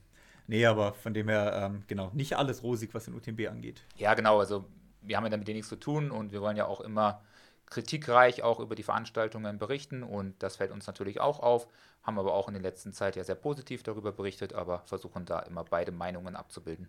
Nee, 0.46 0.66
aber 0.66 0.92
von 0.92 1.14
dem 1.14 1.28
her, 1.28 1.52
ähm, 1.54 1.84
genau, 1.86 2.10
nicht 2.12 2.36
alles 2.36 2.62
rosig, 2.62 2.92
was 2.92 3.06
den 3.06 3.14
UTMB 3.14 3.48
angeht. 3.48 3.82
Ja, 3.96 4.14
genau, 4.14 4.40
also 4.40 4.66
wir 5.02 5.16
haben 5.16 5.24
ja 5.24 5.30
damit 5.30 5.48
nichts 5.48 5.68
zu 5.68 5.76
tun 5.76 6.10
und 6.10 6.32
wir 6.32 6.40
wollen 6.40 6.56
ja 6.56 6.66
auch 6.66 6.80
immer 6.80 7.22
kritikreich 7.66 8.42
auch 8.42 8.58
über 8.58 8.74
die 8.74 8.82
Veranstaltungen 8.82 9.58
berichten 9.58 10.02
und 10.02 10.42
das 10.42 10.56
fällt 10.56 10.72
uns 10.72 10.86
natürlich 10.86 11.20
auch 11.20 11.40
auf, 11.40 11.68
haben 12.02 12.18
aber 12.18 12.34
auch 12.34 12.48
in 12.48 12.54
der 12.54 12.62
letzten 12.62 12.92
Zeit 12.92 13.16
ja 13.16 13.24
sehr 13.24 13.36
positiv 13.36 13.82
darüber 13.82 14.12
berichtet, 14.12 14.54
aber 14.54 14.80
versuchen 14.80 15.24
da 15.24 15.38
immer 15.40 15.64
beide 15.64 15.92
Meinungen 15.92 16.34
abzubilden. 16.34 16.88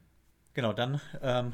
Genau, 0.54 0.74
dann 0.74 1.00
ähm, 1.21 1.54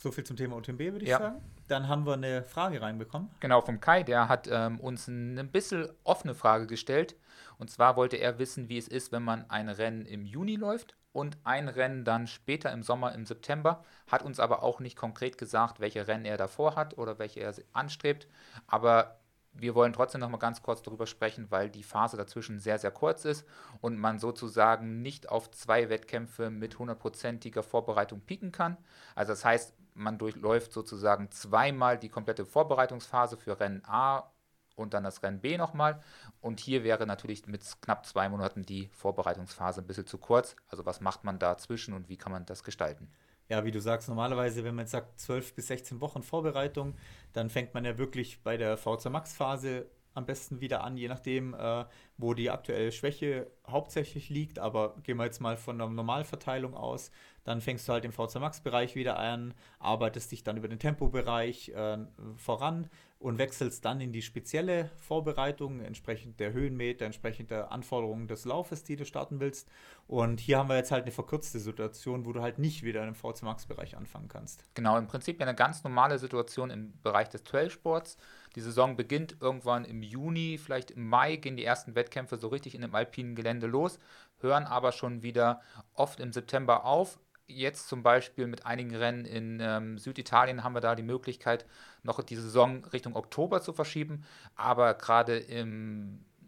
so 0.00 0.10
viel 0.10 0.24
zum 0.24 0.36
Thema 0.36 0.56
UTMB, 0.56 0.80
würde 0.80 1.02
ich 1.02 1.10
ja. 1.10 1.18
sagen. 1.18 1.42
Dann 1.68 1.88
haben 1.88 2.06
wir 2.06 2.14
eine 2.14 2.42
Frage 2.42 2.80
reinbekommen. 2.80 3.30
Genau, 3.40 3.60
vom 3.60 3.80
Kai, 3.80 4.02
der 4.02 4.28
hat 4.28 4.48
ähm, 4.50 4.80
uns 4.80 5.08
eine 5.08 5.44
bisschen 5.44 5.88
offene 6.02 6.34
Frage 6.34 6.66
gestellt. 6.66 7.16
Und 7.58 7.70
zwar 7.70 7.96
wollte 7.96 8.16
er 8.16 8.38
wissen, 8.38 8.68
wie 8.68 8.78
es 8.78 8.88
ist, 8.88 9.12
wenn 9.12 9.22
man 9.22 9.48
ein 9.50 9.68
Rennen 9.68 10.04
im 10.06 10.24
Juni 10.24 10.56
läuft 10.56 10.96
und 11.14 11.38
ein 11.44 11.68
Rennen 11.68 12.04
dann 12.04 12.26
später 12.26 12.72
im 12.72 12.82
Sommer, 12.82 13.14
im 13.14 13.24
September. 13.24 13.84
Hat 14.10 14.22
uns 14.22 14.40
aber 14.40 14.64
auch 14.64 14.80
nicht 14.80 14.96
konkret 14.96 15.38
gesagt, 15.38 15.78
welche 15.78 16.08
Rennen 16.08 16.24
er 16.24 16.36
davor 16.36 16.74
hat 16.74 16.98
oder 16.98 17.20
welche 17.20 17.38
er 17.40 17.54
anstrebt. 17.72 18.26
Aber 18.66 19.20
wir 19.52 19.76
wollen 19.76 19.92
trotzdem 19.92 20.20
noch 20.20 20.28
mal 20.28 20.38
ganz 20.38 20.60
kurz 20.60 20.82
darüber 20.82 21.06
sprechen, 21.06 21.46
weil 21.50 21.70
die 21.70 21.84
Phase 21.84 22.16
dazwischen 22.16 22.58
sehr, 22.58 22.80
sehr 22.80 22.90
kurz 22.90 23.24
ist 23.24 23.46
und 23.80 23.96
man 23.96 24.18
sozusagen 24.18 25.02
nicht 25.02 25.28
auf 25.28 25.52
zwei 25.52 25.88
Wettkämpfe 25.88 26.50
mit 26.50 26.80
hundertprozentiger 26.80 27.62
Vorbereitung 27.62 28.20
pieken 28.20 28.50
kann. 28.50 28.76
Also 29.14 29.32
das 29.32 29.44
heißt, 29.44 29.72
man 29.94 30.18
durchläuft 30.18 30.72
sozusagen 30.72 31.30
zweimal 31.30 31.96
die 31.96 32.08
komplette 32.08 32.44
Vorbereitungsphase 32.44 33.36
für 33.36 33.60
Rennen 33.60 33.84
A 33.86 34.33
und 34.76 34.94
dann 34.94 35.04
das 35.04 35.22
Rennen 35.22 35.40
B 35.40 35.56
nochmal. 35.56 36.00
Und 36.40 36.60
hier 36.60 36.84
wäre 36.84 37.06
natürlich 37.06 37.46
mit 37.46 37.62
knapp 37.80 38.06
zwei 38.06 38.28
Monaten 38.28 38.62
die 38.62 38.88
Vorbereitungsphase 38.92 39.80
ein 39.80 39.86
bisschen 39.86 40.06
zu 40.06 40.18
kurz. 40.18 40.56
Also 40.68 40.86
was 40.86 41.00
macht 41.00 41.24
man 41.24 41.38
dazwischen 41.38 41.94
und 41.94 42.08
wie 42.08 42.16
kann 42.16 42.32
man 42.32 42.46
das 42.46 42.64
gestalten? 42.64 43.10
Ja, 43.48 43.64
wie 43.64 43.70
du 43.70 43.80
sagst, 43.80 44.08
normalerweise, 44.08 44.64
wenn 44.64 44.74
man 44.74 44.84
jetzt 44.84 44.92
sagt 44.92 45.20
12 45.20 45.54
bis 45.54 45.66
16 45.66 46.00
Wochen 46.00 46.22
Vorbereitung, 46.22 46.94
dann 47.34 47.50
fängt 47.50 47.74
man 47.74 47.84
ja 47.84 47.98
wirklich 47.98 48.42
bei 48.42 48.56
der 48.56 48.78
VZ 48.78 49.10
Max 49.10 49.34
Phase 49.34 49.86
am 50.14 50.26
besten 50.26 50.60
wieder 50.60 50.84
an, 50.84 50.96
je 50.96 51.08
nachdem, 51.08 51.54
äh, 51.54 51.84
wo 52.16 52.34
die 52.34 52.50
aktuelle 52.50 52.92
Schwäche 52.92 53.50
hauptsächlich 53.68 54.28
liegt. 54.28 54.58
Aber 54.58 54.96
gehen 55.02 55.16
wir 55.16 55.24
jetzt 55.24 55.40
mal 55.40 55.56
von 55.56 55.78
der 55.78 55.88
Normalverteilung 55.88 56.74
aus, 56.74 57.10
dann 57.44 57.60
fängst 57.60 57.88
du 57.88 57.92
halt 57.92 58.04
im 58.04 58.12
VZ 58.12 58.36
Max-Bereich 58.36 58.94
wieder 58.94 59.18
an, 59.18 59.54
arbeitest 59.78 60.32
dich 60.32 60.42
dann 60.42 60.56
über 60.56 60.68
den 60.68 60.78
Tempobereich 60.78 61.70
äh, 61.70 61.98
voran 62.36 62.88
und 63.18 63.38
wechselst 63.38 63.84
dann 63.84 64.00
in 64.00 64.12
die 64.12 64.20
spezielle 64.22 64.90
Vorbereitung, 64.96 65.80
entsprechend 65.80 66.40
der 66.40 66.52
Höhenmeter, 66.52 67.06
entsprechend 67.06 67.50
der 67.50 67.72
Anforderungen 67.72 68.28
des 68.28 68.44
Laufes, 68.44 68.84
die 68.84 68.96
du 68.96 69.06
starten 69.06 69.40
willst. 69.40 69.68
Und 70.06 70.40
hier 70.40 70.58
haben 70.58 70.68
wir 70.68 70.76
jetzt 70.76 70.90
halt 70.90 71.04
eine 71.04 71.10
verkürzte 71.10 71.58
Situation, 71.58 72.26
wo 72.26 72.32
du 72.32 72.42
halt 72.42 72.58
nicht 72.58 72.82
wieder 72.82 73.06
im 73.06 73.14
VZ 73.14 73.42
Max-Bereich 73.42 73.96
anfangen 73.96 74.28
kannst. 74.28 74.64
Genau, 74.74 74.98
im 74.98 75.06
Prinzip 75.06 75.40
eine 75.40 75.54
ganz 75.54 75.84
normale 75.84 76.18
Situation 76.18 76.68
im 76.68 76.92
Bereich 77.02 77.30
des 77.30 77.44
Trailsports. 77.44 78.18
Die 78.56 78.60
Saison 78.60 78.94
beginnt 78.94 79.36
irgendwann 79.40 79.84
im 79.84 80.02
Juni, 80.02 80.58
vielleicht 80.58 80.90
im 80.90 81.08
Mai 81.08 81.36
gehen 81.36 81.56
die 81.56 81.64
ersten 81.64 81.94
Wettkämpfe 81.94 82.03
so 82.12 82.48
richtig 82.48 82.74
in 82.74 82.82
dem 82.82 82.94
alpinen 82.94 83.34
Gelände 83.34 83.66
los, 83.66 83.98
hören 84.40 84.64
aber 84.64 84.92
schon 84.92 85.22
wieder 85.22 85.60
oft 85.94 86.20
im 86.20 86.32
September 86.32 86.84
auf. 86.84 87.18
Jetzt 87.46 87.88
zum 87.88 88.02
Beispiel 88.02 88.46
mit 88.46 88.64
einigen 88.64 88.94
Rennen 88.94 89.26
in 89.26 89.58
ähm, 89.60 89.98
Süditalien 89.98 90.64
haben 90.64 90.74
wir 90.74 90.80
da 90.80 90.94
die 90.94 91.02
Möglichkeit, 91.02 91.66
noch 92.02 92.22
die 92.22 92.36
Saison 92.36 92.84
Richtung 92.86 93.16
Oktober 93.16 93.60
zu 93.60 93.74
verschieben. 93.74 94.24
Aber 94.56 94.94
gerade 94.94 95.36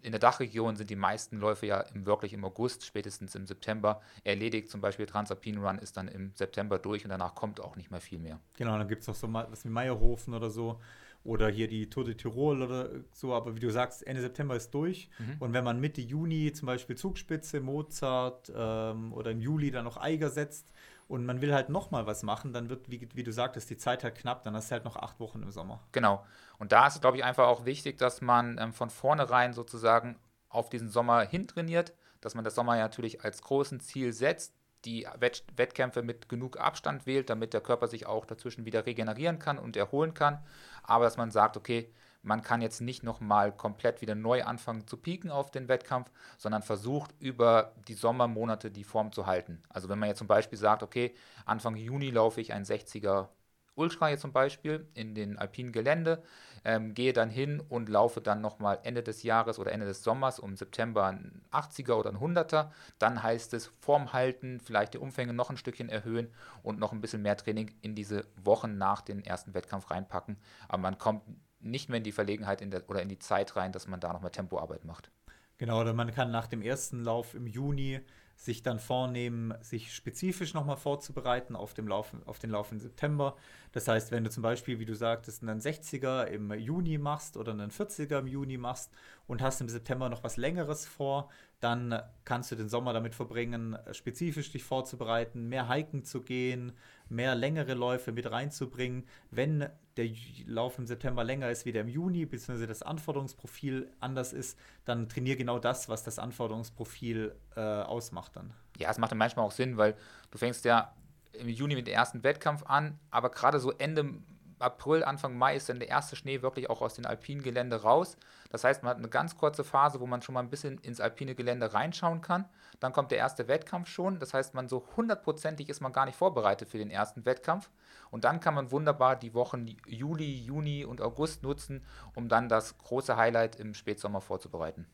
in 0.06 0.12
der 0.12 0.20
Dachregion 0.20 0.76
sind 0.76 0.88
die 0.88 0.96
meisten 0.96 1.38
Läufe 1.38 1.66
ja 1.66 1.80
im, 1.80 2.06
wirklich 2.06 2.32
im 2.32 2.44
August, 2.44 2.86
spätestens 2.86 3.34
im 3.34 3.44
September 3.44 4.00
erledigt. 4.22 4.70
Zum 4.70 4.80
Beispiel 4.80 5.04
Transalpine 5.04 5.60
Run 5.60 5.78
ist 5.78 5.96
dann 5.96 6.06
im 6.06 6.32
September 6.34 6.78
durch 6.78 7.04
und 7.04 7.10
danach 7.10 7.34
kommt 7.34 7.60
auch 7.60 7.74
nicht 7.74 7.90
mehr 7.90 8.00
viel 8.00 8.20
mehr. 8.20 8.38
Genau, 8.56 8.78
dann 8.78 8.86
gibt 8.86 9.02
es 9.02 9.08
noch 9.08 9.16
so 9.16 9.30
was 9.32 9.64
wie 9.64 9.68
Meierhofen 9.68 10.32
oder 10.32 10.48
so 10.48 10.80
oder 11.26 11.48
hier 11.48 11.68
die 11.68 11.90
Tour 11.90 12.04
de 12.04 12.14
Tirol 12.14 12.62
oder 12.62 12.88
so, 13.12 13.34
aber 13.34 13.56
wie 13.56 13.60
du 13.60 13.70
sagst, 13.70 14.06
Ende 14.06 14.22
September 14.22 14.56
ist 14.56 14.72
durch. 14.72 15.10
Mhm. 15.18 15.36
Und 15.40 15.52
wenn 15.52 15.64
man 15.64 15.80
Mitte 15.80 16.00
Juni 16.00 16.52
zum 16.52 16.66
Beispiel 16.66 16.96
Zugspitze, 16.96 17.60
Mozart 17.60 18.52
ähm, 18.54 19.12
oder 19.12 19.32
im 19.32 19.40
Juli 19.40 19.70
dann 19.70 19.84
noch 19.84 19.96
Eiger 19.96 20.30
setzt 20.30 20.72
und 21.08 21.26
man 21.26 21.40
will 21.40 21.52
halt 21.52 21.68
nochmal 21.68 22.06
was 22.06 22.22
machen, 22.22 22.52
dann 22.52 22.70
wird, 22.70 22.90
wie, 22.90 23.08
wie 23.14 23.22
du 23.22 23.32
sagtest, 23.32 23.68
die 23.70 23.76
Zeit 23.76 24.04
halt 24.04 24.14
knapp, 24.14 24.44
dann 24.44 24.54
hast 24.54 24.70
du 24.70 24.72
halt 24.72 24.84
noch 24.84 24.96
acht 24.96 25.20
Wochen 25.20 25.42
im 25.42 25.50
Sommer. 25.50 25.82
Genau. 25.92 26.24
Und 26.58 26.72
da 26.72 26.86
ist 26.86 26.94
es, 26.94 27.00
glaube 27.00 27.16
ich, 27.16 27.24
einfach 27.24 27.46
auch 27.46 27.64
wichtig, 27.64 27.98
dass 27.98 28.20
man 28.20 28.58
ähm, 28.58 28.72
von 28.72 28.90
vornherein 28.90 29.52
sozusagen 29.52 30.16
auf 30.48 30.68
diesen 30.70 30.88
Sommer 30.88 31.22
hintrainiert, 31.22 31.92
dass 32.20 32.34
man 32.34 32.44
das 32.44 32.54
Sommer 32.54 32.76
ja 32.76 32.82
natürlich 32.82 33.22
als 33.24 33.42
großen 33.42 33.80
Ziel 33.80 34.12
setzt, 34.12 34.54
die 34.84 35.06
Wett 35.18 35.44
Wettkämpfe 35.56 36.02
mit 36.02 36.28
genug 36.28 36.58
Abstand 36.58 37.06
wählt, 37.06 37.30
damit 37.30 37.54
der 37.54 37.60
Körper 37.60 37.88
sich 37.88 38.06
auch 38.06 38.24
dazwischen 38.24 38.64
wieder 38.64 38.86
regenerieren 38.86 39.38
kann 39.38 39.58
und 39.58 39.76
erholen 39.76 40.14
kann. 40.14 40.38
Aber 40.82 41.04
dass 41.04 41.16
man 41.16 41.30
sagt, 41.30 41.56
okay, 41.56 41.92
man 42.22 42.42
kann 42.42 42.60
jetzt 42.60 42.80
nicht 42.80 43.04
nochmal 43.04 43.52
komplett 43.52 44.00
wieder 44.00 44.14
neu 44.14 44.42
anfangen 44.42 44.86
zu 44.86 44.96
pieken 44.96 45.30
auf 45.30 45.50
den 45.50 45.68
Wettkampf, 45.68 46.10
sondern 46.38 46.62
versucht 46.62 47.14
über 47.20 47.72
die 47.88 47.94
Sommermonate 47.94 48.70
die 48.70 48.84
Form 48.84 49.12
zu 49.12 49.26
halten. 49.26 49.62
Also 49.68 49.88
wenn 49.88 49.98
man 49.98 50.08
jetzt 50.08 50.18
zum 50.18 50.26
Beispiel 50.26 50.58
sagt, 50.58 50.82
okay, 50.82 51.14
Anfang 51.44 51.76
Juni 51.76 52.10
laufe 52.10 52.40
ich 52.40 52.52
ein 52.52 52.64
60er 52.64 53.28
Ultra 53.76 54.08
jetzt 54.08 54.22
zum 54.22 54.32
Beispiel 54.32 54.88
in 54.94 55.14
den 55.14 55.38
alpinen 55.38 55.70
Gelände, 55.70 56.22
ähm, 56.66 56.94
gehe 56.94 57.12
dann 57.12 57.30
hin 57.30 57.62
und 57.68 57.88
laufe 57.88 58.20
dann 58.20 58.40
nochmal 58.40 58.80
Ende 58.82 59.04
des 59.04 59.22
Jahres 59.22 59.60
oder 59.60 59.70
Ende 59.70 59.86
des 59.86 60.02
Sommers 60.02 60.40
um 60.40 60.56
September 60.56 61.06
ein 61.06 61.42
80er 61.52 61.92
oder 61.92 62.10
ein 62.10 62.16
100er, 62.16 62.70
dann 62.98 63.22
heißt 63.22 63.54
es 63.54 63.70
Form 63.78 64.12
halten, 64.12 64.58
vielleicht 64.58 64.94
die 64.94 64.98
Umfänge 64.98 65.32
noch 65.32 65.48
ein 65.48 65.56
Stückchen 65.56 65.88
erhöhen 65.88 66.28
und 66.64 66.80
noch 66.80 66.92
ein 66.92 67.00
bisschen 67.00 67.22
mehr 67.22 67.36
Training 67.36 67.70
in 67.82 67.94
diese 67.94 68.26
Wochen 68.42 68.78
nach 68.78 69.00
dem 69.00 69.20
ersten 69.22 69.54
Wettkampf 69.54 69.92
reinpacken. 69.92 70.38
Aber 70.66 70.82
man 70.82 70.98
kommt 70.98 71.22
nicht 71.60 71.88
mehr 71.88 71.98
in 71.98 72.04
die 72.04 72.10
Verlegenheit 72.10 72.60
in 72.60 72.72
der, 72.72 72.90
oder 72.90 73.00
in 73.00 73.08
die 73.08 73.20
Zeit 73.20 73.54
rein, 73.54 73.70
dass 73.70 73.86
man 73.86 74.00
da 74.00 74.12
nochmal 74.12 74.32
Tempoarbeit 74.32 74.84
macht. 74.84 75.12
Genau, 75.58 75.80
oder 75.80 75.94
man 75.94 76.10
kann 76.10 76.32
nach 76.32 76.48
dem 76.48 76.62
ersten 76.62 77.04
Lauf 77.04 77.34
im 77.34 77.46
Juni 77.46 78.00
sich 78.36 78.62
dann 78.62 78.78
vornehmen, 78.78 79.54
sich 79.62 79.94
spezifisch 79.94 80.52
nochmal 80.52 80.76
vorzubereiten 80.76 81.56
auf, 81.56 81.72
dem 81.72 81.88
Lauf, 81.88 82.12
auf 82.26 82.38
den 82.38 82.50
Lauf 82.50 82.70
im 82.70 82.78
September. 82.78 83.34
Das 83.72 83.88
heißt, 83.88 84.12
wenn 84.12 84.24
du 84.24 84.30
zum 84.30 84.42
Beispiel, 84.42 84.78
wie 84.78 84.84
du 84.84 84.94
sagtest, 84.94 85.42
einen 85.42 85.60
60er 85.60 86.24
im 86.24 86.52
Juni 86.52 86.98
machst 86.98 87.36
oder 87.38 87.52
einen 87.52 87.70
40er 87.70 88.18
im 88.18 88.26
Juni 88.26 88.58
machst 88.58 88.92
und 89.26 89.40
hast 89.40 89.60
im 89.62 89.70
September 89.70 90.10
noch 90.10 90.22
was 90.22 90.36
Längeres 90.36 90.86
vor, 90.86 91.30
dann 91.60 92.00
kannst 92.24 92.52
du 92.52 92.56
den 92.56 92.68
Sommer 92.68 92.92
damit 92.92 93.14
verbringen, 93.14 93.78
spezifisch 93.92 94.52
dich 94.52 94.64
vorzubereiten, 94.64 95.48
mehr 95.48 95.72
hiken 95.72 96.04
zu 96.04 96.22
gehen, 96.22 96.72
mehr 97.08 97.34
längere 97.34 97.74
Läufe 97.74 98.12
mit 98.12 98.30
reinzubringen. 98.30 99.04
Wenn 99.30 99.68
der 99.96 100.08
Lauf 100.46 100.78
im 100.78 100.86
September 100.86 101.24
länger 101.24 101.50
ist 101.50 101.64
wie 101.64 101.72
der 101.72 101.82
im 101.82 101.88
Juni, 101.88 102.26
beziehungsweise 102.26 102.66
das 102.66 102.82
Anforderungsprofil 102.82 103.90
anders 104.00 104.32
ist, 104.32 104.58
dann 104.84 105.08
trainiere 105.08 105.36
genau 105.36 105.58
das, 105.58 105.88
was 105.88 106.02
das 106.02 106.18
Anforderungsprofil 106.18 107.34
äh, 107.56 107.60
ausmacht 107.60 108.36
dann. 108.36 108.52
Ja, 108.78 108.90
es 108.90 108.98
macht 108.98 109.12
dann 109.12 109.18
manchmal 109.18 109.46
auch 109.46 109.52
Sinn, 109.52 109.76
weil 109.76 109.96
du 110.30 110.38
fängst 110.38 110.64
ja 110.64 110.92
im 111.32 111.48
Juni 111.48 111.74
mit 111.74 111.86
dem 111.86 111.94
ersten 111.94 112.22
Wettkampf 112.22 112.64
an, 112.64 112.98
aber 113.10 113.30
gerade 113.30 113.58
so 113.60 113.72
Ende 113.72 114.14
April, 114.58 115.04
Anfang 115.04 115.36
Mai 115.36 115.56
ist 115.56 115.68
dann 115.68 115.78
der 115.78 115.88
erste 115.88 116.16
Schnee 116.16 116.42
wirklich 116.42 116.70
auch 116.70 116.80
aus 116.80 116.94
dem 116.94 117.06
alpinen 117.06 117.42
Gelände 117.42 117.82
raus. 117.82 118.16
Das 118.50 118.64
heißt, 118.64 118.82
man 118.82 118.90
hat 118.90 118.98
eine 118.98 119.08
ganz 119.08 119.36
kurze 119.36 119.64
Phase, 119.64 120.00
wo 120.00 120.06
man 120.06 120.22
schon 120.22 120.34
mal 120.34 120.40
ein 120.40 120.50
bisschen 120.50 120.78
ins 120.78 121.00
alpine 121.00 121.34
Gelände 121.34 121.74
reinschauen 121.74 122.22
kann. 122.22 122.46
Dann 122.80 122.92
kommt 122.92 123.10
der 123.10 123.18
erste 123.18 123.48
Wettkampf 123.48 123.88
schon. 123.88 124.18
Das 124.18 124.34
heißt, 124.34 124.54
man 124.54 124.68
so 124.68 124.86
hundertprozentig 124.96 125.68
ist 125.68 125.80
man 125.80 125.92
gar 125.92 126.06
nicht 126.06 126.16
vorbereitet 126.16 126.68
für 126.68 126.78
den 126.78 126.90
ersten 126.90 127.24
Wettkampf. 127.26 127.70
Und 128.10 128.24
dann 128.24 128.40
kann 128.40 128.54
man 128.54 128.70
wunderbar 128.70 129.16
die 129.16 129.34
Wochen 129.34 129.66
Juli, 129.86 130.34
Juni 130.34 130.84
und 130.84 131.00
August 131.00 131.42
nutzen, 131.42 131.84
um 132.14 132.28
dann 132.28 132.48
das 132.48 132.78
große 132.78 133.16
Highlight 133.16 133.56
im 133.56 133.74
Spätsommer 133.74 134.20
vorzubereiten. 134.20 134.86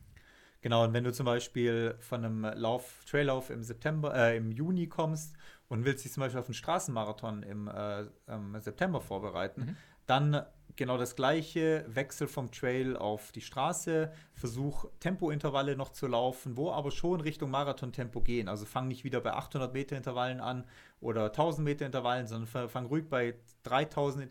Genau, 0.63 0.85
und 0.85 0.93
wenn 0.93 1.03
du 1.03 1.13
zum 1.13 1.27
Beispiel 1.27 1.97
von 1.99 2.25
einem 2.25 2.45
Lauf, 2.55 3.05
Traillauf 3.11 3.51
im 3.51 3.65
September, 3.65 4.15
äh, 4.15 4.37
im 4.37 4.53
Juni 4.53 4.87
kommst 4.87 5.35
und 5.73 5.87
willst 5.87 6.05
dich 6.05 6.13
zum 6.13 6.21
Beispiel 6.21 6.39
auf 6.39 6.49
einen 6.49 6.55
Straßenmarathon 6.55 7.43
im, 7.45 7.67
äh, 7.67 8.05
im 8.27 8.61
September 8.61 9.01
vorbereiten, 9.01 9.61
mhm. 9.63 9.77
dann 10.07 10.45
genau 10.77 10.99
das 10.99 11.17
gleiche, 11.17 11.87
Wechsel 11.89 12.29
vom 12.29 12.53
Trail 12.53 12.95
auf 12.95 13.33
die 13.33 13.41
Straße, 13.41 14.13
Versuch 14.35 14.85
Tempointervalle 15.01 15.75
noch 15.75 15.89
zu 15.89 16.09
laufen, 16.09 16.59
wo 16.59 16.71
aber 16.71 16.91
schon 16.91 17.23
Richtung 17.23 17.51
Marathontempo 17.51 18.21
gehen. 18.21 18.51
Also 18.51 18.67
fang 18.67 18.87
nicht 18.87 19.03
wieder 19.05 19.23
bei 19.23 19.33
800 19.33 19.73
Meter 19.73 19.97
Intervallen 19.97 20.41
an 20.41 20.65
oder 21.01 21.25
1000 21.25 21.65
Meter 21.65 21.87
Intervallen, 21.87 22.27
sondern 22.27 22.69
fang 22.69 22.85
ruhig 22.85 23.09
bei 23.09 23.37
3000 23.63 24.31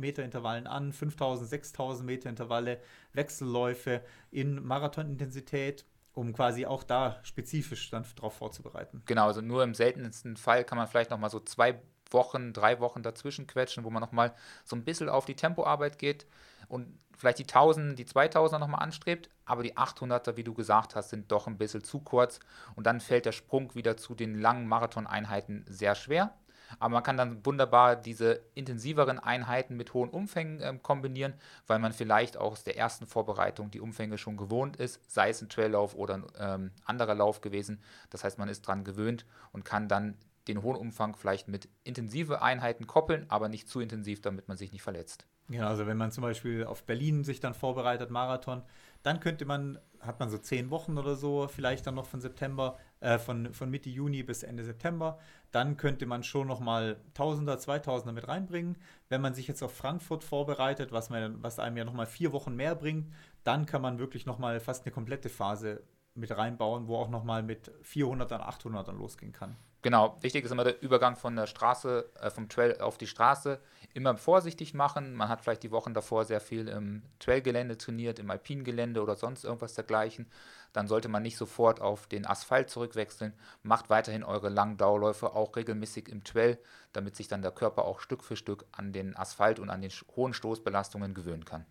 Meter 0.00 0.24
Intervallen 0.24 0.66
an, 0.66 0.92
5000, 0.92 1.48
6000 1.48 2.04
Meter 2.04 2.28
Intervalle, 2.28 2.80
Wechselläufe 3.12 4.02
in 4.32 4.60
Marathonintensität 4.64 5.84
um 6.14 6.32
quasi 6.32 6.66
auch 6.66 6.82
da 6.82 7.18
spezifisch 7.22 7.90
dann 7.90 8.04
darauf 8.16 8.34
vorzubereiten. 8.34 9.02
Genau, 9.06 9.26
also 9.26 9.40
nur 9.40 9.62
im 9.62 9.74
seltensten 9.74 10.36
Fall 10.36 10.64
kann 10.64 10.78
man 10.78 10.86
vielleicht 10.86 11.10
noch 11.10 11.18
mal 11.18 11.30
so 11.30 11.40
zwei 11.40 11.80
Wochen, 12.10 12.52
drei 12.52 12.80
Wochen 12.80 13.02
dazwischen 13.02 13.46
quetschen, 13.46 13.84
wo 13.84 13.90
man 13.90 14.00
nochmal 14.00 14.34
so 14.64 14.74
ein 14.76 14.84
bisschen 14.84 15.08
auf 15.08 15.24
die 15.24 15.36
Tempoarbeit 15.36 15.98
geht 15.98 16.26
und 16.68 16.98
vielleicht 17.16 17.38
die 17.38 17.44
1000, 17.44 17.98
die 17.98 18.04
2000er 18.04 18.58
nochmal 18.58 18.82
anstrebt, 18.82 19.28
aber 19.44 19.62
die 19.62 19.76
800er, 19.76 20.36
wie 20.36 20.44
du 20.44 20.54
gesagt 20.54 20.96
hast, 20.96 21.10
sind 21.10 21.30
doch 21.30 21.46
ein 21.46 21.58
bisschen 21.58 21.84
zu 21.84 22.00
kurz 22.00 22.40
und 22.74 22.86
dann 22.86 23.00
fällt 23.00 23.26
der 23.26 23.32
Sprung 23.32 23.74
wieder 23.74 23.96
zu 23.96 24.14
den 24.14 24.40
langen 24.40 24.66
Marathoneinheiten 24.66 25.64
sehr 25.68 25.94
schwer. 25.94 26.34
Aber 26.78 26.94
man 26.94 27.02
kann 27.02 27.16
dann 27.16 27.44
wunderbar 27.44 27.96
diese 27.96 28.40
intensiveren 28.54 29.18
Einheiten 29.18 29.76
mit 29.76 29.94
hohen 29.94 30.10
Umfängen 30.10 30.60
äh, 30.60 30.78
kombinieren, 30.82 31.34
weil 31.66 31.78
man 31.78 31.92
vielleicht 31.92 32.36
auch 32.36 32.52
aus 32.52 32.64
der 32.64 32.76
ersten 32.76 33.06
Vorbereitung 33.06 33.70
die 33.70 33.80
Umfänge 33.80 34.18
schon 34.18 34.36
gewohnt 34.36 34.76
ist, 34.76 35.00
sei 35.10 35.30
es 35.30 35.42
ein 35.42 35.48
Traillauf 35.48 35.94
oder 35.94 36.14
ein 36.14 36.26
ähm, 36.38 36.70
anderer 36.84 37.14
Lauf 37.14 37.40
gewesen. 37.40 37.82
Das 38.10 38.24
heißt, 38.24 38.38
man 38.38 38.48
ist 38.48 38.62
dran 38.62 38.84
gewöhnt 38.84 39.26
und 39.52 39.64
kann 39.64 39.88
dann 39.88 40.16
den 40.48 40.62
hohen 40.62 40.76
Umfang 40.76 41.16
vielleicht 41.16 41.48
mit 41.48 41.68
intensive 41.84 42.42
Einheiten 42.42 42.86
koppeln, 42.86 43.26
aber 43.28 43.48
nicht 43.48 43.68
zu 43.68 43.80
intensiv, 43.80 44.20
damit 44.20 44.48
man 44.48 44.56
sich 44.56 44.72
nicht 44.72 44.82
verletzt. 44.82 45.26
Genau, 45.48 45.66
also 45.66 45.86
wenn 45.86 45.96
man 45.96 46.12
zum 46.12 46.22
Beispiel 46.22 46.64
auf 46.64 46.84
Berlin 46.84 47.24
sich 47.24 47.40
dann 47.40 47.54
vorbereitet, 47.54 48.10
Marathon, 48.10 48.62
dann 49.02 49.20
könnte 49.20 49.44
man, 49.44 49.78
hat 50.00 50.20
man 50.20 50.30
so 50.30 50.38
zehn 50.38 50.70
Wochen 50.70 50.96
oder 50.96 51.16
so, 51.16 51.48
vielleicht 51.48 51.86
dann 51.86 51.96
noch 51.96 52.06
von 52.06 52.20
September, 52.20 52.78
äh, 53.00 53.18
von, 53.18 53.52
von 53.52 53.70
Mitte 53.70 53.90
Juni 53.90 54.22
bis 54.22 54.42
Ende 54.42 54.64
September, 54.64 55.18
dann 55.50 55.76
könnte 55.76 56.06
man 56.06 56.22
schon 56.22 56.46
nochmal 56.46 56.96
Tausender, 57.14 57.58
Zweitausender 57.58 58.12
mit 58.12 58.28
reinbringen. 58.28 58.76
Wenn 59.08 59.20
man 59.20 59.34
sich 59.34 59.48
jetzt 59.48 59.62
auf 59.62 59.74
Frankfurt 59.74 60.22
vorbereitet, 60.22 60.92
was, 60.92 61.10
man, 61.10 61.42
was 61.42 61.58
einem 61.58 61.76
ja 61.76 61.84
nochmal 61.84 62.06
vier 62.06 62.32
Wochen 62.32 62.54
mehr 62.54 62.74
bringt, 62.74 63.12
dann 63.42 63.66
kann 63.66 63.82
man 63.82 63.98
wirklich 63.98 64.26
nochmal 64.26 64.60
fast 64.60 64.84
eine 64.84 64.92
komplette 64.92 65.28
Phase 65.28 65.82
mit 66.14 66.36
reinbauen, 66.36 66.88
wo 66.88 66.96
auch 66.96 67.08
nochmal 67.08 67.42
mit 67.42 67.72
400ern, 67.84 68.40
800ern 68.40 68.96
losgehen 68.96 69.32
kann. 69.32 69.56
Genau, 69.82 70.16
wichtig 70.20 70.44
ist 70.44 70.50
immer 70.50 70.64
der 70.64 70.82
Übergang 70.82 71.16
von 71.16 71.34
der 71.36 71.46
Straße, 71.46 72.10
äh, 72.20 72.28
vom 72.28 72.50
Trail 72.50 72.78
auf 72.80 72.98
die 72.98 73.06
Straße. 73.06 73.58
Immer 73.94 74.16
vorsichtig 74.16 74.74
machen. 74.74 75.14
Man 75.14 75.30
hat 75.30 75.40
vielleicht 75.40 75.62
die 75.62 75.70
Wochen 75.70 75.94
davor 75.94 76.26
sehr 76.26 76.40
viel 76.40 76.68
im 76.68 77.02
Trailgelände 77.18 77.78
trainiert, 77.78 78.18
im 78.18 78.30
Alpingelände 78.30 79.02
oder 79.02 79.16
sonst 79.16 79.44
irgendwas 79.44 79.74
dergleichen. 79.74 80.30
Dann 80.74 80.86
sollte 80.86 81.08
man 81.08 81.22
nicht 81.22 81.38
sofort 81.38 81.80
auf 81.80 82.06
den 82.06 82.26
Asphalt 82.26 82.68
zurückwechseln. 82.68 83.32
Macht 83.62 83.88
weiterhin 83.88 84.22
eure 84.22 84.50
langen 84.50 84.76
Dauerläufe 84.76 85.34
auch 85.34 85.56
regelmäßig 85.56 86.08
im 86.08 86.24
Trail, 86.24 86.58
damit 86.92 87.16
sich 87.16 87.28
dann 87.28 87.40
der 87.40 87.50
Körper 87.50 87.86
auch 87.86 88.00
Stück 88.00 88.22
für 88.22 88.36
Stück 88.36 88.66
an 88.72 88.92
den 88.92 89.16
Asphalt 89.16 89.58
und 89.58 89.70
an 89.70 89.80
den 89.80 89.90
hohen 90.14 90.34
Stoßbelastungen 90.34 91.14
gewöhnen 91.14 91.46
kann. 91.46 91.64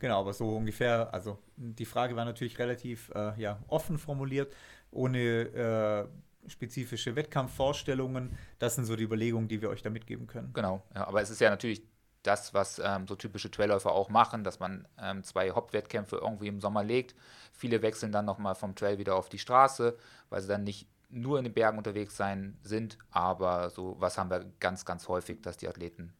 Genau, 0.00 0.20
aber 0.20 0.34
so 0.34 0.56
ungefähr, 0.56 1.14
also 1.14 1.38
die 1.56 1.86
Frage 1.86 2.14
war 2.14 2.26
natürlich 2.26 2.58
relativ 2.58 3.10
äh, 3.14 3.40
ja, 3.40 3.58
offen 3.68 3.96
formuliert, 3.96 4.52
ohne 4.90 5.18
äh, 5.18 6.06
spezifische 6.48 7.16
Wettkampfvorstellungen. 7.16 8.36
Das 8.58 8.74
sind 8.74 8.84
so 8.84 8.96
die 8.96 9.04
Überlegungen, 9.04 9.48
die 9.48 9.62
wir 9.62 9.70
euch 9.70 9.82
da 9.82 9.90
mitgeben 9.90 10.26
können. 10.26 10.52
Genau, 10.52 10.82
ja, 10.94 11.06
aber 11.06 11.22
es 11.22 11.30
ist 11.30 11.40
ja 11.40 11.50
natürlich 11.50 11.82
das, 12.22 12.54
was 12.54 12.80
ähm, 12.82 13.06
so 13.06 13.16
typische 13.16 13.50
Trailläufer 13.50 13.92
auch 13.92 14.08
machen, 14.08 14.44
dass 14.44 14.58
man 14.58 14.88
ähm, 14.98 15.22
zwei 15.22 15.50
Hauptwettkämpfe 15.50 16.16
irgendwie 16.16 16.48
im 16.48 16.60
Sommer 16.60 16.82
legt. 16.82 17.14
Viele 17.52 17.82
wechseln 17.82 18.12
dann 18.12 18.24
nochmal 18.24 18.54
vom 18.54 18.74
Trail 18.74 18.98
wieder 18.98 19.14
auf 19.14 19.28
die 19.28 19.38
Straße, 19.38 19.96
weil 20.30 20.40
sie 20.40 20.48
dann 20.48 20.64
nicht 20.64 20.88
nur 21.10 21.38
in 21.38 21.44
den 21.44 21.52
Bergen 21.52 21.78
unterwegs 21.78 22.16
sein 22.16 22.58
sind, 22.62 22.98
aber 23.10 23.70
so 23.70 23.96
was 24.00 24.18
haben 24.18 24.30
wir 24.30 24.44
ganz, 24.58 24.84
ganz 24.84 25.06
häufig, 25.06 25.42
dass 25.42 25.56
die 25.56 25.68
Athleten 25.68 26.12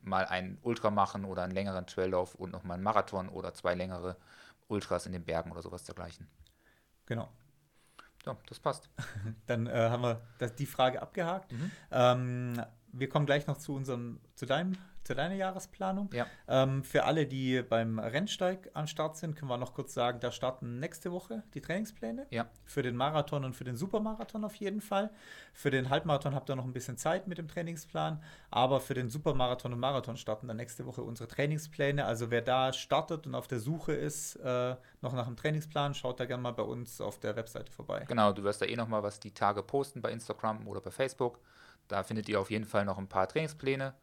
mal 0.00 0.24
einen 0.24 0.58
Ultra 0.62 0.90
machen 0.90 1.24
oder 1.24 1.42
einen 1.42 1.52
längeren 1.52 1.86
Traillauf 1.86 2.34
und 2.34 2.50
nochmal 2.50 2.74
einen 2.74 2.82
Marathon 2.82 3.28
oder 3.28 3.54
zwei 3.54 3.74
längere 3.74 4.16
Ultras 4.68 5.06
in 5.06 5.12
den 5.12 5.24
Bergen 5.24 5.52
oder 5.52 5.62
sowas 5.62 5.84
dergleichen. 5.84 6.26
Genau. 7.06 7.28
Ja, 8.26 8.36
das 8.48 8.60
passt. 8.60 8.90
Dann 9.46 9.66
äh, 9.66 9.88
haben 9.90 10.02
wir 10.02 10.20
das, 10.38 10.54
die 10.54 10.66
Frage 10.66 11.00
abgehakt. 11.00 11.52
Mhm. 11.52 11.70
Ähm, 11.90 12.62
wir 12.92 13.08
kommen 13.08 13.26
gleich 13.26 13.46
noch 13.46 13.56
zu 13.56 13.74
unserem, 13.74 14.20
zu 14.34 14.46
deinem 14.46 14.76
zu 15.04 15.14
deiner 15.14 15.34
Jahresplanung. 15.34 16.10
Ja. 16.12 16.26
Ähm, 16.48 16.84
für 16.84 17.04
alle, 17.04 17.26
die 17.26 17.62
beim 17.62 17.98
Rennsteig 17.98 18.70
am 18.74 18.86
Start 18.86 19.16
sind, 19.16 19.36
können 19.36 19.50
wir 19.50 19.56
noch 19.56 19.74
kurz 19.74 19.94
sagen, 19.94 20.20
da 20.20 20.30
starten 20.30 20.78
nächste 20.78 21.12
Woche 21.12 21.42
die 21.54 21.60
Trainingspläne. 21.60 22.26
Ja. 22.30 22.46
Für 22.64 22.82
den 22.82 22.96
Marathon 22.96 23.44
und 23.44 23.54
für 23.54 23.64
den 23.64 23.76
Supermarathon 23.76 24.44
auf 24.44 24.54
jeden 24.56 24.80
Fall. 24.80 25.10
Für 25.52 25.70
den 25.70 25.90
Halbmarathon 25.90 26.34
habt 26.34 26.50
ihr 26.50 26.56
noch 26.56 26.64
ein 26.64 26.72
bisschen 26.72 26.96
Zeit 26.96 27.26
mit 27.26 27.38
dem 27.38 27.48
Trainingsplan, 27.48 28.22
aber 28.50 28.80
für 28.80 28.94
den 28.94 29.08
Supermarathon 29.08 29.72
und 29.72 29.80
Marathon 29.80 30.16
starten 30.16 30.48
dann 30.48 30.56
nächste 30.56 30.86
Woche 30.86 31.02
unsere 31.02 31.28
Trainingspläne. 31.28 32.04
Also 32.04 32.30
wer 32.30 32.42
da 32.42 32.72
startet 32.72 33.26
und 33.26 33.34
auf 33.34 33.48
der 33.48 33.60
Suche 33.60 33.92
ist, 33.92 34.36
äh, 34.36 34.76
noch 35.00 35.12
nach 35.12 35.26
dem 35.26 35.36
Trainingsplan, 35.36 35.94
schaut 35.94 36.20
da 36.20 36.26
gerne 36.26 36.42
mal 36.42 36.52
bei 36.52 36.62
uns 36.62 37.00
auf 37.00 37.18
der 37.18 37.36
Webseite 37.36 37.72
vorbei. 37.72 38.04
Genau, 38.06 38.32
du 38.32 38.42
wirst 38.42 38.60
da 38.60 38.66
eh 38.66 38.76
noch 38.76 38.88
mal 38.88 39.02
was 39.02 39.18
die 39.20 39.32
Tage 39.32 39.62
posten 39.62 40.02
bei 40.02 40.12
Instagram 40.12 40.66
oder 40.68 40.80
bei 40.80 40.90
Facebook. 40.90 41.40
Da 41.88 42.04
findet 42.04 42.28
ihr 42.28 42.40
auf 42.40 42.50
jeden 42.50 42.66
Fall 42.66 42.84
noch 42.84 42.98
ein 42.98 43.08
paar 43.08 43.28
Trainingspläne. 43.28 43.94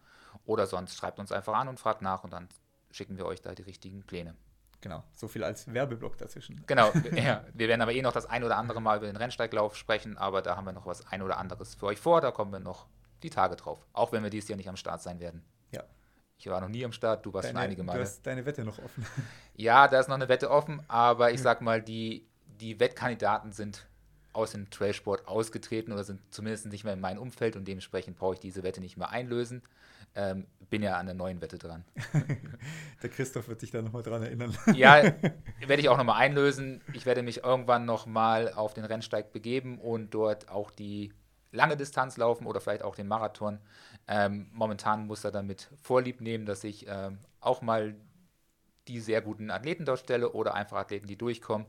Oder 0.45 0.65
sonst 0.65 0.95
schreibt 0.95 1.19
uns 1.19 1.31
einfach 1.31 1.53
an 1.53 1.67
und 1.67 1.79
fragt 1.79 2.01
nach 2.01 2.23
und 2.23 2.31
dann 2.31 2.47
schicken 2.91 3.17
wir 3.17 3.25
euch 3.25 3.41
da 3.41 3.53
die 3.53 3.63
richtigen 3.63 4.03
Pläne. 4.03 4.35
Genau, 4.81 5.03
so 5.11 5.27
viel 5.27 5.43
als 5.43 5.71
Werbeblock 5.73 6.17
dazwischen. 6.17 6.63
Genau, 6.67 6.91
ja. 7.15 7.43
Wir 7.53 7.67
werden 7.67 7.81
aber 7.81 7.93
eh 7.93 8.01
noch 8.01 8.13
das 8.13 8.27
ein 8.27 8.43
oder 8.43 8.57
andere 8.57 8.79
Mal 8.81 8.97
über 8.97 9.07
den 9.07 9.15
Rennsteiglauf 9.15 9.75
sprechen, 9.75 10.17
aber 10.17 10.41
da 10.41 10.55
haben 10.55 10.65
wir 10.65 10.71
noch 10.71 10.85
was 10.85 11.05
ein 11.07 11.21
oder 11.21 11.37
anderes 11.37 11.75
für 11.75 11.87
euch 11.87 11.99
vor. 11.99 12.21
Da 12.21 12.31
kommen 12.31 12.51
wir 12.51 12.59
noch 12.59 12.87
die 13.23 13.29
Tage 13.29 13.55
drauf. 13.55 13.85
Auch 13.93 14.11
wenn 14.11 14.23
wir 14.23 14.29
dieses 14.29 14.49
Jahr 14.49 14.57
nicht 14.57 14.69
am 14.69 14.77
Start 14.77 15.01
sein 15.01 15.19
werden. 15.19 15.43
Ja. 15.71 15.83
Ich 16.37 16.47
war 16.47 16.61
noch 16.61 16.69
nie 16.69 16.85
am 16.85 16.91
Start, 16.91 17.25
du 17.25 17.33
warst 17.33 17.49
deine, 17.49 17.57
schon 17.57 17.65
einige 17.65 17.83
Male. 17.83 17.97
Du 17.97 18.03
hast 18.03 18.21
deine 18.25 18.45
Wette 18.45 18.63
noch 18.63 18.77
offen. 18.77 19.05
Ja, 19.55 19.87
da 19.87 19.99
ist 19.99 20.07
noch 20.07 20.15
eine 20.15 20.29
Wette 20.29 20.51
offen, 20.51 20.83
aber 20.87 21.31
ich 21.31 21.41
sag 21.41 21.61
mal, 21.61 21.81
die, 21.81 22.29
die 22.45 22.79
Wettkandidaten 22.79 23.51
sind 23.51 23.87
aus 24.37 24.51
dem 24.51 24.69
Trailsport 24.69 25.27
ausgetreten 25.27 25.91
oder 25.91 26.03
sind 26.03 26.21
zumindest 26.31 26.67
nicht 26.67 26.83
mehr 26.83 26.93
in 26.93 27.01
meinem 27.01 27.19
Umfeld 27.19 27.55
und 27.55 27.67
dementsprechend 27.67 28.17
brauche 28.17 28.35
ich 28.35 28.39
diese 28.39 28.61
Wette 28.61 28.79
nicht 28.79 28.95
mehr 28.95 29.09
einlösen. 29.09 29.63
Ähm, 30.15 30.45
bin 30.69 30.83
ja 30.83 30.97
an 30.97 31.07
der 31.07 31.15
neuen 31.15 31.41
Wette 31.41 31.57
dran. 31.57 31.83
der 33.03 33.09
Christoph 33.09 33.47
wird 33.47 33.59
sich 33.59 33.71
da 33.71 33.81
nochmal 33.81 34.03
dran 34.03 34.21
erinnern. 34.21 34.55
ja, 34.75 35.03
werde 35.67 35.81
ich 35.81 35.89
auch 35.89 35.97
nochmal 35.97 36.21
einlösen. 36.21 36.81
Ich 36.93 37.05
werde 37.05 37.23
mich 37.23 37.43
irgendwann 37.43 37.85
nochmal 37.85 38.53
auf 38.53 38.73
den 38.73 38.85
Rennsteig 38.85 39.33
begeben 39.33 39.79
und 39.79 40.13
dort 40.13 40.49
auch 40.49 40.69
die 40.69 41.13
lange 41.51 41.75
Distanz 41.75 42.17
laufen 42.17 42.45
oder 42.45 42.61
vielleicht 42.61 42.83
auch 42.83 42.95
den 42.95 43.07
Marathon. 43.07 43.59
Ähm, 44.07 44.49
momentan 44.53 45.07
muss 45.07 45.23
er 45.23 45.31
damit 45.31 45.67
Vorlieb 45.81 46.21
nehmen, 46.21 46.45
dass 46.45 46.63
ich 46.63 46.85
ähm, 46.87 47.17
auch 47.39 47.61
mal 47.61 47.95
die 48.87 48.99
sehr 48.99 49.21
guten 49.21 49.49
Athleten 49.49 49.85
dort 49.85 49.99
stelle 49.99 50.31
oder 50.31 50.53
einfach 50.53 50.77
Athleten, 50.77 51.07
die 51.07 51.17
durchkommen. 51.17 51.67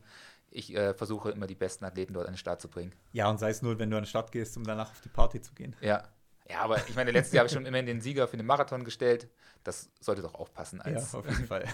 Ich 0.51 0.75
äh, 0.75 0.93
versuche 0.93 1.31
immer 1.31 1.47
die 1.47 1.55
besten 1.55 1.85
Athleten 1.85 2.13
dort 2.13 2.27
an 2.27 2.33
den 2.33 2.37
Start 2.37 2.61
zu 2.61 2.69
bringen. 2.69 2.93
Ja, 3.11 3.29
und 3.29 3.39
sei 3.39 3.49
es 3.49 3.61
nur, 3.61 3.77
wenn 3.79 3.89
du 3.89 3.97
an 3.97 4.03
den 4.03 4.07
Start 4.07 4.31
gehst, 4.31 4.57
um 4.57 4.63
danach 4.63 4.91
auf 4.91 5.01
die 5.01 5.09
Party 5.09 5.41
zu 5.41 5.53
gehen. 5.53 5.75
Ja. 5.81 6.03
Ja, 6.49 6.61
aber 6.61 6.77
ich 6.87 6.95
meine, 6.95 7.11
letztes 7.11 7.33
Jahr 7.33 7.41
habe 7.41 7.47
ich 7.47 7.53
schon 7.53 7.67
immerhin 7.67 7.85
den 7.85 8.01
Sieger 8.01 8.27
für 8.27 8.35
den 8.35 8.47
Marathon 8.47 8.83
gestellt. 8.83 9.29
Das 9.63 9.91
sollte 9.99 10.23
doch 10.23 10.33
auch 10.33 10.51
passen 10.51 10.81
als 10.81 11.11
ja, 11.13 11.21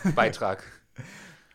Beitrag. 0.15 0.63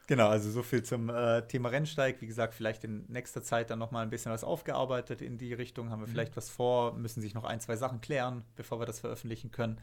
Genau, 0.07 0.29
also 0.29 0.51
so 0.51 0.63
viel 0.63 0.83
zum 0.83 1.09
äh, 1.09 1.47
Thema 1.47 1.69
Rennsteig. 1.69 2.21
Wie 2.21 2.27
gesagt, 2.27 2.55
vielleicht 2.55 2.83
in 2.83 3.05
nächster 3.09 3.43
Zeit 3.43 3.71
dann 3.71 3.79
nochmal 3.79 4.03
ein 4.03 4.11
bisschen 4.11 4.33
was 4.33 4.43
aufgearbeitet 4.43 5.23
in 5.23 5.39
die 5.39 5.53
Richtung. 5.53 5.91
Haben 5.91 6.01
wir 6.01 6.09
mhm. 6.09 6.13
vielleicht 6.13 6.37
was 6.37 6.51
vor, 6.51 6.95
müssen 6.95 7.21
sich 7.21 7.35
noch 7.35 7.45
ein, 7.45 7.61
zwei 7.61 7.77
Sachen 7.77 8.01
klären, 8.01 8.43
bevor 8.57 8.81
wir 8.81 8.87
das 8.87 9.01
veröffentlichen 9.01 9.51
können. 9.51 9.79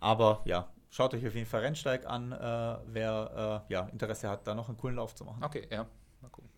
Aber 0.00 0.42
ja, 0.44 0.68
schaut 0.90 1.14
euch 1.14 1.26
auf 1.26 1.34
jeden 1.34 1.46
Fall 1.46 1.60
Rennsteig 1.60 2.06
an, 2.06 2.32
äh, 2.32 2.76
wer 2.88 3.64
äh, 3.68 3.72
ja, 3.72 3.88
Interesse 3.92 4.28
hat, 4.28 4.46
da 4.46 4.54
noch 4.54 4.68
einen 4.68 4.76
coolen 4.76 4.96
Lauf 4.96 5.14
zu 5.14 5.24
machen. 5.24 5.42
Okay, 5.42 5.66
ja, 5.70 5.86
mal 6.20 6.28
gucken. 6.28 6.50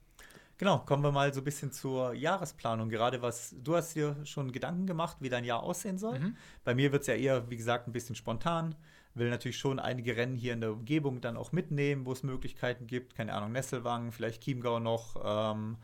Genau, 0.62 0.78
kommen 0.78 1.02
wir 1.02 1.10
mal 1.10 1.34
so 1.34 1.40
ein 1.40 1.44
bisschen 1.44 1.72
zur 1.72 2.14
Jahresplanung. 2.14 2.88
Gerade 2.88 3.20
was, 3.20 3.52
du 3.64 3.74
hast 3.74 3.96
dir 3.96 4.14
schon 4.24 4.52
Gedanken 4.52 4.86
gemacht, 4.86 5.16
wie 5.18 5.28
dein 5.28 5.42
Jahr 5.42 5.60
aussehen 5.60 5.98
soll. 5.98 6.20
Mhm. 6.20 6.36
Bei 6.62 6.72
mir 6.72 6.92
wird 6.92 7.00
es 7.00 7.08
ja 7.08 7.14
eher, 7.14 7.50
wie 7.50 7.56
gesagt, 7.56 7.88
ein 7.88 7.92
bisschen 7.92 8.14
spontan. 8.14 8.76
Will 9.14 9.28
natürlich 9.28 9.58
schon 9.58 9.80
einige 9.80 10.16
Rennen 10.16 10.36
hier 10.36 10.52
in 10.52 10.60
der 10.60 10.70
Umgebung 10.70 11.20
dann 11.20 11.36
auch 11.36 11.50
mitnehmen, 11.50 12.06
wo 12.06 12.12
es 12.12 12.22
Möglichkeiten 12.22 12.86
gibt. 12.86 13.16
Keine 13.16 13.34
Ahnung, 13.34 13.50
Nesselwangen, 13.50 14.12
vielleicht 14.12 14.44
Chiemgau 14.44 14.78
noch. 14.78 15.16
Ähm, 15.24 15.78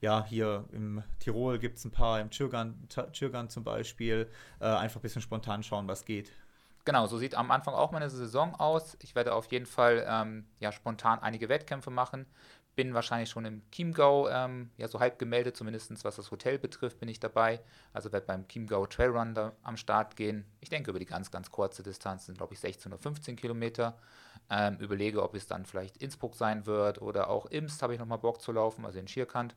ja, 0.00 0.24
hier 0.24 0.64
im 0.72 1.04
Tirol 1.20 1.60
gibt 1.60 1.78
es 1.78 1.84
ein 1.84 1.92
paar, 1.92 2.20
im 2.20 2.30
Chirgan, 2.30 2.88
Chirgan 3.12 3.48
zum 3.50 3.62
Beispiel. 3.62 4.28
Äh, 4.58 4.64
einfach 4.64 4.98
ein 4.98 5.02
bisschen 5.02 5.22
spontan 5.22 5.62
schauen, 5.62 5.86
was 5.86 6.04
geht. 6.04 6.32
Genau, 6.84 7.06
so 7.06 7.16
sieht 7.16 7.34
am 7.34 7.50
Anfang 7.50 7.72
auch 7.72 7.92
meine 7.92 8.10
Saison 8.10 8.54
aus. 8.56 8.98
Ich 9.00 9.14
werde 9.14 9.32
auf 9.32 9.50
jeden 9.50 9.64
Fall 9.64 10.04
ähm, 10.06 10.46
ja, 10.60 10.70
spontan 10.70 11.18
einige 11.18 11.48
Wettkämpfe 11.48 11.90
machen. 11.90 12.26
Bin 12.76 12.94
wahrscheinlich 12.94 13.30
schon 13.30 13.44
im 13.44 13.62
Chiemgau 13.70 14.28
ähm, 14.28 14.70
ja, 14.76 14.88
so 14.88 14.98
halb 14.98 15.18
gemeldet, 15.18 15.56
zumindest 15.56 16.04
was 16.04 16.16
das 16.16 16.30
Hotel 16.30 16.58
betrifft, 16.58 16.98
bin 16.98 17.08
ich 17.08 17.20
dabei. 17.20 17.60
Also 17.92 18.12
werde 18.12 18.26
beim 18.26 18.48
Chiemgau 18.48 18.86
Trailrun 18.86 19.34
da 19.34 19.52
am 19.62 19.76
Start 19.76 20.16
gehen. 20.16 20.44
Ich 20.60 20.70
denke 20.70 20.90
über 20.90 20.98
die 20.98 21.06
ganz, 21.06 21.30
ganz 21.30 21.50
kurze 21.50 21.82
Distanz, 21.82 22.26
sind 22.26 22.38
glaube 22.38 22.54
ich 22.54 22.60
16 22.60 22.92
oder 22.92 23.00
15 23.00 23.36
Kilometer. 23.36 23.96
Ähm, 24.50 24.76
überlege, 24.78 25.22
ob 25.22 25.34
es 25.34 25.46
dann 25.46 25.64
vielleicht 25.64 25.96
Innsbruck 25.98 26.34
sein 26.34 26.66
wird 26.66 27.00
oder 27.00 27.30
auch 27.30 27.46
Imst 27.46 27.82
habe 27.82 27.94
ich 27.94 28.00
nochmal 28.00 28.18
Bock 28.18 28.42
zu 28.42 28.52
laufen, 28.52 28.84
also 28.84 28.98
in 28.98 29.08
Schierkant. 29.08 29.56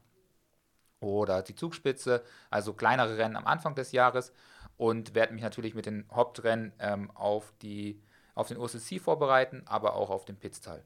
Oder 1.00 1.44
die 1.44 1.56
Zugspitze, 1.56 2.24
also 2.50 2.74
kleinere 2.74 3.18
Rennen 3.18 3.36
am 3.36 3.46
Anfang 3.46 3.76
des 3.76 3.92
Jahres 3.92 4.34
und 4.78 5.16
werde 5.16 5.34
mich 5.34 5.44
natürlich 5.44 5.76
mit 5.76 5.86
den 5.86 6.08
Hauptrennen 6.12 6.74
ähm, 6.80 7.12
auf, 7.12 7.54
die, 7.62 8.02
auf 8.36 8.48
den 8.48 8.58
OSC 8.58 9.00
vorbereiten, 9.00 9.64
aber 9.66 9.96
auch 9.96 10.10
auf 10.10 10.26
den 10.26 10.38
Pitztal. 10.38 10.84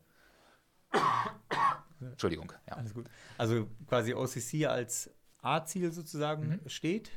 Entschuldigung. 2.09 2.51
Ja. 2.67 2.77
Alles 2.77 2.93
gut. 2.93 3.07
Also 3.37 3.67
quasi 3.87 4.13
OCC 4.13 4.67
als 4.67 5.09
A-Ziel 5.41 5.91
sozusagen 5.91 6.47
mhm. 6.47 6.69
steht 6.69 7.11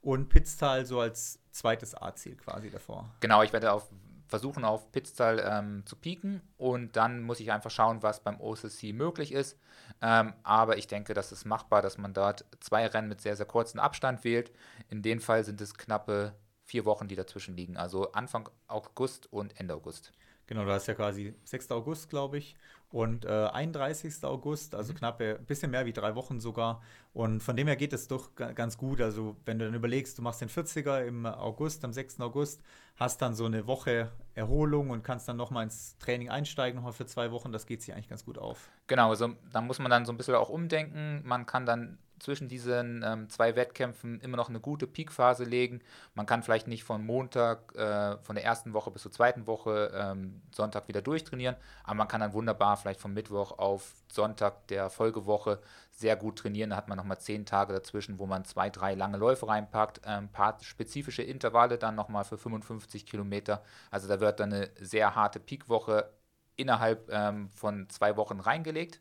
und 0.00 0.28
Pitztal 0.28 0.84
so 0.84 1.00
als 1.00 1.40
zweites 1.50 1.94
A-Ziel 1.94 2.36
quasi 2.36 2.70
davor. 2.70 3.14
Genau, 3.20 3.42
ich 3.42 3.52
werde 3.52 3.72
auf, 3.72 3.90
versuchen, 4.26 4.64
auf 4.64 4.90
Pitztal 4.90 5.42
ähm, 5.44 5.84
zu 5.86 5.96
pieken 5.96 6.42
und 6.56 6.96
dann 6.96 7.22
muss 7.22 7.40
ich 7.40 7.52
einfach 7.52 7.70
schauen, 7.70 8.02
was 8.02 8.22
beim 8.22 8.40
OCC 8.40 8.92
möglich 8.92 9.32
ist. 9.32 9.58
Ähm, 10.00 10.32
aber 10.42 10.78
ich 10.78 10.88
denke, 10.88 11.14
das 11.14 11.30
ist 11.32 11.44
machbar, 11.44 11.82
dass 11.82 11.98
man 11.98 12.14
dort 12.14 12.44
zwei 12.60 12.86
Rennen 12.86 13.08
mit 13.08 13.20
sehr, 13.20 13.36
sehr 13.36 13.46
kurzem 13.46 13.78
Abstand 13.78 14.24
wählt. 14.24 14.50
In 14.88 15.02
dem 15.02 15.20
Fall 15.20 15.44
sind 15.44 15.60
es 15.60 15.74
knappe 15.74 16.34
vier 16.64 16.84
Wochen, 16.84 17.06
die 17.06 17.16
dazwischen 17.16 17.56
liegen. 17.56 17.76
Also 17.76 18.12
Anfang 18.12 18.48
August 18.66 19.32
und 19.32 19.58
Ende 19.60 19.74
August. 19.74 20.12
Genau, 20.46 20.64
du 20.64 20.70
hast 20.70 20.86
ja 20.86 20.94
quasi 20.94 21.34
6. 21.44 21.70
August, 21.70 22.10
glaube 22.10 22.38
ich, 22.38 22.56
und 22.90 23.24
äh, 23.24 23.28
31. 23.28 24.22
August, 24.22 24.74
also 24.74 24.92
mhm. 24.92 24.98
knapp 24.98 25.20
ein 25.20 25.44
bisschen 25.46 25.70
mehr 25.70 25.86
wie 25.86 25.92
drei 25.92 26.14
Wochen 26.14 26.40
sogar. 26.40 26.82
Und 27.14 27.42
von 27.42 27.56
dem 27.56 27.66
her 27.66 27.76
geht 27.76 27.92
es 27.92 28.06
doch 28.08 28.34
ganz 28.34 28.76
gut. 28.76 29.00
Also, 29.00 29.36
wenn 29.46 29.58
du 29.58 29.64
dann 29.64 29.74
überlegst, 29.74 30.18
du 30.18 30.22
machst 30.22 30.40
den 30.40 30.48
40er 30.48 31.04
im 31.04 31.26
August, 31.26 31.84
am 31.84 31.92
6. 31.92 32.20
August, 32.20 32.62
hast 32.96 33.22
dann 33.22 33.34
so 33.34 33.46
eine 33.46 33.66
Woche 33.66 34.10
Erholung 34.34 34.90
und 34.90 35.02
kannst 35.02 35.28
dann 35.28 35.36
nochmal 35.36 35.64
ins 35.64 35.96
Training 35.98 36.28
einsteigen, 36.28 36.76
nochmal 36.76 36.92
für 36.92 37.06
zwei 37.06 37.30
Wochen, 37.30 37.52
das 37.52 37.66
geht 37.66 37.82
sich 37.82 37.94
eigentlich 37.94 38.08
ganz 38.08 38.24
gut 38.24 38.38
auf. 38.38 38.70
Genau, 38.86 39.10
also 39.10 39.34
da 39.52 39.60
muss 39.60 39.78
man 39.78 39.90
dann 39.90 40.04
so 40.04 40.12
ein 40.12 40.16
bisschen 40.16 40.34
auch 40.34 40.50
umdenken. 40.50 41.22
Man 41.24 41.46
kann 41.46 41.66
dann 41.66 41.98
zwischen 42.22 42.48
diesen 42.48 43.02
ähm, 43.04 43.28
zwei 43.28 43.56
Wettkämpfen 43.56 44.20
immer 44.20 44.36
noch 44.36 44.48
eine 44.48 44.60
gute 44.60 44.86
Peakphase 44.86 45.42
legen. 45.42 45.80
Man 46.14 46.24
kann 46.24 46.44
vielleicht 46.44 46.68
nicht 46.68 46.84
von 46.84 47.04
Montag, 47.04 47.74
äh, 47.74 48.16
von 48.18 48.36
der 48.36 48.44
ersten 48.44 48.72
Woche 48.74 48.92
bis 48.92 49.02
zur 49.02 49.10
zweiten 49.10 49.48
Woche 49.48 49.92
ähm, 49.92 50.40
Sonntag 50.54 50.86
wieder 50.86 51.02
durchtrainieren, 51.02 51.56
aber 51.82 51.94
man 51.94 52.08
kann 52.08 52.20
dann 52.20 52.32
wunderbar 52.32 52.76
vielleicht 52.76 53.00
von 53.00 53.12
Mittwoch 53.12 53.58
auf 53.58 53.92
Sonntag 54.10 54.68
der 54.68 54.88
Folgewoche 54.88 55.60
sehr 55.90 56.14
gut 56.14 56.38
trainieren. 56.38 56.70
Da 56.70 56.76
hat 56.76 56.88
man 56.88 56.96
nochmal 56.96 57.18
zehn 57.18 57.44
Tage 57.44 57.72
dazwischen, 57.72 58.20
wo 58.20 58.26
man 58.26 58.44
zwei, 58.44 58.70
drei 58.70 58.94
lange 58.94 59.16
Läufe 59.18 59.48
reinpackt, 59.48 60.06
ein 60.06 60.24
ähm, 60.24 60.28
paar 60.28 60.58
spezifische 60.62 61.22
Intervalle 61.22 61.76
dann 61.76 61.96
nochmal 61.96 62.24
für 62.24 62.38
55 62.38 63.04
Kilometer. 63.04 63.64
Also 63.90 64.06
da 64.06 64.20
wird 64.20 64.38
dann 64.38 64.52
eine 64.52 64.70
sehr 64.80 65.16
harte 65.16 65.40
Peakwoche 65.40 66.08
innerhalb 66.54 67.10
ähm, 67.10 67.50
von 67.50 67.88
zwei 67.88 68.16
Wochen 68.16 68.38
reingelegt. 68.38 69.00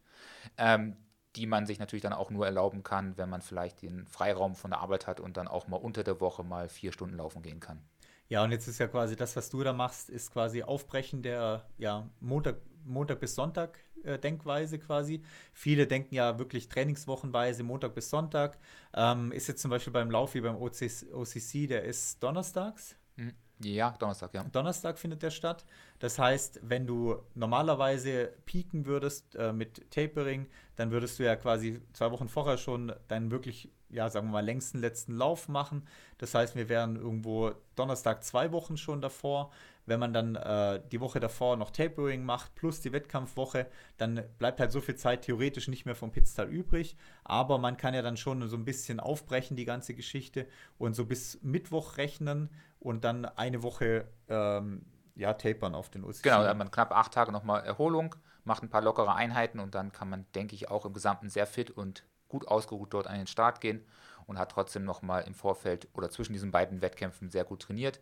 Ähm, 0.58 0.98
die 1.36 1.48
man 1.48 1.66
sich 1.66 1.80
natürlich 1.80 2.04
dann 2.04 2.14
auch 2.14 2.30
nur 2.30 2.46
erlauben 2.46 2.84
kann, 2.84 3.18
wenn 3.18 3.30
man 3.30 3.42
vielleicht 3.42 3.82
den 3.82 4.06
Freiraum 4.08 4.56
von 4.56 4.72
der 4.72 4.80
Arbeit 4.80 5.08
hat 5.08 5.20
und 5.20 5.38
dann 5.38 5.48
auch 5.48 5.68
mal 5.68 5.78
unter 5.78 6.04
der 6.04 6.20
Woche 6.20 6.44
mal 6.44 6.70
vier 6.70 6.92
Stunden 6.92 7.18
laufen 7.18 7.42
gehen 7.42 7.60
kann. 7.60 7.82
Ja, 8.28 8.44
und 8.44 8.52
jetzt 8.52 8.68
ist 8.68 8.80
ja 8.80 8.88
quasi 8.88 9.16
das, 9.16 9.36
was 9.36 9.50
du 9.50 9.64
da 9.64 9.74
machst, 9.74 10.10
ist 10.10 10.32
quasi 10.32 10.64
Aufbrechen 10.64 11.22
der 11.22 11.66
ja, 11.78 12.08
Montag, 12.20 12.58
Montag 12.86 13.20
bis 13.20 13.36
Sonntag 13.36 13.78
äh, 14.04 14.18
Denkweise 14.20 14.80
quasi. 14.80 15.22
Viele 15.54 15.88
denken 15.88 16.16
ja 16.16 16.40
wirklich 16.40 16.70
trainingswochenweise 16.70 17.64
Montag 17.64 17.94
bis 17.94 18.10
Sonntag. 18.10 18.58
Ähm, 18.94 19.32
ist 19.32 19.48
jetzt 19.48 19.62
zum 19.62 19.72
Beispiel 19.72 19.94
beim 19.94 20.12
Lauf 20.12 20.34
wie 20.34 20.42
beim 20.42 20.56
OCC, 20.56 21.14
OCC 21.14 21.68
der 21.68 21.84
ist 21.84 22.22
donnerstags. 22.24 22.96
Mhm. 23.16 23.34
Ja, 23.64 23.92
Donnerstag, 24.00 24.34
ja. 24.34 24.44
Donnerstag 24.44 24.98
findet 24.98 25.24
der 25.24 25.32
statt. 25.32 25.66
Das 26.00 26.18
heißt, 26.18 26.60
wenn 26.64 26.88
du 26.88 27.18
normalerweise 27.36 28.34
pieken 28.46 28.86
würdest 28.86 29.36
äh, 29.36 29.54
mit 29.54 29.90
Tapering, 29.92 30.48
dann 30.76 30.92
würdest 30.92 31.20
du 31.20 31.24
ja 31.24 31.36
quasi 31.36 31.82
zwei 31.94 32.12
Wochen 32.12 32.28
vorher 32.28 32.58
schon 32.58 32.94
deinen 33.08 33.32
wirklich, 33.32 33.70
ja, 33.92 34.10
sagen 34.10 34.28
wir 34.28 34.34
mal, 34.34 34.46
längsten 34.46 34.80
letzten 34.80 35.16
Lauf 35.16 35.48
machen. 35.48 35.88
Das 36.18 36.34
heißt, 36.34 36.56
wir 36.56 36.70
wären 36.70 36.96
irgendwo 36.96 37.52
Donnerstag 37.76 38.24
zwei 38.24 38.52
Wochen 38.52 38.78
schon 38.78 39.02
davor. 39.02 39.52
Wenn 39.86 40.00
man 40.00 40.14
dann 40.14 40.36
äh, 40.36 40.82
die 40.92 41.02
Woche 41.02 41.20
davor 41.20 41.58
noch 41.58 41.72
Tapering 41.72 42.24
macht, 42.24 42.56
plus 42.56 42.82
die 42.82 42.94
Wettkampfwoche, 42.94 43.68
dann 43.98 44.24
bleibt 44.38 44.60
halt 44.60 44.72
so 44.72 44.80
viel 44.80 44.96
Zeit 44.96 45.24
theoretisch 45.24 45.68
nicht 45.68 45.86
mehr 45.86 45.96
vom 45.96 46.12
Pitztal 46.12 46.48
übrig. 46.48 46.96
Aber 47.24 47.58
man 47.58 47.78
kann 47.78 47.94
ja 47.94 48.02
dann 48.02 48.18
schon 48.18 48.48
so 48.48 48.56
ein 48.56 48.66
bisschen 48.66 49.00
aufbrechen, 49.00 49.58
die 49.58 49.66
ganze 49.66 49.94
Geschichte, 49.94 50.48
und 50.78 50.96
so 50.96 51.06
bis 51.06 51.42
Mittwoch 51.42 51.98
rechnen 51.98 52.50
und 52.80 53.04
dann 53.04 53.26
eine 53.26 53.64
Woche 53.64 54.08
ähm, 54.30 54.86
ja, 55.16 55.34
tapern 55.34 55.76
auf 55.76 55.90
den 55.90 56.04
USC. 56.04 56.24
Genau, 56.24 56.40
dann 56.40 56.50
hat 56.50 56.58
man 56.58 56.72
knapp 56.72 56.92
acht 56.92 57.14
Tage 57.14 57.32
nochmal 57.32 57.64
Erholung, 57.64 58.16
macht 58.44 58.64
ein 58.64 58.70
paar 58.70 58.82
lockere 58.82 59.14
Einheiten 59.14 59.60
und 59.60 59.76
dann 59.76 59.92
kann 59.92 60.10
man, 60.10 60.26
denke 60.36 60.56
ich, 60.56 60.70
auch 60.70 60.86
im 60.86 60.94
Gesamten 60.94 61.30
sehr 61.30 61.48
fit 61.48 61.72
und 61.72 62.04
gut 62.32 62.48
ausgeruht 62.48 62.94
dort 62.94 63.08
an 63.08 63.18
den 63.18 63.28
Start 63.28 63.62
gehen 63.62 63.86
und 64.26 64.40
hat 64.40 64.52
trotzdem 64.52 64.86
nochmal 64.86 65.24
im 65.28 65.34
Vorfeld 65.34 65.88
oder 65.94 66.10
zwischen 66.10 66.34
diesen 66.34 66.52
beiden 66.52 66.82
Wettkämpfen 66.82 67.30
sehr 67.30 67.44
gut 67.44 67.62
trainiert. 67.62 68.00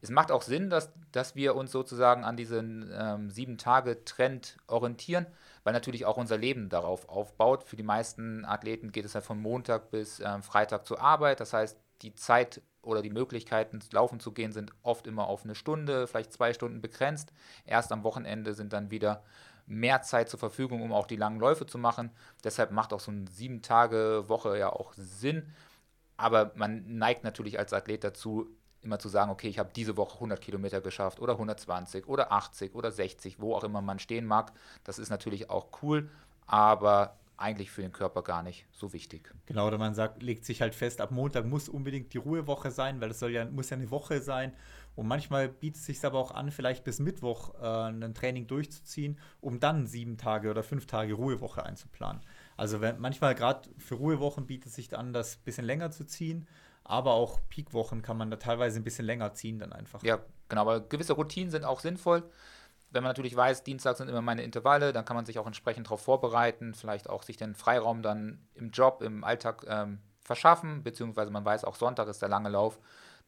Es 0.00 0.10
macht 0.10 0.30
auch 0.30 0.42
Sinn, 0.42 0.70
dass, 0.70 0.92
dass 1.10 1.34
wir 1.34 1.56
uns 1.56 1.72
sozusagen 1.72 2.24
an 2.24 2.36
diesen 2.36 2.90
ähm, 2.92 3.30
Sieben-Tage-Trend 3.30 4.58
orientieren, 4.66 5.26
weil 5.64 5.72
natürlich 5.72 6.06
auch 6.06 6.16
unser 6.16 6.36
Leben 6.36 6.68
darauf 6.68 7.08
aufbaut. 7.08 7.64
Für 7.64 7.76
die 7.76 7.82
meisten 7.82 8.44
Athleten 8.44 8.92
geht 8.92 9.04
es 9.04 9.14
ja 9.14 9.20
von 9.20 9.40
Montag 9.40 9.90
bis 9.90 10.20
ähm, 10.20 10.42
Freitag 10.42 10.86
zur 10.86 11.00
Arbeit. 11.00 11.40
Das 11.40 11.52
heißt, 11.52 11.76
die 12.02 12.14
Zeit 12.14 12.62
oder 12.82 13.02
die 13.02 13.10
Möglichkeiten, 13.10 13.80
laufen 13.92 14.20
zu 14.20 14.32
gehen, 14.32 14.52
sind 14.52 14.72
oft 14.82 15.06
immer 15.06 15.26
auf 15.26 15.44
eine 15.44 15.54
Stunde, 15.54 16.06
vielleicht 16.06 16.32
zwei 16.32 16.52
Stunden 16.54 16.80
begrenzt. 16.80 17.32
Erst 17.66 17.92
am 17.92 18.04
Wochenende 18.04 18.54
sind 18.54 18.72
dann 18.72 18.90
wieder 18.90 19.22
mehr 19.70 20.02
Zeit 20.02 20.28
zur 20.28 20.38
Verfügung, 20.38 20.82
um 20.82 20.92
auch 20.92 21.06
die 21.06 21.16
langen 21.16 21.38
Läufe 21.38 21.64
zu 21.64 21.78
machen. 21.78 22.10
Deshalb 22.44 22.72
macht 22.72 22.92
auch 22.92 23.00
so 23.00 23.10
eine 23.10 23.26
sieben 23.30 23.62
Tage 23.62 24.24
Woche 24.26 24.58
ja 24.58 24.70
auch 24.70 24.92
Sinn. 24.94 25.52
Aber 26.16 26.52
man 26.56 26.98
neigt 26.98 27.24
natürlich 27.24 27.58
als 27.58 27.72
Athlet 27.72 28.04
dazu, 28.04 28.48
immer 28.82 28.98
zu 28.98 29.08
sagen, 29.08 29.30
okay, 29.30 29.48
ich 29.48 29.58
habe 29.58 29.70
diese 29.74 29.96
Woche 29.96 30.14
100 30.14 30.40
Kilometer 30.40 30.80
geschafft 30.80 31.20
oder 31.20 31.34
120 31.34 32.06
oder 32.08 32.32
80 32.32 32.74
oder 32.74 32.90
60, 32.90 33.40
wo 33.40 33.54
auch 33.54 33.64
immer 33.64 33.80
man 33.80 33.98
stehen 33.98 34.26
mag. 34.26 34.52
Das 34.84 34.98
ist 34.98 35.10
natürlich 35.10 35.50
auch 35.50 35.68
cool, 35.82 36.10
aber 36.46 37.16
eigentlich 37.36 37.70
für 37.70 37.82
den 37.82 37.92
Körper 37.92 38.22
gar 38.22 38.42
nicht 38.42 38.66
so 38.72 38.92
wichtig. 38.92 39.32
Genau, 39.46 39.66
oder 39.66 39.78
man 39.78 39.94
sagt, 39.94 40.22
legt 40.22 40.44
sich 40.44 40.60
halt 40.60 40.74
fest, 40.74 41.00
ab 41.00 41.10
Montag 41.10 41.46
muss 41.46 41.68
unbedingt 41.68 42.12
die 42.12 42.18
Ruhewoche 42.18 42.70
sein, 42.70 43.00
weil 43.00 43.10
es 43.10 43.18
soll 43.18 43.30
ja, 43.30 43.44
muss 43.46 43.70
ja 43.70 43.76
eine 43.76 43.90
Woche 43.90 44.20
sein. 44.20 44.52
Und 45.00 45.06
manchmal 45.06 45.48
bietet 45.48 45.80
es 45.80 45.86
sich 45.86 46.04
aber 46.04 46.18
auch 46.18 46.30
an, 46.30 46.50
vielleicht 46.50 46.84
bis 46.84 46.98
Mittwoch 46.98 47.54
äh, 47.54 47.88
ein 47.88 48.12
Training 48.12 48.46
durchzuziehen, 48.46 49.18
um 49.40 49.58
dann 49.58 49.86
sieben 49.86 50.18
Tage 50.18 50.50
oder 50.50 50.62
fünf 50.62 50.84
Tage 50.84 51.14
Ruhewoche 51.14 51.64
einzuplanen. 51.64 52.20
Also 52.58 52.82
wenn, 52.82 53.00
manchmal 53.00 53.34
gerade 53.34 53.70
für 53.78 53.94
Ruhewochen 53.94 54.46
bietet 54.46 54.66
es 54.66 54.74
sich 54.74 54.94
an, 54.94 55.14
das 55.14 55.36
ein 55.36 55.44
bisschen 55.46 55.64
länger 55.64 55.90
zu 55.90 56.04
ziehen, 56.04 56.46
aber 56.84 57.14
auch 57.14 57.40
Peakwochen 57.48 58.02
kann 58.02 58.18
man 58.18 58.30
da 58.30 58.36
teilweise 58.36 58.78
ein 58.78 58.84
bisschen 58.84 59.06
länger 59.06 59.32
ziehen 59.32 59.58
dann 59.58 59.72
einfach. 59.72 60.02
Ja, 60.02 60.18
genau, 60.50 60.60
aber 60.60 60.80
gewisse 60.80 61.14
Routinen 61.14 61.50
sind 61.50 61.64
auch 61.64 61.80
sinnvoll. 61.80 62.28
Wenn 62.90 63.02
man 63.02 63.08
natürlich 63.08 63.34
weiß, 63.34 63.64
Dienstag 63.64 63.96
sind 63.96 64.10
immer 64.10 64.20
meine 64.20 64.42
Intervalle, 64.42 64.92
dann 64.92 65.06
kann 65.06 65.16
man 65.16 65.24
sich 65.24 65.38
auch 65.38 65.46
entsprechend 65.46 65.86
darauf 65.86 66.02
vorbereiten, 66.02 66.74
vielleicht 66.74 67.08
auch 67.08 67.22
sich 67.22 67.38
den 67.38 67.54
Freiraum 67.54 68.02
dann 68.02 68.46
im 68.52 68.70
Job, 68.70 69.00
im 69.00 69.24
Alltag 69.24 69.64
ähm, 69.66 70.02
verschaffen, 70.20 70.82
beziehungsweise 70.82 71.30
man 71.30 71.46
weiß, 71.46 71.64
auch 71.64 71.76
Sonntag 71.76 72.06
ist 72.08 72.20
der 72.20 72.28
lange 72.28 72.50
Lauf, 72.50 72.78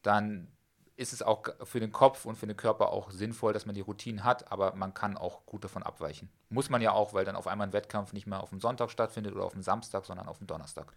dann 0.03 0.49
ist 0.97 1.12
es 1.12 1.22
auch 1.22 1.43
für 1.64 1.80
den 1.80 1.93
Kopf 1.93 2.26
und 2.26 2.36
für 2.36 2.47
den 2.47 2.57
Körper 2.57 2.90
auch 2.90 3.11
sinnvoll, 3.11 3.53
dass 3.53 3.66
man 3.66 3.74
die 3.74 3.80
Routinen 3.80 4.24
hat, 4.24 4.53
aber 4.53 4.74
man 4.74 4.95
kann 4.95 5.16
auch 5.16 5.47
gut 5.47 5.64
davon 5.64 5.82
abweichen. 5.82 6.28
Muss 6.51 6.70
man 6.70 6.82
ja 6.82 6.93
auch, 6.93 7.14
weil 7.14 7.24
dann 7.24 7.36
auf 7.36 7.47
einmal 7.47 7.66
ein 7.66 7.72
Wettkampf 7.72 8.12
nicht 8.12 8.26
mehr 8.26 8.43
auf 8.43 8.51
dem 8.51 8.61
Sonntag 8.61 8.90
stattfindet 8.90 9.34
oder 9.34 9.45
auf 9.45 9.53
dem 9.53 9.62
Samstag, 9.62 10.05
sondern 10.05 10.28
auf 10.28 10.38
dem 10.38 10.47
Donnerstag. 10.47 10.93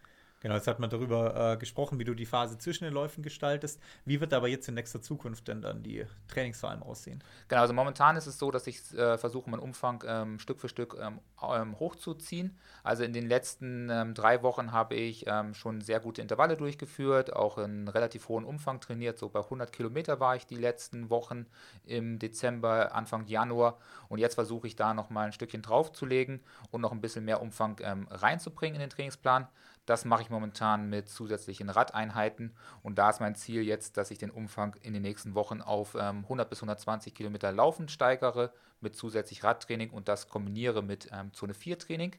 Genau, 0.45 0.57
jetzt 0.57 0.67
hat 0.67 0.79
man 0.79 0.91
darüber 0.91 1.53
äh, 1.53 1.57
gesprochen, 1.57 1.97
wie 1.97 2.03
du 2.03 2.13
die 2.13 2.27
Phase 2.27 2.59
zwischen 2.59 2.83
den 2.83 2.93
Läufen 2.93 3.23
gestaltest. 3.23 3.81
Wie 4.05 4.21
wird 4.21 4.31
aber 4.31 4.47
jetzt 4.47 4.67
in 4.67 4.75
nächster 4.75 5.01
Zukunft 5.01 5.47
denn 5.47 5.63
dann 5.63 5.81
die 5.81 6.05
Trainings 6.27 6.59
vor 6.59 6.69
allem 6.69 6.83
aussehen? 6.83 7.23
Genau, 7.47 7.61
also 7.61 7.73
momentan 7.73 8.15
ist 8.15 8.27
es 8.27 8.37
so, 8.37 8.51
dass 8.51 8.67
ich 8.67 8.93
äh, 8.93 9.17
versuche, 9.17 9.49
meinen 9.49 9.61
Umfang 9.61 10.03
ähm, 10.05 10.37
Stück 10.37 10.59
für 10.59 10.69
Stück 10.69 10.97
ähm, 11.01 11.19
ähm, 11.41 11.79
hochzuziehen. 11.79 12.55
Also 12.83 13.03
in 13.03 13.11
den 13.11 13.25
letzten 13.25 13.89
ähm, 13.89 14.13
drei 14.13 14.43
Wochen 14.43 14.71
habe 14.71 14.93
ich 14.93 15.25
ähm, 15.25 15.55
schon 15.55 15.81
sehr 15.81 15.99
gute 15.99 16.21
Intervalle 16.21 16.57
durchgeführt, 16.57 17.35
auch 17.35 17.57
in 17.57 17.87
relativ 17.87 18.29
hohen 18.29 18.45
Umfang 18.45 18.79
trainiert. 18.79 19.17
So 19.17 19.29
bei 19.29 19.39
100 19.39 19.73
Kilometer 19.73 20.19
war 20.19 20.35
ich 20.35 20.45
die 20.45 20.57
letzten 20.57 21.09
Wochen 21.09 21.47
im 21.87 22.19
Dezember, 22.19 22.93
Anfang 22.93 23.25
Januar. 23.25 23.79
Und 24.09 24.19
jetzt 24.19 24.35
versuche 24.35 24.67
ich 24.67 24.75
da 24.75 24.93
nochmal 24.93 25.25
ein 25.25 25.33
Stückchen 25.33 25.63
draufzulegen 25.63 26.43
und 26.69 26.81
noch 26.81 26.91
ein 26.91 27.01
bisschen 27.01 27.25
mehr 27.25 27.41
Umfang 27.41 27.79
ähm, 27.81 28.07
reinzubringen 28.11 28.75
in 28.75 28.81
den 28.81 28.91
Trainingsplan. 28.91 29.47
Das 29.85 30.03
mache 30.03 30.23
ich 30.23 30.29
momentan 30.29 30.89
mit 30.89 31.09
zusätzlichen 31.09 31.69
Radeinheiten 31.69 32.55
und 32.81 32.97
da 32.97 33.09
ist 33.09 33.19
mein 33.19 33.35
Ziel 33.35 33.61
jetzt, 33.61 33.97
dass 33.97 34.09
ich 34.11 34.17
den 34.17 34.31
Umfang 34.31 34.75
in 34.81 34.93
den 34.93 35.03
nächsten 35.03 35.35
Wochen 35.35 35.61
auf 35.61 35.95
ähm, 35.95 36.23
100 36.23 36.49
bis 36.49 36.59
120 36.59 37.13
Kilometer 37.13 37.51
Laufen 37.51 37.87
steigere 37.87 38.51
mit 38.81 38.95
zusätzlich 38.95 39.43
Radtraining 39.43 39.91
und 39.91 40.07
das 40.07 40.27
kombiniere 40.27 40.81
mit 40.81 41.09
ähm, 41.11 41.33
Zone 41.33 41.53
4 41.53 41.77
Training, 41.77 42.15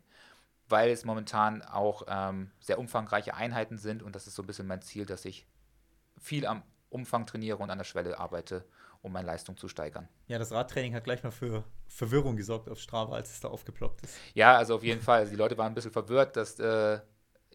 weil 0.68 0.90
es 0.90 1.04
momentan 1.04 1.62
auch 1.62 2.04
ähm, 2.08 2.52
sehr 2.60 2.78
umfangreiche 2.78 3.34
Einheiten 3.34 3.78
sind 3.78 4.02
und 4.02 4.14
das 4.14 4.26
ist 4.26 4.36
so 4.36 4.42
ein 4.42 4.46
bisschen 4.46 4.68
mein 4.68 4.82
Ziel, 4.82 5.04
dass 5.04 5.24
ich 5.24 5.46
viel 6.18 6.46
am 6.46 6.62
Umfang 6.88 7.26
trainiere 7.26 7.58
und 7.58 7.70
an 7.70 7.78
der 7.78 7.84
Schwelle 7.84 8.18
arbeite, 8.18 8.64
um 9.02 9.12
meine 9.12 9.26
Leistung 9.26 9.56
zu 9.56 9.66
steigern. 9.66 10.08
Ja, 10.28 10.38
das 10.38 10.52
Radtraining 10.52 10.94
hat 10.94 11.04
gleich 11.04 11.22
mal 11.24 11.32
für 11.32 11.64
Verwirrung 11.88 12.36
gesorgt 12.36 12.68
auf 12.68 12.78
Strava, 12.78 13.16
als 13.16 13.32
es 13.32 13.40
da 13.40 13.48
aufgeploppt 13.48 14.02
ist. 14.02 14.16
Ja, 14.34 14.56
also 14.56 14.76
auf 14.76 14.84
jeden 14.84 15.02
Fall. 15.02 15.20
Also 15.20 15.30
die 15.32 15.36
Leute 15.36 15.58
waren 15.58 15.72
ein 15.72 15.74
bisschen 15.74 15.90
verwirrt, 15.90 16.36
dass 16.36 16.58
äh, 16.60 17.00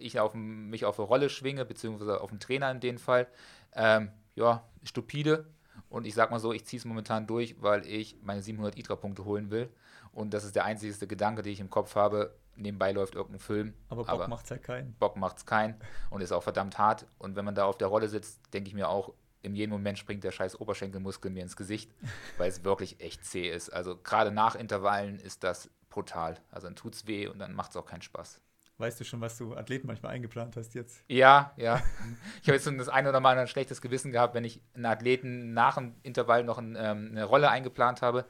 ich 0.01 0.19
auf, 0.19 0.33
mich 0.33 0.85
auf 0.85 0.99
eine 0.99 1.07
Rolle 1.07 1.29
schwinge, 1.29 1.65
beziehungsweise 1.65 2.21
auf 2.21 2.29
den 2.29 2.39
Trainer 2.39 2.71
in 2.71 2.79
dem 2.79 2.97
Fall. 2.97 3.27
Ähm, 3.73 4.11
ja, 4.35 4.63
stupide. 4.83 5.45
Und 5.89 6.05
ich 6.05 6.13
sag 6.13 6.31
mal 6.31 6.39
so, 6.39 6.53
ich 6.53 6.65
ziehe 6.65 6.79
es 6.79 6.85
momentan 6.85 7.27
durch, 7.27 7.61
weil 7.61 7.85
ich 7.85 8.17
meine 8.21 8.41
700 8.41 8.77
ITRA-Punkte 8.77 9.25
holen 9.25 9.51
will. 9.51 9.69
Und 10.13 10.33
das 10.33 10.43
ist 10.43 10.55
der 10.55 10.65
einzige 10.65 11.07
Gedanke, 11.07 11.41
den 11.41 11.53
ich 11.53 11.59
im 11.59 11.69
Kopf 11.69 11.95
habe. 11.95 12.35
Nebenbei 12.55 12.91
läuft 12.91 13.15
irgendein 13.15 13.39
Film. 13.39 13.73
Aber 13.89 14.03
Bock 14.03 14.27
macht 14.27 14.45
es 14.45 14.51
halt 14.51 14.63
keinen. 14.63 14.93
Bock 14.93 15.17
macht 15.17 15.37
es 15.37 15.45
keinen 15.45 15.75
und 16.09 16.21
ist 16.21 16.31
auch 16.31 16.43
verdammt 16.43 16.77
hart. 16.77 17.05
Und 17.17 17.35
wenn 17.35 17.45
man 17.45 17.55
da 17.55 17.65
auf 17.65 17.77
der 17.77 17.87
Rolle 17.87 18.09
sitzt, 18.09 18.41
denke 18.53 18.67
ich 18.67 18.73
mir 18.73 18.89
auch, 18.89 19.13
in 19.41 19.55
jedem 19.55 19.71
Moment 19.71 19.97
springt 19.97 20.23
der 20.23 20.31
scheiß 20.31 20.59
Oberschenkelmuskel 20.59 21.31
mir 21.31 21.41
ins 21.41 21.55
Gesicht, 21.55 21.91
weil 22.37 22.49
es 22.49 22.63
wirklich 22.63 22.99
echt 22.99 23.25
zäh 23.25 23.49
ist. 23.49 23.69
Also 23.69 23.97
gerade 23.97 24.31
nach 24.31 24.55
Intervallen 24.55 25.19
ist 25.19 25.43
das 25.43 25.69
brutal. 25.89 26.39
Also 26.51 26.67
dann 26.67 26.75
tut 26.75 26.95
es 26.95 27.07
weh 27.07 27.27
und 27.27 27.39
dann 27.39 27.53
macht 27.53 27.71
es 27.71 27.77
auch 27.77 27.85
keinen 27.85 28.01
Spaß. 28.01 28.41
Weißt 28.81 28.99
du 28.99 29.03
schon, 29.03 29.21
was 29.21 29.37
du 29.37 29.55
Athleten 29.55 29.85
manchmal 29.85 30.13
eingeplant 30.13 30.57
hast 30.57 30.73
jetzt? 30.73 31.03
Ja, 31.07 31.53
ja. 31.55 31.81
Ich 32.41 32.47
habe 32.47 32.57
jetzt 32.57 32.65
das 32.65 32.89
eine 32.89 33.09
oder 33.09 33.19
mal 33.19 33.37
ein 33.37 33.47
schlechtes 33.47 33.79
Gewissen 33.79 34.11
gehabt, 34.11 34.33
wenn 34.33 34.43
ich 34.43 34.59
einen 34.73 34.87
Athleten 34.87 35.53
nach 35.53 35.75
dem 35.75 35.93
Intervall 36.01 36.43
noch 36.43 36.57
ein, 36.57 36.75
ähm, 36.75 37.09
eine 37.11 37.25
Rolle 37.25 37.49
eingeplant 37.51 38.01
habe. 38.01 38.25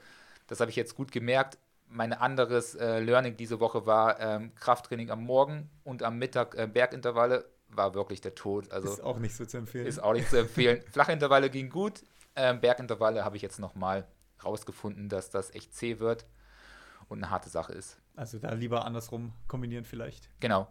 Das 0.47 0.59
habe 0.59 0.69
ich 0.69 0.75
jetzt 0.75 0.95
gut 0.95 1.13
gemerkt. 1.13 1.57
Mein 1.87 2.11
anderes 2.11 2.75
äh, 2.75 2.99
Learning 2.99 3.37
diese 3.37 3.61
Woche 3.61 3.85
war 3.85 4.19
ähm, 4.19 4.53
Krafttraining 4.55 5.09
am 5.09 5.23
Morgen 5.23 5.69
und 5.85 6.03
am 6.03 6.17
Mittag 6.19 6.55
äh, 6.55 6.67
Bergintervalle. 6.67 7.45
War 7.69 7.93
wirklich 7.93 8.19
der 8.19 8.35
Tod. 8.35 8.69
Also, 8.73 8.89
ist 8.89 9.01
auch 9.01 9.19
nicht 9.19 9.33
so 9.33 9.45
zu 9.45 9.57
empfehlen. 9.57 9.87
Ist 9.87 10.03
auch 10.03 10.11
nicht 10.11 10.29
zu 10.29 10.37
empfehlen. 10.37 10.83
Flachintervalle 10.91 11.49
ging 11.49 11.69
gut. 11.69 12.03
Ähm, 12.35 12.59
Bergintervalle 12.59 13.23
habe 13.23 13.37
ich 13.37 13.41
jetzt 13.41 13.59
nochmal 13.59 14.05
rausgefunden, 14.43 15.07
dass 15.07 15.29
das 15.29 15.55
echt 15.55 15.73
zäh 15.73 15.99
wird 15.99 16.25
und 17.07 17.19
eine 17.19 17.29
harte 17.29 17.49
Sache 17.49 17.71
ist. 17.71 18.00
Also 18.15 18.39
da 18.39 18.53
lieber 18.53 18.85
andersrum 18.85 19.33
kombinieren 19.47 19.85
vielleicht. 19.85 20.29
Genau. 20.39 20.67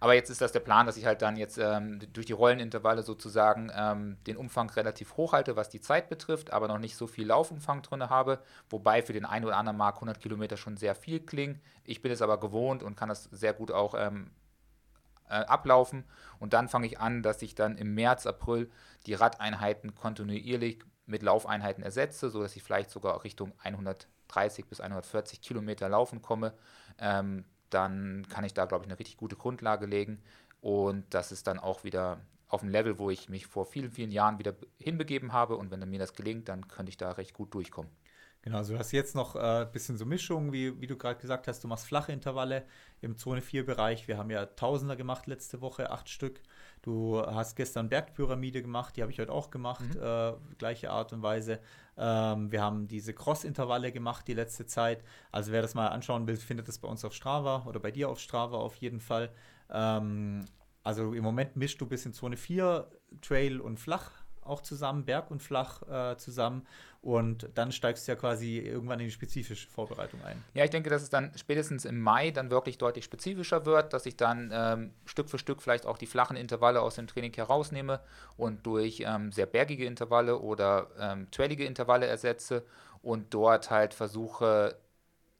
Aber 0.00 0.14
jetzt 0.14 0.30
ist 0.30 0.40
das 0.40 0.52
der 0.52 0.60
Plan, 0.60 0.86
dass 0.86 0.96
ich 0.96 1.06
halt 1.06 1.22
dann 1.22 1.36
jetzt 1.36 1.58
ähm, 1.58 2.00
durch 2.12 2.26
die 2.26 2.32
Rollenintervalle 2.32 3.02
sozusagen 3.02 3.70
ähm, 3.74 4.16
den 4.26 4.36
Umfang 4.36 4.70
relativ 4.70 5.16
hoch 5.16 5.32
halte, 5.32 5.56
was 5.56 5.70
die 5.70 5.80
Zeit 5.80 6.08
betrifft, 6.08 6.52
aber 6.52 6.68
noch 6.68 6.78
nicht 6.78 6.96
so 6.96 7.06
viel 7.06 7.26
Laufumfang 7.26 7.82
drin 7.82 8.08
habe. 8.08 8.40
Wobei 8.70 9.02
für 9.02 9.12
den 9.12 9.24
einen 9.24 9.44
oder 9.44 9.56
anderen 9.56 9.78
Mark 9.78 9.96
100 9.96 10.20
Kilometer 10.20 10.56
schon 10.56 10.76
sehr 10.76 10.94
viel 10.94 11.20
klingt. 11.20 11.60
Ich 11.84 12.02
bin 12.02 12.12
es 12.12 12.22
aber 12.22 12.38
gewohnt 12.38 12.82
und 12.82 12.96
kann 12.96 13.08
das 13.08 13.24
sehr 13.24 13.54
gut 13.54 13.72
auch 13.72 13.94
ähm, 13.96 14.30
äh, 15.28 15.34
ablaufen. 15.34 16.04
Und 16.38 16.52
dann 16.52 16.68
fange 16.68 16.86
ich 16.86 17.00
an, 17.00 17.22
dass 17.22 17.42
ich 17.42 17.54
dann 17.54 17.76
im 17.76 17.94
März, 17.94 18.26
April 18.26 18.70
die 19.06 19.14
Radeinheiten 19.14 19.94
kontinuierlich 19.94 20.80
mit 21.06 21.22
Laufeinheiten 21.22 21.82
ersetze, 21.82 22.30
sodass 22.30 22.54
ich 22.56 22.62
vielleicht 22.62 22.90
sogar 22.90 23.24
Richtung 23.24 23.52
100 23.62 24.08
130 24.28 24.66
bis 24.66 24.80
140 24.80 25.40
Kilometer 25.40 25.88
laufen 25.88 26.22
komme, 26.22 26.54
ähm, 26.98 27.44
dann 27.70 28.26
kann 28.28 28.44
ich 28.44 28.54
da, 28.54 28.64
glaube 28.64 28.84
ich, 28.84 28.90
eine 28.90 28.98
richtig 28.98 29.16
gute 29.16 29.36
Grundlage 29.36 29.86
legen. 29.86 30.22
Und 30.60 31.04
das 31.10 31.32
ist 31.32 31.46
dann 31.46 31.58
auch 31.58 31.84
wieder 31.84 32.20
auf 32.48 32.62
einem 32.62 32.72
Level, 32.72 32.98
wo 32.98 33.10
ich 33.10 33.28
mich 33.28 33.46
vor 33.46 33.66
vielen, 33.66 33.90
vielen 33.90 34.10
Jahren 34.10 34.38
wieder 34.38 34.54
hinbegeben 34.78 35.32
habe. 35.32 35.56
Und 35.56 35.70
wenn 35.70 35.88
mir 35.88 35.98
das 35.98 36.14
gelingt, 36.14 36.48
dann 36.48 36.66
könnte 36.68 36.90
ich 36.90 36.96
da 36.96 37.12
recht 37.12 37.34
gut 37.34 37.52
durchkommen. 37.54 37.90
Genau, 38.42 38.58
also 38.58 38.72
du 38.72 38.78
hast 38.78 38.92
jetzt 38.92 39.14
noch 39.14 39.34
ein 39.36 39.62
äh, 39.62 39.70
bisschen 39.70 39.98
so 39.98 40.06
Mischungen, 40.06 40.52
wie, 40.52 40.80
wie 40.80 40.86
du 40.86 40.96
gerade 40.96 41.20
gesagt 41.20 41.48
hast, 41.48 41.62
du 41.64 41.68
machst 41.68 41.86
flache 41.86 42.12
Intervalle 42.12 42.64
im 43.00 43.16
Zone 43.16 43.42
4 43.42 43.66
Bereich. 43.66 44.06
Wir 44.08 44.16
haben 44.16 44.30
ja 44.30 44.46
Tausender 44.46 44.96
gemacht 44.96 45.26
letzte 45.26 45.60
Woche, 45.60 45.90
acht 45.90 46.08
Stück. 46.08 46.40
Du 46.88 47.20
hast 47.20 47.54
gestern 47.54 47.90
Bergpyramide 47.90 48.62
gemacht, 48.62 48.96
die 48.96 49.02
habe 49.02 49.12
ich 49.12 49.18
heute 49.18 49.30
auch 49.30 49.50
gemacht, 49.50 49.84
mhm. 49.94 50.00
äh, 50.00 50.32
gleiche 50.56 50.90
Art 50.90 51.12
und 51.12 51.20
Weise. 51.20 51.60
Ähm, 51.98 52.50
wir 52.50 52.62
haben 52.62 52.88
diese 52.88 53.12
Cross-Intervalle 53.12 53.92
gemacht 53.92 54.26
die 54.26 54.32
letzte 54.32 54.64
Zeit. 54.64 55.04
Also 55.30 55.52
wer 55.52 55.60
das 55.60 55.74
mal 55.74 55.88
anschauen 55.88 56.26
will, 56.26 56.38
findet 56.38 56.66
das 56.66 56.78
bei 56.78 56.88
uns 56.88 57.04
auf 57.04 57.12
Strava 57.12 57.66
oder 57.66 57.78
bei 57.78 57.90
dir 57.90 58.08
auf 58.08 58.18
Strava 58.18 58.56
auf 58.56 58.74
jeden 58.76 59.00
Fall. 59.00 59.30
Ähm, 59.68 60.46
also 60.82 61.12
im 61.12 61.22
Moment 61.22 61.56
mischst 61.56 61.78
du 61.78 61.84
ein 61.84 61.90
bisschen 61.90 62.14
Zone 62.14 62.38
4, 62.38 62.88
Trail 63.20 63.60
und 63.60 63.78
Flach 63.78 64.10
auch 64.40 64.62
zusammen, 64.62 65.04
Berg 65.04 65.30
und 65.30 65.42
Flach 65.42 65.82
äh, 65.82 66.16
zusammen. 66.16 66.66
Und 67.00 67.48
dann 67.54 67.70
steigst 67.70 68.06
du 68.06 68.12
ja 68.12 68.16
quasi 68.16 68.58
irgendwann 68.58 68.98
in 68.98 69.06
die 69.06 69.12
spezifische 69.12 69.68
Vorbereitung 69.68 70.20
ein. 70.24 70.42
Ja, 70.54 70.64
ich 70.64 70.70
denke, 70.70 70.90
dass 70.90 71.02
es 71.02 71.10
dann 71.10 71.30
spätestens 71.36 71.84
im 71.84 72.00
Mai 72.00 72.32
dann 72.32 72.50
wirklich 72.50 72.76
deutlich 72.76 73.04
spezifischer 73.04 73.66
wird, 73.66 73.92
dass 73.92 74.04
ich 74.04 74.16
dann 74.16 74.50
ähm, 74.52 74.92
Stück 75.04 75.30
für 75.30 75.38
Stück 75.38 75.62
vielleicht 75.62 75.86
auch 75.86 75.96
die 75.96 76.06
flachen 76.06 76.36
Intervalle 76.36 76.80
aus 76.80 76.96
dem 76.96 77.06
Training 77.06 77.32
herausnehme 77.32 78.00
und 78.36 78.66
durch 78.66 79.04
ähm, 79.06 79.30
sehr 79.30 79.46
bergige 79.46 79.84
Intervalle 79.86 80.40
oder 80.40 80.88
ähm, 80.98 81.30
trailige 81.30 81.64
Intervalle 81.64 82.06
ersetze 82.06 82.64
und 83.00 83.32
dort 83.32 83.70
halt 83.70 83.94
versuche, 83.94 84.76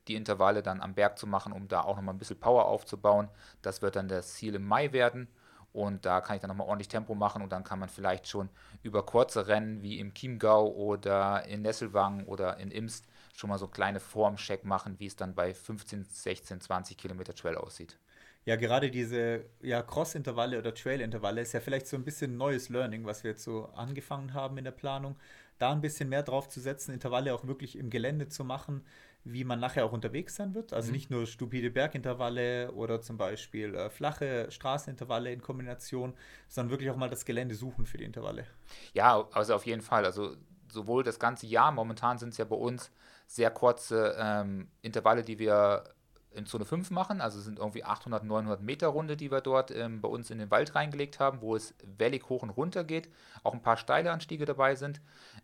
die 0.07 0.15
Intervalle 0.15 0.63
dann 0.63 0.81
am 0.81 0.95
Berg 0.95 1.19
zu 1.19 1.27
machen, 1.27 1.53
um 1.53 1.69
da 1.69 1.83
auch 1.83 1.97
nochmal 1.97 2.15
ein 2.15 2.19
bisschen 2.19 2.41
Power 2.41 2.67
aufzubauen. 2.67 3.29
Das 3.63 3.83
wird 3.83 3.97
dann 3.97 4.09
das 4.09 4.35
Ziel 4.35 4.55
im 4.55 4.65
Mai 4.65 4.93
werden. 4.93 5.29
Und 5.73 6.07
da 6.07 6.21
kann 6.21 6.37
ich 6.37 6.41
dann 6.41 6.49
nochmal 6.49 6.67
ordentlich 6.67 6.89
Tempo 6.89 7.15
machen 7.15 7.43
und 7.43 7.53
dann 7.53 7.65
kann 7.65 7.79
man 7.79 7.89
vielleicht 7.89 8.27
schon 8.27 8.49
über 8.83 9.05
kurze 9.05 9.49
Rennen 9.49 9.83
wie 9.83 9.99
im 9.99 10.15
Chiemgau 10.15 10.73
oder 10.73 11.45
in 11.45 11.63
Nesselwang 11.63 12.25
oder 12.25 12.57
in 12.59 12.71
Imst 12.71 13.07
schon 13.35 13.51
mal 13.51 13.59
so 13.59 13.69
kleine 13.69 14.01
Formcheck 14.01 14.65
machen, 14.65 14.99
wie 14.99 15.07
es 15.07 15.17
dann 15.17 15.35
bei 15.35 15.55
15, 15.55 16.05
16, 16.05 16.61
20 16.61 16.97
Kilometer 16.97 17.35
Trail 17.35 17.57
aussieht. 17.57 17.99
Ja, 18.45 18.57
gerade 18.57 18.91
diese 18.91 19.45
ja, 19.61 19.83
Cross-Intervalle 19.83 20.59
oder 20.59 20.73
Trail-Intervalle 20.73 21.43
ist 21.43 21.53
ja 21.53 21.61
vielleicht 21.61 21.87
so 21.87 21.97
ein 21.97 22.05
bisschen 22.05 22.39
neues 22.39 22.71
Learning, 22.71 23.05
was 23.05 23.23
wir 23.23 23.33
jetzt 23.33 23.45
so 23.45 23.67
angefangen 23.75 24.33
haben 24.33 24.57
in 24.57 24.65
der 24.65 24.71
Planung. 24.71 25.17
Da 25.59 25.73
ein 25.73 25.83
bisschen 25.83 26.09
mehr 26.09 26.23
drauf 26.23 26.49
zu 26.49 26.61
setzen, 26.61 26.95
Intervalle 26.95 27.35
auch 27.35 27.47
wirklich 27.47 27.77
im 27.77 27.91
Gelände 27.91 28.29
zu 28.29 28.45
machen, 28.45 28.87
wie 29.25 29.45
man 29.45 29.61
nachher 29.61 29.85
auch 29.85 29.93
unterwegs 29.93 30.37
sein 30.37 30.55
wird. 30.55 30.73
Also 30.73 30.89
mhm. 30.89 30.93
nicht 30.93 31.11
nur 31.11 31.27
stupide 31.27 31.71
Bergintervalle 31.71 32.73
oder 32.73 33.01
zum 33.01 33.19
Beispiel 33.19 33.75
äh, 33.75 33.91
flache 33.91 34.51
Straßenintervalle 34.51 35.33
in 35.33 35.43
Kombination, 35.43 36.15
sondern 36.49 36.71
wirklich 36.71 36.91
auch 36.91 36.97
mal 36.97 37.11
das 37.11 37.25
Gelände 37.25 37.55
suchen 37.55 37.87
für 37.87 37.99
die 37.99 38.05
Intervalle. 38.05 38.47
Ja, 38.95 39.29
also 39.33 39.55
auf 39.55 39.67
jeden 39.67 39.83
Fall. 39.83 40.05
Also 40.05 40.37
sowohl 40.71 41.03
das 41.03 41.19
ganze 41.19 41.47
Jahr, 41.47 41.73
momentan 41.73 42.19
sind 42.19 42.31
es 42.31 42.39
ja 42.39 42.45
bei 42.45 42.57
uns 42.57 42.91
sehr 43.27 43.51
kurze 43.51 44.17
ähm, 44.19 44.69
Intervalle, 44.83 45.23
die 45.23 45.39
wir 45.39 45.85
in 46.31 46.47
Zone 46.47 46.65
5 46.65 46.91
machen. 46.91 47.21
Also 47.21 47.39
es 47.39 47.45
sind 47.45 47.59
irgendwie 47.59 47.85
800, 47.85 48.25
900 48.25 48.63
Meter 48.63 48.89
Runde, 48.89 49.17
die 49.17 49.31
wir 49.31 49.41
dort 49.41 49.71
ähm, 49.71 50.01
bei 50.01 50.09
uns 50.09 50.31
in 50.31 50.39
den 50.39 50.51
Wald 50.51 50.75
reingelegt 50.75 51.21
haben, 51.21 51.41
wo 51.41 51.57
es 51.57 51.75
wellig 51.83 52.29
hoch 52.29 52.43
und 52.43 52.51
runter 52.51 52.85
geht. 52.85 53.11
Auch 53.43 53.55
ein 53.55 53.63
paar 53.63 53.77
steile 53.77 54.11
Anstiege 54.11 54.45
dabei 54.45 54.75
sind. 54.75 55.01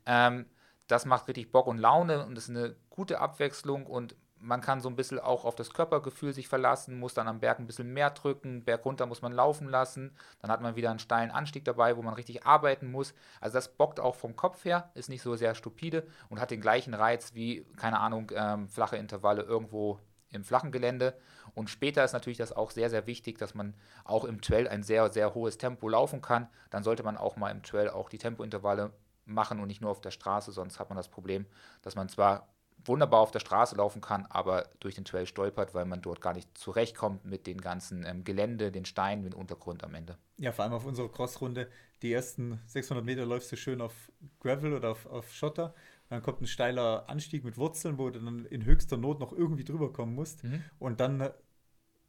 Ähm, 0.07 0.47
das 0.87 1.07
macht 1.07 1.29
richtig 1.29 1.51
Bock 1.51 1.67
und 1.67 1.79
Laune 1.79 2.25
und 2.27 2.37
ist 2.37 2.51
eine 2.51 2.77
gute 2.95 3.19
Abwechslung 3.21 3.87
und 3.87 4.15
man 4.39 4.61
kann 4.61 4.81
so 4.81 4.89
ein 4.89 4.95
bisschen 4.95 5.19
auch 5.19 5.45
auf 5.45 5.57
das 5.57 5.71
Körpergefühl 5.71 6.33
sich 6.33 6.49
verlassen, 6.49 6.99
muss 6.99 7.15
dann 7.15 7.27
am 7.27 7.41
Berg 7.41 7.59
ein 7.59 7.67
bisschen 7.67 7.93
mehr 7.93 8.11
drücken, 8.11 8.65
Berg 8.65 8.85
runter 8.85 9.07
muss 9.07 9.23
man 9.23 9.33
laufen 9.33 9.69
lassen, 9.69 10.15
dann 10.41 10.51
hat 10.51 10.61
man 10.61 10.77
wieder 10.77 10.91
einen 10.91 10.99
steilen 10.99 11.31
Anstieg 11.31 11.65
dabei, 11.65 11.97
wo 11.97 12.03
man 12.03 12.15
richtig 12.15 12.47
arbeiten 12.47 12.93
muss. 12.93 13.15
Also 13.41 13.55
das 13.55 13.69
bockt 13.69 13.99
auch 13.99 14.15
vom 14.15 14.37
Kopf 14.37 14.65
her, 14.65 14.91
ist 14.95 15.09
nicht 15.09 15.23
so 15.23 15.35
sehr 15.35 15.55
stupide 15.55 16.07
und 16.29 16.41
hat 16.41 16.51
den 16.51 16.61
gleichen 16.61 16.95
Reiz 16.95 17.35
wie, 17.35 17.65
keine 17.77 17.99
Ahnung, 17.99 18.31
ähm, 18.35 18.69
flache 18.69 18.97
Intervalle 18.97 19.43
irgendwo 19.43 19.99
im 20.31 20.45
flachen 20.45 20.73
Gelände. 20.73 21.17
Und 21.55 21.71
später 21.71 22.05
ist 22.05 22.13
natürlich 22.13 22.39
das 22.39 22.53
auch 22.53 22.71
sehr, 22.71 22.91
sehr 22.91 23.07
wichtig, 23.07 23.39
dass 23.39 23.55
man 23.55 23.75
auch 24.05 24.25
im 24.25 24.41
Trail 24.41 24.69
ein 24.69 24.83
sehr, 24.83 25.11
sehr 25.11 25.35
hohes 25.35 25.59
Tempo 25.59 25.89
laufen 25.89 26.21
kann. 26.21 26.49
Dann 26.71 26.85
sollte 26.85 27.03
man 27.03 27.17
auch 27.17 27.37
mal 27.37 27.51
im 27.51 27.63
Trail 27.63 27.89
auch 27.89 28.09
die 28.09 28.19
Tempointervalle 28.19 28.93
machen 29.27 29.61
und 29.61 29.69
nicht 29.69 29.81
nur 29.81 29.91
auf 29.91 30.01
der 30.01 30.11
Straße, 30.11 30.53
sonst 30.53 30.79
hat 30.79 30.91
man 30.91 30.97
das 30.97 31.09
Problem, 31.09 31.47
dass 31.83 31.95
man 31.95 32.09
zwar 32.09 32.54
wunderbar 32.85 33.21
auf 33.21 33.31
der 33.31 33.41
Straße 33.41 33.77
laufen 33.77 34.01
kann, 34.01 34.27
aber 34.29 34.69
durch 34.81 34.95
den 34.95 35.05
Trail 35.05 35.27
stolpert, 35.27 35.75
weil 35.75 35.85
man 35.85 36.03
dort 36.03 36.21
gar 36.21 36.35
nicht 36.35 36.57
zurechtkommt 36.57 37.25
mit 37.25 37.47
den 37.47 37.61
ganzen 37.61 38.05
ähm, 38.05 38.25
Gelände, 38.25 38.71
den 38.71 38.85
Steinen, 38.85 39.25
dem 39.25 39.35
Untergrund 39.35 39.85
am 39.85 39.95
Ende. 39.95 40.17
Ja, 40.39 40.53
vor 40.53 40.65
allem 40.65 40.75
auf 40.75 40.85
unserer 40.85 41.11
Crossrunde, 41.11 41.69
die 42.03 42.13
ersten 42.13 42.61
600 42.67 43.05
Meter 43.05 43.25
läufst 43.25 43.51
du 43.53 43.57
schön 43.57 43.81
auf 43.81 43.93
Gravel 44.41 44.73
oder 44.75 44.91
auf, 44.91 45.07
auf 45.07 45.33
Schotter 45.33 45.75
dann 46.09 46.23
kommt 46.23 46.43
ein 46.43 46.47
steiler 46.47 47.09
Anstieg 47.09 47.45
mit 47.45 47.57
Wurzeln, 47.57 47.99
wo 47.99 48.11
du 48.11 48.21
dann 48.21 48.45
in 48.47 48.65
höchster 48.65 48.97
Not 48.97 49.21
noch 49.21 49.33
irgendwie 49.33 49.65
drüber 49.65 49.93
kommen 49.93 50.15
musst. 50.15 50.45
Mhm. 50.45 50.63
Und 50.79 51.01
dann 51.01 51.31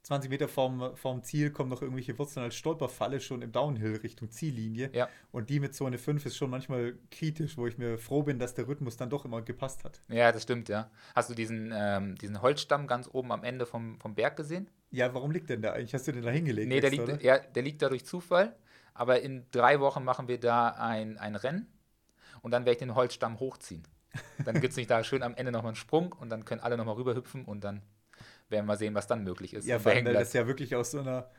20 0.06 0.30
Meter 0.30 0.47
vorm, 0.47 0.95
vorm 0.95 1.24
Ziel 1.24 1.49
kommen 1.49 1.72
noch 1.72 1.82
irgendwelche 1.82 2.18
Wurzeln 2.20 2.43
als 2.43 2.53
Stolperfalle 2.53 3.20
schon 3.20 3.41
im 3.41 3.51
Downhill 3.51 3.95
Richtung 3.97 4.30
Ziellinie. 4.30 4.91
Ja. 4.93 5.10
Und 5.32 5.49
die 5.49 5.60
mit 5.60 5.74
Zone 5.74 5.97
5 5.97 6.28
ist 6.28 6.38
schon 6.38 6.51
manchmal 6.51 6.93
kritisch, 7.10 7.58
wo 7.58 7.66
ich 7.66 7.80
mir 7.80 7.97
froh 7.97 8.22
bin, 8.22 8.38
dass 8.38 8.53
der 8.53 8.68
Rhythmus 8.68 8.97
dann 8.97 9.10
doch 9.10 9.26
immer 9.26 9.41
gepasst 9.41 9.84
hat. 9.84 9.99
Ja, 10.08 10.32
das 10.32 10.43
stimmt, 10.43 10.70
ja. 10.70 10.91
Hast 11.16 11.32
du 11.32 11.34
diesen, 11.34 11.74
ähm, 11.76 12.16
diesen 12.20 12.39
Holzstamm 12.43 12.86
ganz 12.86 13.10
oben 13.12 13.32
am 13.32 13.43
Ende 13.43 13.66
vom, 13.66 13.99
vom 13.99 14.14
Berg 14.14 14.38
gesehen? 14.38 14.70
Ja, 14.91 15.12
warum 15.16 15.32
liegt 15.32 15.49
denn 15.49 15.64
da 15.64 15.74
eigentlich? 15.74 15.95
Hast 15.95 16.08
du 16.08 16.12
den 16.12 16.22
da 16.22 16.30
hingelegt? 16.30 16.68
Nee, 16.68 16.82
der, 16.82 16.91
liegt, 16.91 17.24
ja, 17.24 17.39
der 17.39 17.64
liegt 17.64 17.82
da 17.82 17.89
durch 17.89 18.06
Zufall. 18.06 18.56
Aber 18.93 19.22
in 19.22 19.47
drei 19.49 19.80
Wochen 19.80 20.03
machen 20.03 20.28
wir 20.28 20.39
da 20.39 20.68
ein, 20.70 21.18
ein 21.18 21.36
Rennen 21.36 21.68
und 22.43 22.51
dann 22.51 22.64
werde 22.64 22.74
ich 22.74 22.78
den 22.78 22.93
Holzstamm 22.93 23.39
hochziehen. 23.39 23.82
Dann 24.45 24.62
gibt 24.62 24.72
es 24.72 24.78
nicht 24.78 24.89
da 24.89 25.03
schön 25.03 25.24
am 25.24 25.34
Ende 25.34 25.51
nochmal 25.51 25.70
einen 25.70 25.76
Sprung 25.76 26.14
und 26.14 26.30
dann 26.30 26.45
können 26.45 26.62
alle 26.62 26.78
nochmal 26.78 26.95
rüberhüpfen 26.95 27.43
und 27.43 27.64
dann 27.64 27.82
werden 28.50 28.66
wir 28.66 28.78
sehen, 28.78 28.96
was 28.96 29.08
dann 29.08 29.24
möglich 29.24 29.54
ist. 29.54 29.68
Ja, 29.68 29.84
weil 29.84 30.04
das 30.04 30.34
ja 30.34 30.48
wirklich 30.48 30.76
aus 30.76 30.91
so 30.91 31.00
einer 31.00 31.30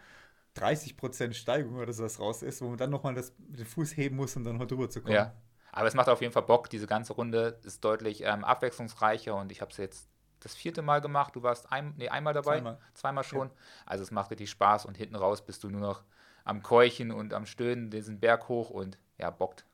30% 0.57 1.35
Steigung 1.35 1.77
oder 1.77 1.93
sowas 1.93 2.19
raus 2.19 2.43
ist, 2.43 2.61
wo 2.63 2.69
man 2.69 2.79
dann 2.79 2.91
nochmal 2.91 3.15
den 3.39 3.67
Fuß 3.67 3.97
heben 3.97 4.17
muss, 4.17 4.37
um 4.37 4.45
dann 4.45 4.57
mal 4.57 4.67
drüber 4.67 4.89
zu 4.89 5.01
kommen. 5.01 5.15
Ja, 5.15 5.35
aber 5.73 5.89
es 5.89 5.95
macht 5.95 6.09
auf 6.09 6.23
jeden 6.23 6.33
Fall 6.33 6.43
Bock. 6.43 6.71
Diese 6.71 6.87
ganze 6.87 7.13
Runde 7.13 7.61
ist 7.63 7.85
deutlich 7.85 8.23
ähm, 8.23 8.45
abwechslungsreicher 8.45 9.37
und 9.37 9.53
ich 9.53 9.61
habe 9.61 9.71
es 9.71 9.77
jetzt 9.77 10.09
das 10.41 10.55
vierte 10.55 10.81
Mal 10.81 11.01
gemacht. 11.01 11.37
Du 11.37 11.43
warst 11.43 11.71
ein, 11.71 11.93
nee, 11.99 12.09
einmal 12.09 12.33
dabei, 12.33 12.57
zweimal, 12.57 12.79
zweimal 12.95 13.25
schon. 13.25 13.49
Ja. 13.49 13.55
Also 13.85 14.03
es 14.03 14.11
macht 14.11 14.31
richtig 14.31 14.49
Spaß 14.51 14.87
und 14.87 14.97
hinten 14.97 15.17
raus 15.17 15.45
bist 15.45 15.65
du 15.65 15.69
nur 15.69 15.83
noch 15.83 16.03
am 16.45 16.63
Keuchen 16.63 17.11
und 17.11 17.35
am 17.35 17.45
Stöhnen 17.45 17.91
diesen 17.91 18.21
Berg 18.21 18.49
hoch 18.49 18.71
und 18.71 18.99
ja, 19.19 19.31
bockt. 19.31 19.67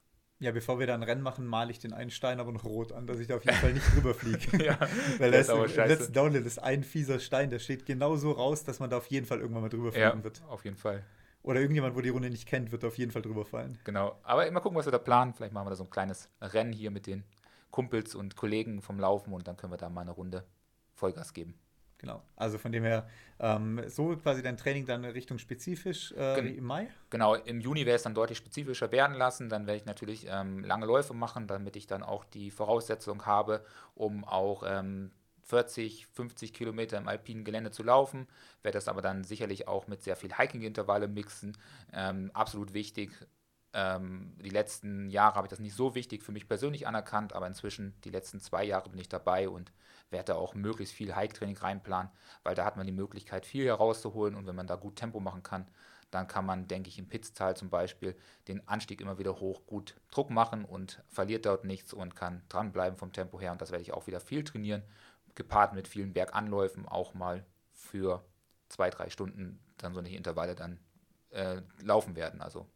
Ja, 0.42 0.50
bevor 0.50 0.80
wir 0.80 0.88
dann 0.88 1.04
Rennen 1.04 1.22
machen, 1.22 1.46
male 1.46 1.70
ich 1.70 1.78
den 1.78 1.92
einen 1.92 2.10
Stein 2.10 2.40
aber 2.40 2.50
noch 2.50 2.64
rot 2.64 2.90
an, 2.90 3.06
dass 3.06 3.20
ich 3.20 3.28
da 3.28 3.36
auf 3.36 3.44
jeden 3.44 3.58
Fall 3.58 3.72
nicht 3.72 3.94
drüber 3.94 4.12
fliege. 4.12 4.64
ja, 4.64 4.76
Weil 5.18 5.30
das 5.30 5.48
ist 5.48 5.54
im, 5.54 5.64
im 5.64 5.88
letzten 5.88 6.12
Downhill 6.12 6.44
ist 6.44 6.58
ein 6.58 6.82
fieser 6.82 7.20
Stein, 7.20 7.48
der 7.48 7.60
steht 7.60 7.86
genau 7.86 8.16
so 8.16 8.32
raus, 8.32 8.64
dass 8.64 8.80
man 8.80 8.90
da 8.90 8.96
auf 8.96 9.06
jeden 9.06 9.24
Fall 9.24 9.38
irgendwann 9.38 9.62
mal 9.62 9.68
drüber 9.68 9.92
fliegen 9.92 10.18
ja, 10.18 10.24
wird. 10.24 10.42
auf 10.48 10.64
jeden 10.64 10.76
Fall. 10.76 11.04
Oder 11.44 11.60
irgendjemand, 11.60 11.94
wo 11.94 12.00
die 12.00 12.08
Runde 12.08 12.28
nicht 12.28 12.46
kennt, 12.46 12.72
wird 12.72 12.84
auf 12.84 12.98
jeden 12.98 13.12
Fall 13.12 13.22
drüber 13.22 13.44
fallen. 13.44 13.78
Genau. 13.84 14.18
Aber 14.24 14.48
immer 14.48 14.60
gucken, 14.60 14.76
was 14.76 14.86
wir 14.86 14.92
da 14.92 14.98
planen. 14.98 15.32
Vielleicht 15.32 15.52
machen 15.52 15.66
wir 15.66 15.70
da 15.70 15.76
so 15.76 15.84
ein 15.84 15.90
kleines 15.90 16.28
Rennen 16.40 16.72
hier 16.72 16.90
mit 16.90 17.06
den 17.06 17.22
Kumpels 17.70 18.16
und 18.16 18.34
Kollegen 18.36 18.82
vom 18.82 18.98
Laufen 18.98 19.32
und 19.32 19.46
dann 19.46 19.56
können 19.56 19.72
wir 19.72 19.76
da 19.76 19.88
mal 19.88 20.02
eine 20.02 20.10
Runde 20.10 20.44
Vollgas 20.94 21.32
geben. 21.32 21.54
Genau. 22.02 22.20
Also 22.34 22.58
von 22.58 22.72
dem 22.72 22.82
her, 22.82 23.08
ähm, 23.38 23.80
so 23.86 24.16
quasi 24.16 24.42
dein 24.42 24.56
Training 24.56 24.86
dann 24.86 25.04
Richtung 25.04 25.38
spezifisch 25.38 26.10
äh, 26.12 26.34
Gen 26.34 26.56
im 26.58 26.64
Mai? 26.64 26.88
Genau, 27.10 27.36
im 27.36 27.60
Juni 27.60 27.86
werde 27.86 27.96
es 27.96 28.02
dann 28.02 28.14
deutlich 28.14 28.38
spezifischer 28.38 28.90
werden 28.90 29.16
lassen. 29.16 29.48
Dann 29.48 29.66
werde 29.66 29.78
ich 29.78 29.86
natürlich 29.86 30.26
ähm, 30.28 30.64
lange 30.64 30.84
Läufe 30.84 31.14
machen, 31.14 31.46
damit 31.46 31.76
ich 31.76 31.86
dann 31.86 32.02
auch 32.02 32.24
die 32.24 32.50
Voraussetzung 32.50 33.24
habe, 33.24 33.64
um 33.94 34.24
auch 34.24 34.64
ähm, 34.66 35.12
40, 35.44 36.08
50 36.08 36.52
Kilometer 36.52 36.98
im 36.98 37.06
alpinen 37.06 37.44
Gelände 37.44 37.70
zu 37.70 37.84
laufen. 37.84 38.26
Werde 38.62 38.78
das 38.78 38.88
aber 38.88 39.00
dann 39.00 39.22
sicherlich 39.22 39.68
auch 39.68 39.86
mit 39.86 40.02
sehr 40.02 40.16
viel 40.16 40.36
Hiking-Intervalle 40.36 41.06
mixen. 41.06 41.56
Ähm, 41.92 42.32
absolut 42.34 42.74
wichtig. 42.74 43.12
Ähm, 43.74 44.36
die 44.42 44.50
letzten 44.50 45.08
Jahre 45.10 45.36
habe 45.36 45.46
ich 45.46 45.50
das 45.50 45.58
nicht 45.58 45.74
so 45.74 45.94
wichtig 45.94 46.22
für 46.22 46.32
mich 46.32 46.46
persönlich 46.46 46.86
anerkannt, 46.86 47.32
aber 47.32 47.46
inzwischen, 47.46 47.94
die 48.04 48.10
letzten 48.10 48.40
zwei 48.40 48.64
Jahre 48.64 48.90
bin 48.90 48.98
ich 48.98 49.08
dabei 49.08 49.48
und 49.48 49.72
werde 50.10 50.32
da 50.32 50.34
auch 50.34 50.54
möglichst 50.54 50.94
viel 50.94 51.14
Hike-Training 51.16 51.56
reinplanen, 51.56 52.12
weil 52.42 52.54
da 52.54 52.64
hat 52.64 52.76
man 52.76 52.86
die 52.86 52.92
Möglichkeit, 52.92 53.46
viel 53.46 53.66
herauszuholen 53.66 54.34
und 54.34 54.46
wenn 54.46 54.56
man 54.56 54.66
da 54.66 54.76
gut 54.76 54.96
Tempo 54.96 55.20
machen 55.20 55.42
kann, 55.42 55.66
dann 56.10 56.28
kann 56.28 56.44
man, 56.44 56.68
denke 56.68 56.90
ich, 56.90 56.98
im 56.98 57.08
Pitztal 57.08 57.56
zum 57.56 57.70
Beispiel 57.70 58.14
den 58.46 58.68
Anstieg 58.68 59.00
immer 59.00 59.18
wieder 59.18 59.40
hoch 59.40 59.66
gut 59.66 59.96
Druck 60.10 60.28
machen 60.28 60.66
und 60.66 61.02
verliert 61.08 61.46
dort 61.46 61.64
nichts 61.64 61.94
und 61.94 62.14
kann 62.14 62.42
dranbleiben 62.50 62.98
vom 62.98 63.12
Tempo 63.12 63.40
her. 63.40 63.52
Und 63.52 63.62
das 63.62 63.70
werde 63.70 63.82
ich 63.82 63.94
auch 63.94 64.06
wieder 64.06 64.20
viel 64.20 64.44
trainieren, 64.44 64.82
gepaart 65.34 65.72
mit 65.72 65.88
vielen 65.88 66.12
Berganläufen, 66.12 66.86
auch 66.86 67.14
mal 67.14 67.46
für 67.72 68.22
zwei, 68.68 68.90
drei 68.90 69.08
Stunden 69.08 69.58
dann 69.78 69.94
so 69.94 70.00
eine 70.00 70.14
Intervalle 70.14 70.54
dann 70.54 70.78
äh, 71.30 71.62
laufen 71.82 72.14
werden. 72.14 72.42
Also 72.42 72.68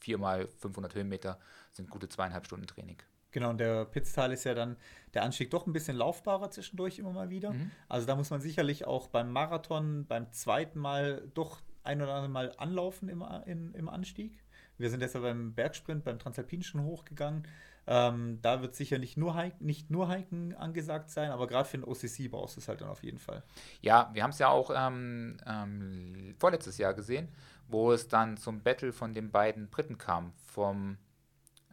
viermal 0.00 0.46
500 0.46 0.94
Höhenmeter 0.94 1.38
sind 1.72 1.90
gute 1.90 2.08
zweieinhalb 2.08 2.46
Stunden 2.46 2.66
Training. 2.66 2.98
Genau, 3.30 3.50
und 3.50 3.58
der 3.58 3.84
Pitztal 3.84 4.32
ist 4.32 4.44
ja 4.44 4.54
dann 4.54 4.76
der 5.14 5.22
Anstieg 5.22 5.50
doch 5.50 5.66
ein 5.66 5.72
bisschen 5.72 5.96
laufbarer 5.96 6.50
zwischendurch 6.50 6.98
immer 6.98 7.12
mal 7.12 7.30
wieder. 7.30 7.52
Mhm. 7.52 7.70
Also 7.88 8.06
da 8.06 8.16
muss 8.16 8.30
man 8.30 8.40
sicherlich 8.40 8.86
auch 8.86 9.08
beim 9.08 9.30
Marathon 9.30 10.06
beim 10.06 10.32
zweiten 10.32 10.78
Mal 10.78 11.28
doch 11.34 11.60
ein 11.84 12.00
oder 12.00 12.14
andere 12.14 12.30
Mal 12.30 12.54
anlaufen 12.56 13.08
im, 13.08 13.24
in, 13.46 13.74
im 13.74 13.88
Anstieg. 13.88 14.42
Wir 14.78 14.90
sind 14.90 15.00
jetzt 15.00 15.14
ja 15.14 15.20
beim 15.20 15.54
Bergsprint, 15.54 16.04
beim 16.04 16.18
Transalpin 16.18 16.62
schon 16.62 16.84
hochgegangen. 16.84 17.46
Ähm, 17.90 18.38
da 18.42 18.60
wird 18.60 18.74
sicher 18.74 18.98
nicht 18.98 19.16
nur, 19.16 19.40
Hiken, 19.40 19.64
nicht 19.66 19.90
nur 19.90 20.12
Hiken 20.12 20.54
angesagt 20.54 21.08
sein, 21.10 21.30
aber 21.30 21.46
gerade 21.46 21.66
für 21.66 21.78
den 21.78 21.84
OCC 21.84 22.30
brauchst 22.30 22.56
du 22.56 22.60
es 22.60 22.68
halt 22.68 22.82
dann 22.82 22.90
auf 22.90 23.02
jeden 23.02 23.18
Fall. 23.18 23.42
Ja, 23.80 24.10
wir 24.12 24.22
haben 24.22 24.30
es 24.30 24.38
ja 24.38 24.48
auch 24.48 24.70
ähm, 24.74 25.38
ähm, 25.46 26.34
vorletztes 26.38 26.76
Jahr 26.76 26.92
gesehen, 26.92 27.28
wo 27.68 27.92
es 27.92 28.08
dann 28.08 28.36
zum 28.36 28.62
Battle 28.62 28.92
von 28.92 29.14
den 29.14 29.30
beiden 29.30 29.70
Briten 29.70 29.98
kam. 29.98 30.32
Vom 30.46 30.98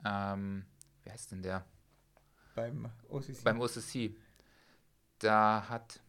ähm, 0.05 0.65
wie 1.03 1.11
heißt 1.11 1.31
denn 1.31 1.41
der? 1.41 1.65
Beim 2.55 2.89
OCC. 3.09 3.43
Beim 3.43 3.59
OCC. 3.59 4.15
Da 5.19 5.67
hat, 5.67 5.99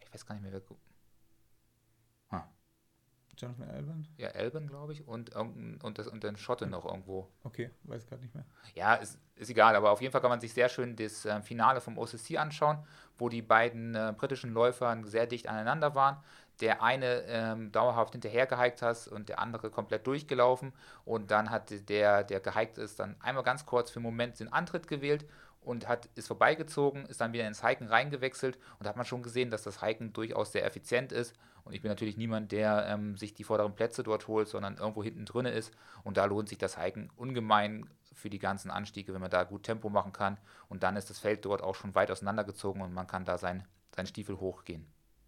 ich 0.00 0.12
weiß 0.12 0.26
gar 0.26 0.34
nicht 0.34 0.42
mehr, 0.42 0.52
wer. 0.52 0.62
Jonathan 3.44 3.70
Alban? 3.70 4.08
Ja, 4.16 4.28
Alban, 4.30 4.66
glaube 4.66 4.92
ich. 4.92 5.06
Und, 5.06 5.34
und, 5.34 5.98
das, 5.98 6.08
und 6.08 6.24
dann 6.24 6.36
Schotte 6.36 6.66
noch 6.66 6.84
irgendwo. 6.84 7.28
Okay, 7.42 7.70
weiß 7.84 8.06
gerade 8.06 8.22
nicht 8.22 8.34
mehr. 8.34 8.44
Ja, 8.74 8.94
ist, 8.94 9.18
ist 9.36 9.50
egal, 9.50 9.76
aber 9.76 9.90
auf 9.90 10.00
jeden 10.00 10.12
Fall 10.12 10.20
kann 10.20 10.30
man 10.30 10.40
sich 10.40 10.52
sehr 10.52 10.68
schön 10.68 10.96
das 10.96 11.24
äh, 11.24 11.40
Finale 11.42 11.80
vom 11.80 11.98
OCC 11.98 12.38
anschauen, 12.38 12.78
wo 13.18 13.28
die 13.28 13.42
beiden 13.42 13.94
äh, 13.94 14.12
britischen 14.16 14.52
Läufer 14.52 14.96
sehr 15.04 15.26
dicht 15.26 15.48
aneinander 15.48 15.94
waren 15.94 16.22
der 16.60 16.82
eine 16.82 17.22
ähm, 17.26 17.72
dauerhaft 17.72 18.12
hinterher 18.12 18.46
gehiked 18.46 18.82
hat 18.82 19.08
und 19.08 19.28
der 19.28 19.38
andere 19.40 19.70
komplett 19.70 20.06
durchgelaufen. 20.06 20.72
Und 21.04 21.30
dann 21.30 21.50
hat 21.50 21.88
der, 21.88 22.22
der 22.22 22.40
gehiked 22.40 22.78
ist, 22.78 23.00
dann 23.00 23.16
einmal 23.20 23.42
ganz 23.42 23.66
kurz 23.66 23.90
für 23.90 23.96
einen 23.98 24.04
Moment 24.04 24.38
den 24.38 24.52
Antritt 24.52 24.86
gewählt 24.86 25.26
und 25.64 25.88
hat, 25.88 26.06
ist 26.14 26.28
vorbeigezogen, 26.28 27.06
ist 27.06 27.20
dann 27.20 27.32
wieder 27.32 27.46
ins 27.46 27.66
Hiken 27.66 27.88
reingewechselt 27.88 28.56
und 28.78 28.84
da 28.84 28.90
hat 28.90 28.96
man 28.96 29.06
schon 29.06 29.22
gesehen, 29.22 29.50
dass 29.50 29.62
das 29.62 29.82
Hiken 29.82 30.12
durchaus 30.12 30.52
sehr 30.52 30.64
effizient 30.64 31.12
ist. 31.12 31.34
Und 31.64 31.72
ich 31.72 31.80
bin 31.80 31.90
natürlich 31.90 32.16
niemand, 32.16 32.52
der 32.52 32.86
ähm, 32.88 33.16
sich 33.16 33.32
die 33.32 33.44
vorderen 33.44 33.74
Plätze 33.74 34.02
dort 34.02 34.28
holt, 34.28 34.48
sondern 34.48 34.76
irgendwo 34.76 35.02
hinten 35.02 35.24
drin 35.24 35.46
ist. 35.46 35.72
Und 36.02 36.18
da 36.18 36.26
lohnt 36.26 36.48
sich 36.48 36.58
das 36.58 36.78
Hiken 36.78 37.10
ungemein 37.16 37.88
für 38.12 38.28
die 38.28 38.38
ganzen 38.38 38.70
Anstiege, 38.70 39.14
wenn 39.14 39.20
man 39.20 39.30
da 39.30 39.44
gut 39.44 39.62
Tempo 39.62 39.88
machen 39.88 40.12
kann. 40.12 40.36
Und 40.68 40.82
dann 40.82 40.96
ist 40.96 41.08
das 41.08 41.18
Feld 41.18 41.44
dort 41.44 41.62
auch 41.62 41.74
schon 41.74 41.94
weit 41.94 42.10
auseinandergezogen 42.10 42.82
und 42.82 42.92
man 42.92 43.06
kann 43.06 43.24
da 43.24 43.38
sein, 43.38 43.66
sein 43.96 44.06
Stiefel 44.06 44.38
hochgehen. 44.38 44.86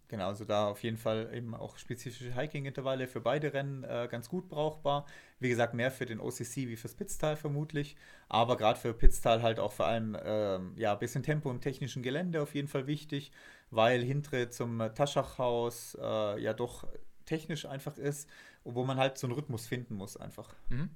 Genau, 0.09 0.27
also 0.27 0.45
da 0.45 0.69
auf 0.69 0.83
jeden 0.83 0.97
Fall 0.97 1.29
eben 1.33 1.53
auch 1.53 1.77
spezifische 1.77 2.33
Hiking-Intervalle 2.33 3.07
für 3.07 3.19
beide 3.19 3.53
Rennen 3.53 3.83
äh, 3.83 4.07
ganz 4.09 4.29
gut 4.29 4.47
brauchbar. 4.47 5.05
Wie 5.39 5.49
gesagt, 5.49 5.73
mehr 5.73 5.91
für 5.91 6.05
den 6.05 6.21
OCC 6.21 6.67
wie 6.67 6.77
fürs 6.77 6.95
Pitztal 6.95 7.35
vermutlich, 7.35 7.97
aber 8.29 8.55
gerade 8.55 8.79
für 8.79 8.93
Pitztal 8.93 9.41
halt 9.41 9.59
auch 9.59 9.73
vor 9.73 9.87
allem 9.87 10.17
ähm, 10.23 10.73
ja, 10.77 10.93
ein 10.93 10.99
bisschen 10.99 11.23
Tempo 11.23 11.51
im 11.51 11.59
technischen 11.59 12.03
Gelände 12.03 12.41
auf 12.41 12.55
jeden 12.55 12.69
Fall 12.69 12.87
wichtig, 12.87 13.31
weil 13.69 14.01
Hintre 14.01 14.49
zum 14.49 14.79
Taschachhaus 14.95 15.97
äh, 16.01 16.41
ja 16.41 16.53
doch 16.53 16.87
technisch 17.25 17.65
einfach 17.65 17.97
ist, 17.97 18.29
wo 18.63 18.85
man 18.85 18.97
halt 18.97 19.17
so 19.17 19.27
einen 19.27 19.35
Rhythmus 19.35 19.67
finden 19.67 19.95
muss 19.95 20.15
einfach. 20.15 20.55
Mhm. 20.69 20.89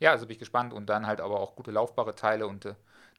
Ja, 0.00 0.10
also 0.10 0.26
bin 0.26 0.32
ich 0.32 0.40
gespannt 0.40 0.72
und 0.72 0.86
dann 0.86 1.06
halt 1.06 1.20
aber 1.20 1.38
auch 1.38 1.54
gute 1.54 1.70
laufbare 1.70 2.14
Teile 2.14 2.46
und 2.46 2.64
äh, 2.64 2.74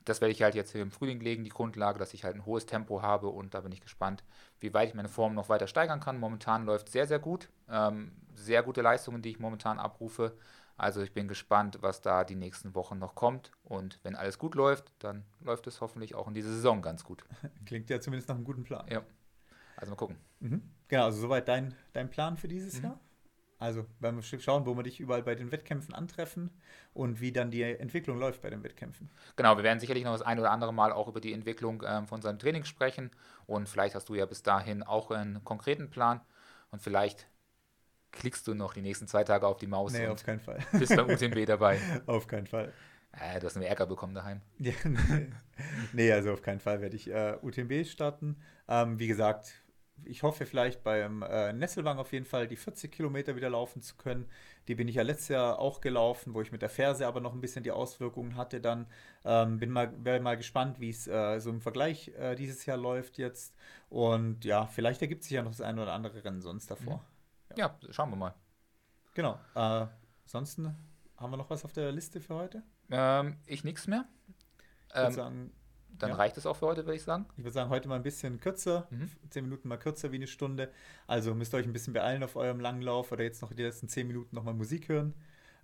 das 0.06 0.22
werde 0.22 0.32
ich 0.32 0.42
halt 0.42 0.56
jetzt 0.56 0.72
hier 0.72 0.82
im 0.82 0.92
Frühling 0.92 1.20
legen, 1.20 1.44
die 1.44 1.50
Grundlage, 1.50 2.00
dass 2.00 2.14
ich 2.14 2.24
halt 2.24 2.36
ein 2.36 2.46
hohes 2.46 2.66
Tempo 2.66 3.02
habe 3.02 3.28
und 3.28 3.54
da 3.54 3.62
bin 3.62 3.72
ich 3.72 3.82
gespannt, 3.82 4.24
wie 4.60 4.74
weit 4.74 4.90
ich 4.90 4.96
meine 4.96 5.10
Form 5.10 5.34
noch 5.34 5.50
weiter 5.50 5.68
steigern 5.68 6.00
kann. 6.00 6.20
Momentan 6.20 6.66
läuft 6.66 6.90
sehr, 6.90 7.08
sehr 7.08 7.20
gut. 7.20 7.50
Ähm, 7.70 8.12
sehr 8.36 8.64
gute 8.64 8.82
Leistungen, 8.82 9.22
die 9.22 9.30
ich 9.30 9.40
momentan 9.40 9.80
abrufe. 9.80 10.36
Also 10.76 11.02
ich 11.02 11.14
bin 11.14 11.28
gespannt, 11.28 11.78
was 11.82 12.02
da 12.02 12.24
die 12.24 12.36
nächsten 12.36 12.76
Wochen 12.76 12.98
noch 12.98 13.16
kommt. 13.16 13.52
Und 13.64 14.00
wenn 14.04 14.16
alles 14.16 14.40
gut 14.40 14.56
läuft, 14.56 14.92
dann 15.00 15.24
läuft 15.42 15.68
es 15.68 15.82
hoffentlich 15.82 16.16
auch 16.16 16.28
in 16.28 16.34
dieser 16.34 16.50
Saison 16.50 16.82
ganz 16.82 17.04
gut. 17.04 17.24
Klingt 17.66 17.90
ja 17.90 18.00
zumindest 18.00 18.30
nach 18.30 18.36
einem 18.36 18.44
guten 18.44 18.64
Plan. 18.64 18.86
Ja. 18.90 19.04
Also 19.78 19.92
mal 19.92 19.98
gucken. 19.98 20.18
Mhm. 20.40 20.62
Genau, 20.88 21.06
also 21.06 21.22
soweit 21.22 21.48
dein, 21.48 21.76
dein 21.94 22.10
Plan 22.10 22.38
für 22.38 22.48
dieses 22.48 22.78
mhm. 22.78 22.84
Jahr. 22.86 23.00
Also 23.64 23.86
werden 24.02 24.22
wir 24.22 24.40
schauen, 24.42 24.66
wo 24.66 24.76
wir 24.76 24.84
dich 24.84 25.00
überall 25.00 25.24
bei 25.24 25.36
den 25.36 25.54
Wettkämpfen 25.54 25.94
antreffen 25.94 26.50
und 26.94 27.22
wie 27.22 27.32
dann 27.32 27.50
die 27.50 27.64
Entwicklung 27.64 28.20
läuft 28.20 28.42
bei 28.42 28.50
den 28.50 28.62
Wettkämpfen. 28.62 29.10
Genau, 29.38 29.56
wir 29.56 29.64
werden 29.64 29.80
sicherlich 29.80 30.04
noch 30.04 30.12
das 30.12 30.22
ein 30.22 30.38
oder 30.38 30.52
andere 30.52 30.74
Mal 30.74 30.92
auch 30.92 31.08
über 31.08 31.22
die 31.22 31.32
Entwicklung 31.32 31.82
ähm, 31.88 32.06
von 32.06 32.18
unserem 32.18 32.38
Training 32.40 32.66
sprechen 32.66 33.10
und 33.46 33.70
vielleicht 33.70 33.96
hast 33.96 34.10
du 34.10 34.16
ja 34.16 34.26
bis 34.26 34.44
dahin 34.44 34.84
auch 34.84 35.12
einen 35.12 35.46
konkreten 35.46 35.90
Plan 35.90 36.20
und 36.72 36.82
vielleicht 36.82 37.26
klickst 38.12 38.46
du 38.50 38.54
noch 38.54 38.74
die 38.74 38.82
nächsten 38.82 39.08
zwei 39.08 39.24
Tage 39.24 39.48
auf 39.48 39.60
die 39.60 39.68
Maus. 39.68 39.94
Nee, 39.94 40.08
auf 40.08 40.26
keinen 40.26 40.42
Fall. 40.42 40.60
Bist 40.74 40.94
beim 40.94 41.10
UTMB 41.10 41.46
dabei. 41.46 41.80
auf 42.06 42.28
keinen 42.28 42.48
Fall. 42.48 42.74
Äh, 43.14 43.40
du 43.40 43.46
hast 43.46 43.56
einen 43.56 43.66
Ärger 43.66 43.86
bekommen 43.86 44.14
daheim. 44.14 44.42
nee, 45.94 46.12
also 46.12 46.34
auf 46.34 46.42
keinen 46.42 46.60
Fall 46.60 46.82
werde 46.82 46.98
ich 46.98 47.10
äh, 47.10 47.38
UTMB 47.42 47.86
starten. 47.86 48.42
Ähm, 48.68 49.00
wie 49.00 49.08
gesagt, 49.08 49.63
ich 50.06 50.24
hoffe 50.24 50.46
vielleicht 50.46 50.84
beim 50.84 51.22
äh, 51.22 51.54
Nesselwang 51.54 51.98
auf 51.98 52.12
jeden 52.14 52.26
Fall 52.26 52.48
die 52.48 52.56
40 52.56 52.92
Kilometer 52.92 53.36
wieder 53.36 53.50
laufen 53.50 53.82
zu 53.82 53.96
können. 53.96 54.30
Die 54.68 54.76
bin 54.76 54.88
ich 54.88 54.96
ja 54.96 55.04
letztes 55.04 55.30
Jahr 55.30 55.60
auch 55.60 55.82
gelaufen, 55.82 56.34
wo 56.34 56.42
ich 56.42 56.52
mit 56.52 56.62
der 56.62 56.70
Ferse 56.70 57.08
aber 57.08 57.20
noch 57.20 57.34
ein 57.34 57.42
bisschen 57.42 57.64
die 57.64 57.72
Auswirkungen 57.72 58.36
hatte. 58.36 58.62
Dann 58.62 58.88
ähm, 59.26 59.60
bin 59.60 59.70
mal, 59.70 59.94
wäre 60.04 60.20
mal 60.20 60.38
gespannt, 60.38 60.80
wie 60.80 60.90
es 60.90 61.08
äh, 61.08 61.40
so 61.40 61.50
im 61.50 61.62
Vergleich 61.62 62.10
äh, 62.18 62.36
dieses 62.36 62.66
Jahr 62.66 62.78
läuft 62.78 63.18
jetzt. 63.18 63.56
Und 63.90 64.46
ja, 64.46 64.68
vielleicht 64.68 65.02
ergibt 65.02 65.24
sich 65.24 65.34
ja 65.34 65.44
noch 65.44 65.52
das 65.52 65.62
eine 65.62 65.82
oder 65.82 65.94
andere 65.94 66.24
Rennen 66.24 66.42
sonst 66.42 66.70
davor. 66.70 66.98
Mhm. 66.98 67.58
Ja. 67.58 67.68
ja, 67.82 67.92
schauen 67.92 68.10
wir 68.10 68.18
mal. 68.18 68.34
Genau. 69.14 69.40
Äh, 69.56 69.88
ansonsten 70.26 70.76
haben 71.18 71.32
wir 71.32 71.38
noch 71.38 71.50
was 71.50 71.66
auf 71.66 71.74
der 71.74 71.92
Liste 71.92 72.20
für 72.20 72.36
heute? 72.36 72.64
Ähm, 72.92 73.38
ich 73.46 73.64
nichts 73.64 73.88
mehr. 73.88 74.06
Ich 74.90 74.96
würde 74.96 75.08
ähm, 75.08 75.14
sagen, 75.14 75.52
dann 76.00 76.12
ja. 76.12 76.16
reicht 76.16 76.38
es 76.38 76.46
auch 76.46 76.56
für 76.56 76.68
heute, 76.68 76.86
würde 76.86 76.96
ich 76.96 77.04
sagen. 77.04 77.26
Ich 77.38 77.44
würde 77.44 77.54
sagen, 77.54 77.70
heute 77.70 77.88
mal 77.88 77.96
ein 77.96 78.04
bisschen 78.04 78.40
kürzer, 78.40 78.88
mhm. 78.90 79.10
zehn 79.30 79.44
Minuten 79.44 79.68
mal 79.68 79.78
kürzer 79.78 80.12
wie 80.12 80.18
eine 80.18 80.28
Stunde. 80.28 80.70
Also 81.08 81.34
müsst 81.34 81.54
ihr 81.54 81.58
euch 81.58 81.66
ein 81.66 81.74
bisschen 81.74 81.94
beeilen 81.94 82.24
auf 82.24 82.36
eurem 82.36 82.60
Langlauf 82.60 83.12
oder 83.12 83.24
jetzt 83.24 83.42
noch 83.42 83.54
die 83.54 83.64
letzten 83.64 83.90
zehn 83.90 84.08
Minuten 84.08 84.36
nochmal 84.36 84.54
Musik 84.54 84.90
hören. 84.90 85.14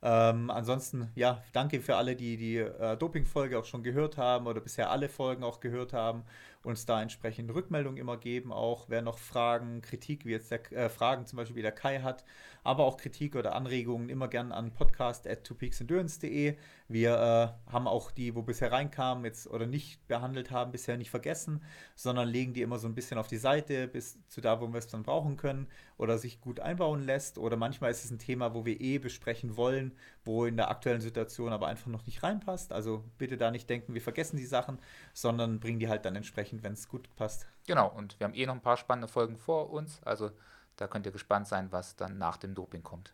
Ähm, 0.02 0.50
ansonsten, 0.50 1.12
ja, 1.16 1.44
danke 1.52 1.82
für 1.82 1.98
alle, 1.98 2.16
die 2.16 2.38
die 2.38 2.58
äh, 2.58 2.96
Doping-Folge 2.96 3.60
auch 3.60 3.66
schon 3.66 3.84
gehört 3.84 4.18
haben 4.18 4.48
oder 4.48 4.62
bisher 4.62 4.92
alle 4.92 5.10
Folgen 5.10 5.44
auch 5.44 5.60
gehört 5.60 5.92
haben 5.92 6.24
uns 6.64 6.86
da 6.86 7.02
entsprechend 7.02 7.54
Rückmeldungen 7.54 7.98
immer 7.98 8.18
geben, 8.18 8.52
auch 8.52 8.90
wer 8.90 9.02
noch 9.02 9.18
Fragen, 9.18 9.82
Kritik, 9.82 10.26
wie 10.26 10.32
jetzt 10.32 10.52
der, 10.52 10.72
äh, 10.74 10.90
Fragen 10.90 11.26
zum 11.26 11.38
Beispiel 11.38 11.56
wie 11.56 11.62
der 11.62 11.72
Kai 11.72 12.02
hat, 12.02 12.26
aber 12.64 12.84
auch 12.84 12.98
Kritik 12.98 13.36
oder 13.36 13.56
Anregungen 13.56 14.10
immer 14.10 14.28
gern 14.28 14.52
an 14.52 14.74
podcast 14.74 15.28
at 15.28 15.46
twopeaksendurance.de. 15.46 16.58
Wir 16.88 17.56
äh, 17.68 17.72
haben 17.72 17.88
auch 17.88 18.12
die, 18.12 18.36
wo 18.36 18.42
bisher 18.42 18.72
reinkamen, 18.72 19.24
jetzt 19.24 19.48
oder 19.48 19.68
nicht 19.68 20.06
behandelt 20.08 20.52
haben, 20.52 20.72
bisher 20.72 20.98
nicht 20.98 21.10
vergessen, 21.10 21.64
sondern 21.96 22.28
legen 22.28 22.54
die 22.54 22.62
immer 22.62 22.78
so 22.78 22.88
ein 22.88 22.96
bisschen 22.96 23.18
auf 23.18 23.28
die 23.28 23.38
Seite, 23.38 23.88
bis 23.88 24.20
zu 24.28 24.42
da, 24.42 24.60
wo 24.60 24.68
wir 24.68 24.80
es 24.80 24.88
dann 24.88 25.04
brauchen 25.04 25.38
können 25.38 25.68
oder 25.98 26.18
sich 26.18 26.42
gut 26.42 26.60
einbauen 26.60 27.04
lässt. 27.04 27.38
Oder 27.38 27.58
manchmal 27.58 27.92
ist 27.92 28.06
es 28.06 28.12
ein 28.12 28.20
Thema, 28.20 28.54
wo 28.54 28.66
wir 28.66 28.82
eh 28.82 28.98
besprechen 29.00 29.56
wollen, 29.56 29.94
wo 30.26 30.46
in 30.46 30.58
der 30.58 30.72
aktuellen 30.72 31.02
Situation 31.02 31.54
aber 31.54 31.68
einfach 31.68 31.88
noch 31.88 32.06
nicht 32.06 32.24
reinpasst. 32.24 32.74
Also 32.74 33.04
bitte 33.18 33.38
da 33.38 33.52
nicht 33.52 33.70
denken, 33.70 33.94
wir 33.94 34.02
vergessen 34.02 34.38
die 34.38 34.46
Sachen, 34.46 34.80
sondern 35.14 35.60
bringen 35.60 35.80
die 35.80 35.90
halt 35.90 36.06
dann 36.06 36.16
entsprechend, 36.16 36.49
wenn 36.52 36.74
es 36.74 36.88
gut 36.88 37.14
passt. 37.16 37.48
Genau, 37.68 37.88
und 37.88 38.20
wir 38.20 38.26
haben 38.26 38.34
eh 38.34 38.46
noch 38.46 38.56
ein 38.56 38.62
paar 38.62 38.78
spannende 38.78 39.08
Folgen 39.08 39.38
vor 39.38 39.70
uns. 39.70 40.02
Also 40.04 40.32
da 40.76 40.88
könnt 40.88 41.06
ihr 41.06 41.12
gespannt 41.12 41.48
sein, 41.48 41.72
was 41.72 41.96
dann 41.96 42.18
nach 42.18 42.38
dem 42.38 42.56
Doping 42.56 42.84
kommt. 42.84 43.14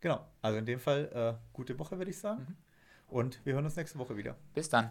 Genau, 0.00 0.26
also 0.42 0.58
in 0.58 0.66
dem 0.66 0.80
Fall 0.80 1.10
äh, 1.14 1.34
gute 1.52 1.78
Woche, 1.78 1.96
würde 1.98 2.10
ich 2.10 2.18
sagen. 2.18 2.46
Mhm. 2.48 2.56
Und 3.06 3.44
wir 3.44 3.54
hören 3.54 3.64
uns 3.64 3.76
nächste 3.76 3.98
Woche 3.98 4.16
wieder. 4.16 4.36
Bis 4.52 4.68
dann. 4.68 4.90